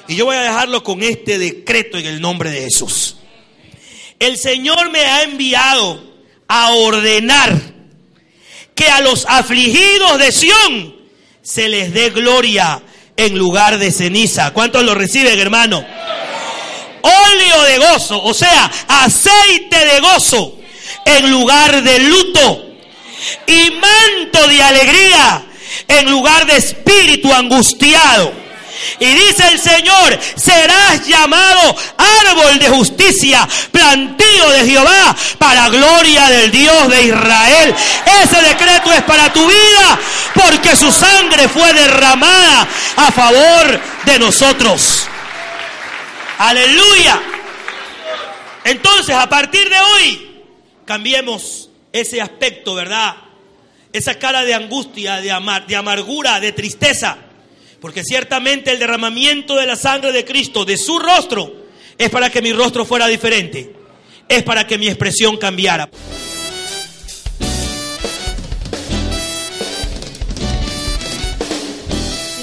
Y 0.08 0.16
yo 0.16 0.26
voy 0.26 0.36
a 0.36 0.42
dejarlo 0.42 0.84
con 0.84 1.02
este 1.02 1.38
decreto 1.38 1.98
en 1.98 2.06
el 2.06 2.20
nombre 2.20 2.50
de 2.52 2.62
Jesús. 2.62 3.18
El 4.20 4.38
Señor 4.38 4.90
me 4.90 5.00
ha 5.00 5.24
enviado 5.24 6.04
a 6.48 6.74
ordenar 6.74 7.74
que 8.76 8.86
a 8.88 9.02
los 9.02 9.26
afligidos 9.28 10.18
de 10.20 10.32
Sión 10.32 11.03
se 11.44 11.68
les 11.68 11.94
dé 11.94 12.10
gloria 12.10 12.82
en 13.18 13.38
lugar 13.38 13.78
de 13.78 13.92
ceniza. 13.92 14.52
¿Cuántos 14.54 14.84
lo 14.84 14.96
reciben, 14.96 15.38
hermano? 15.38 15.86
Óleo 17.02 17.64
de 17.64 17.78
gozo, 17.80 18.24
o 18.24 18.34
sea, 18.34 18.72
aceite 18.88 19.86
de 19.86 20.00
gozo 20.00 20.58
en 21.06 21.30
lugar 21.30 21.84
de 21.84 22.00
luto 22.00 22.66
y 23.46 23.72
manto 23.72 24.48
de 24.48 24.64
alegría 24.64 25.44
en 25.90 26.10
lugar 26.10 26.46
de 26.46 26.58
espíritu 26.58 27.34
angustiado. 27.34 28.44
Y 29.00 29.06
dice 29.06 29.48
el 29.52 29.60
Señor, 29.60 30.20
serás 30.36 31.06
llamado 31.08 31.76
árbol 31.98 32.60
de 32.60 32.70
justicia, 32.70 33.48
plantío 33.72 34.50
de 34.50 34.66
Jehová, 34.66 35.16
para 35.38 35.70
gloria 35.70 36.28
del 36.28 36.52
Dios 36.52 36.90
de 36.90 37.04
Israel. 37.04 37.76
Ese 38.24 38.42
decreto 38.42 38.92
es 38.94 39.04
para 39.04 39.32
tu 39.32 39.46
vida, 39.46 40.00
porque 40.54 40.76
su 40.76 40.92
sangre 40.92 41.48
fue 41.50 41.74
derramada 41.74 42.68
a 42.96 43.12
favor 43.12 43.82
de 44.06 44.20
nosotros. 44.20 45.08
Aleluya. 46.38 47.20
Entonces, 48.64 49.16
a 49.16 49.28
partir 49.28 49.68
de 49.68 49.76
hoy, 49.80 50.32
cambiemos 50.86 51.70
ese 51.92 52.22
aspecto, 52.22 52.76
¿verdad? 52.76 53.16
Esa 53.92 54.20
cara 54.20 54.44
de 54.44 54.54
angustia, 54.54 55.22
de, 55.22 55.32
amar, 55.32 55.66
de 55.66 55.76
amargura, 55.76 56.40
de 56.40 56.52
tristeza. 56.52 57.18
Porque 57.82 58.04
ciertamente 58.04 58.72
el 58.72 58.80
derramamiento 58.80 59.56
de 59.56 59.66
la 59.66 59.76
sangre 59.76 60.12
de 60.12 60.24
Cristo, 60.24 60.66
de 60.66 60.78
su 60.78 61.00
rostro, 61.00 61.52
es 61.98 62.10
para 62.12 62.30
que 62.30 62.44
mi 62.44 62.54
rostro 62.54 62.86
fuera 62.86 63.08
diferente. 63.08 63.76
Es 64.30 64.44
para 64.44 64.68
que 64.68 64.78
mi 64.78 64.88
expresión 64.88 65.36
cambiara. 65.38 65.90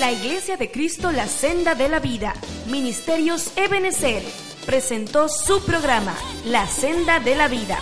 La 0.01 0.11
Iglesia 0.11 0.57
de 0.57 0.69
Cristo, 0.71 1.13
la 1.13 1.29
senda 1.29 1.75
de 1.75 1.91
la 1.91 1.99
vida, 1.99 2.33
Ministerios 2.69 3.51
Ebenezer, 3.57 4.23
presentó 4.65 5.29
su 5.29 5.63
programa, 5.63 6.17
La 6.47 6.67
senda 6.67 7.21
de 7.21 7.37
la 7.37 7.49
vida. 7.49 7.79